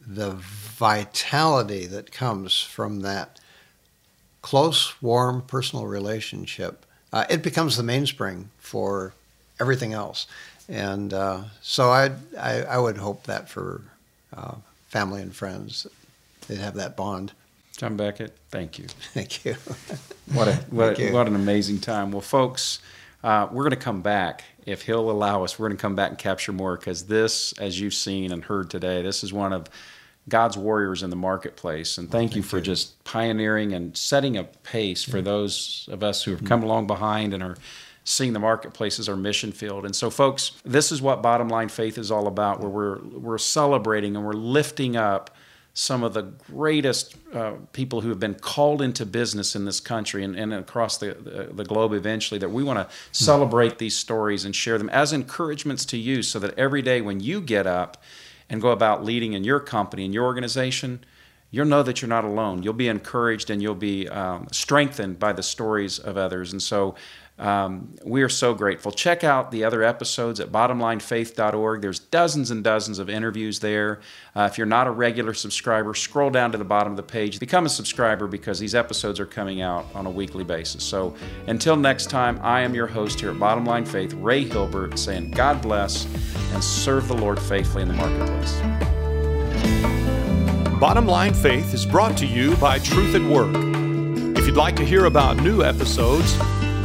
the 0.05 0.31
vitality 0.31 1.85
that 1.87 2.11
comes 2.11 2.61
from 2.61 3.01
that 3.01 3.39
close, 4.41 5.01
warm, 5.01 5.41
personal 5.41 5.87
relationship, 5.87 6.85
uh, 7.11 7.25
it 7.29 7.41
becomes 7.41 7.77
the 7.77 7.83
mainspring 7.83 8.49
for 8.59 9.13
everything 9.59 9.93
else. 9.93 10.27
And 10.67 11.13
uh, 11.13 11.43
so 11.61 11.89
I, 11.89 12.11
I, 12.39 12.61
I 12.63 12.77
would 12.77 12.97
hope 12.97 13.23
that 13.23 13.49
for 13.49 13.81
uh, 14.35 14.55
family 14.87 15.21
and 15.21 15.35
friends, 15.35 15.87
they'd 16.47 16.57
have 16.57 16.75
that 16.75 16.95
bond. 16.95 17.31
John 17.77 17.97
Beckett, 17.97 18.37
thank 18.49 18.79
you. 18.79 18.85
Thank 19.13 19.43
you. 19.43 19.55
What 20.31 20.47
a 20.47 20.55
what, 20.69 20.97
you. 20.97 21.11
what 21.11 21.27
an 21.27 21.35
amazing 21.35 21.79
time. 21.79 22.11
Well, 22.11 22.21
folks, 22.21 22.79
uh, 23.21 23.47
we're 23.51 23.63
going 23.63 23.71
to 23.71 23.75
come 23.75 24.01
back 24.01 24.45
if 24.65 24.83
he'll 24.83 25.11
allow 25.11 25.43
us. 25.43 25.59
We're 25.59 25.67
going 25.67 25.77
to 25.77 25.81
come 25.81 25.95
back 25.95 26.09
and 26.09 26.17
capture 26.17 26.53
more 26.53 26.77
because 26.77 27.07
this, 27.07 27.51
as 27.53 27.79
you've 27.79 27.93
seen 27.93 28.31
and 28.31 28.43
heard 28.43 28.69
today, 28.69 29.01
this 29.01 29.25
is 29.25 29.33
one 29.33 29.51
of 29.51 29.67
God's 30.27 30.57
warriors 30.57 31.03
in 31.03 31.09
the 31.09 31.15
marketplace. 31.15 31.97
And 31.97 32.09
thank, 32.09 32.35
you 32.35 32.41
for 32.41 32.59
just 32.59 33.03
pioneering 33.03 33.73
and 33.73 33.95
setting 33.95 34.37
a 34.37 34.43
pace 34.43 35.03
for 35.03 35.21
those 35.21 35.87
of 35.91 36.03
us 36.03 36.23
who 36.23 36.31
have 36.31 36.43
come 36.43 36.63
along 36.63 36.87
behind 36.87 37.33
and 37.33 37.43
are 37.43 37.57
seeing 38.03 38.33
the 38.33 38.39
marketplace 38.39 38.99
as 38.99 39.07
our 39.07 39.15
mission 39.15 39.51
field. 39.51 39.85
And 39.85 39.95
so, 39.95 40.09
folks, 40.09 40.51
this 40.63 40.91
is 40.91 41.01
what 41.01 41.21
Bottom 41.21 41.47
Line 41.47 41.69
Faith 41.69 41.97
is 41.97 42.11
all 42.11 42.27
about, 42.27 42.59
where 42.59 42.69
we're 42.69 42.99
we're 42.99 43.37
celebrating 43.37 44.15
and 44.15 44.25
we're 44.25 44.33
lifting 44.33 44.95
up 44.95 45.35
some 45.77 46.03
of 46.03 46.13
the 46.13 46.21
greatest 46.21 47.15
uh, 47.33 47.51
people 47.73 47.99
who 47.99 48.07
have 48.07 48.19
been 48.19 48.33
called 48.33 48.81
into 48.81 49.05
business 49.05 49.57
in 49.57 49.65
this 49.65 49.81
country 49.81 50.23
and, 50.23 50.33
and 50.37 50.53
across 50.53 50.97
the, 50.97 51.13
the, 51.15 51.49
the 51.53 51.65
globe 51.65 51.91
eventually 51.91 52.39
that 52.39 52.49
we 52.49 52.63
want 52.63 52.79
to 52.79 52.95
celebrate 53.11 53.77
these 53.77 53.95
stories 53.97 54.45
and 54.45 54.55
share 54.55 54.77
them 54.77 54.89
as 54.89 55.11
encouragements 55.11 55.83
to 55.83 55.97
you 55.97 56.23
so 56.23 56.39
that 56.39 56.57
every 56.57 56.81
day 56.81 57.01
when 57.01 57.19
you 57.19 57.41
get 57.41 57.67
up 57.67 58.01
and 58.49 58.61
go 58.61 58.69
about 58.69 59.03
leading 59.03 59.33
in 59.33 59.43
your 59.43 59.59
company, 59.59 60.05
in 60.05 60.13
your 60.13 60.25
organization, 60.25 61.03
you'll 61.51 61.65
know 61.65 61.83
that 61.83 62.01
you're 62.01 62.09
not 62.09 62.25
alone. 62.25 62.63
You'll 62.63 62.73
be 62.73 62.87
encouraged 62.87 63.49
and 63.49 63.61
you'll 63.61 63.75
be 63.75 64.07
um, 64.09 64.47
strengthened 64.51 65.19
by 65.19 65.33
the 65.33 65.43
stories 65.43 65.99
of 65.99 66.17
others. 66.17 66.51
And 66.51 66.61
so 66.61 66.95
Um, 67.37 67.93
we 68.05 68.23
are 68.23 68.29
so 68.29 68.53
grateful. 68.53 68.93
Check 68.93 69.25
out 69.25 69.51
the 69.51 69.65
other 69.65 69.83
episodes 69.83 70.39
at 70.39 70.53
bottomlinefaith.org. 70.53 71.81
There's 71.81 71.99
dozens 71.99 72.49
and 72.49 72.63
dozens 72.63 72.97
of 72.97 73.09
interviews 73.09 73.59
there. 73.59 73.99
Uh, 74.33 74.47
if 74.49 74.57
you're 74.57 74.65
not 74.65 74.87
a 74.87 74.91
regular 74.91 75.33
subscriber, 75.33 75.93
scroll 75.93 76.29
down 76.29 76.53
to 76.53 76.57
the 76.57 76.63
bottom 76.63 76.93
of 76.93 76.97
the 76.97 77.03
page. 77.03 77.39
Become 77.39 77.65
a 77.65 77.69
subscriber 77.69 78.27
because 78.27 78.57
these 78.57 78.73
episodes 78.73 79.19
are 79.19 79.25
coming 79.25 79.61
out 79.61 79.85
on 79.93 80.05
a 80.05 80.09
weekly 80.09 80.45
basis. 80.45 80.83
So 80.83 81.13
until 81.47 81.75
next 81.75 82.09
time, 82.09 82.39
I 82.41 82.61
am 82.61 82.73
your 82.73 82.87
host 82.87 83.19
here 83.19 83.31
at 83.31 83.39
Bottom 83.39 83.65
Line 83.65 83.85
Faith, 83.85 84.13
Ray 84.13 84.45
Hilbert, 84.45 84.97
saying 84.97 85.31
God 85.31 85.61
bless 85.61 86.05
and 86.53 86.63
serve 86.63 87.09
the 87.09 87.17
Lord 87.17 87.41
faithfully 87.41 87.81
in 87.81 87.89
the 87.89 87.95
marketplace. 87.95 88.61
Bottom 90.79 91.05
Line 91.05 91.33
Faith 91.33 91.73
is 91.73 91.85
brought 91.85 92.17
to 92.17 92.25
you 92.25 92.55
by 92.57 92.79
Truth 92.79 93.13
at 93.15 93.21
Work. 93.21 93.53
If 94.37 94.45
you'd 94.45 94.55
like 94.55 94.77
to 94.77 94.85
hear 94.85 95.05
about 95.05 95.37
new 95.37 95.63
episodes 95.63 96.37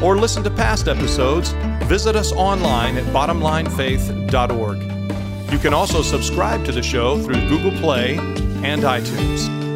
or 0.03 0.17
listen 0.17 0.43
to 0.45 0.51
past 0.51 0.89
episodes, 0.89 1.51
visit 1.85 2.17
us 2.17 2.33
online 2.33 2.97
at 2.97 3.05
bottomlinefaith.org. 3.07 5.53
You 5.53 5.59
can 5.59 5.75
also 5.75 6.03
subscribe 6.03 6.65
to 6.65 6.73
the 6.73 6.83
show 6.83 7.23
through 7.23 7.49
Google 7.49 7.73
Play 7.81 8.17
and 8.63 8.83
iTunes. 8.83 9.70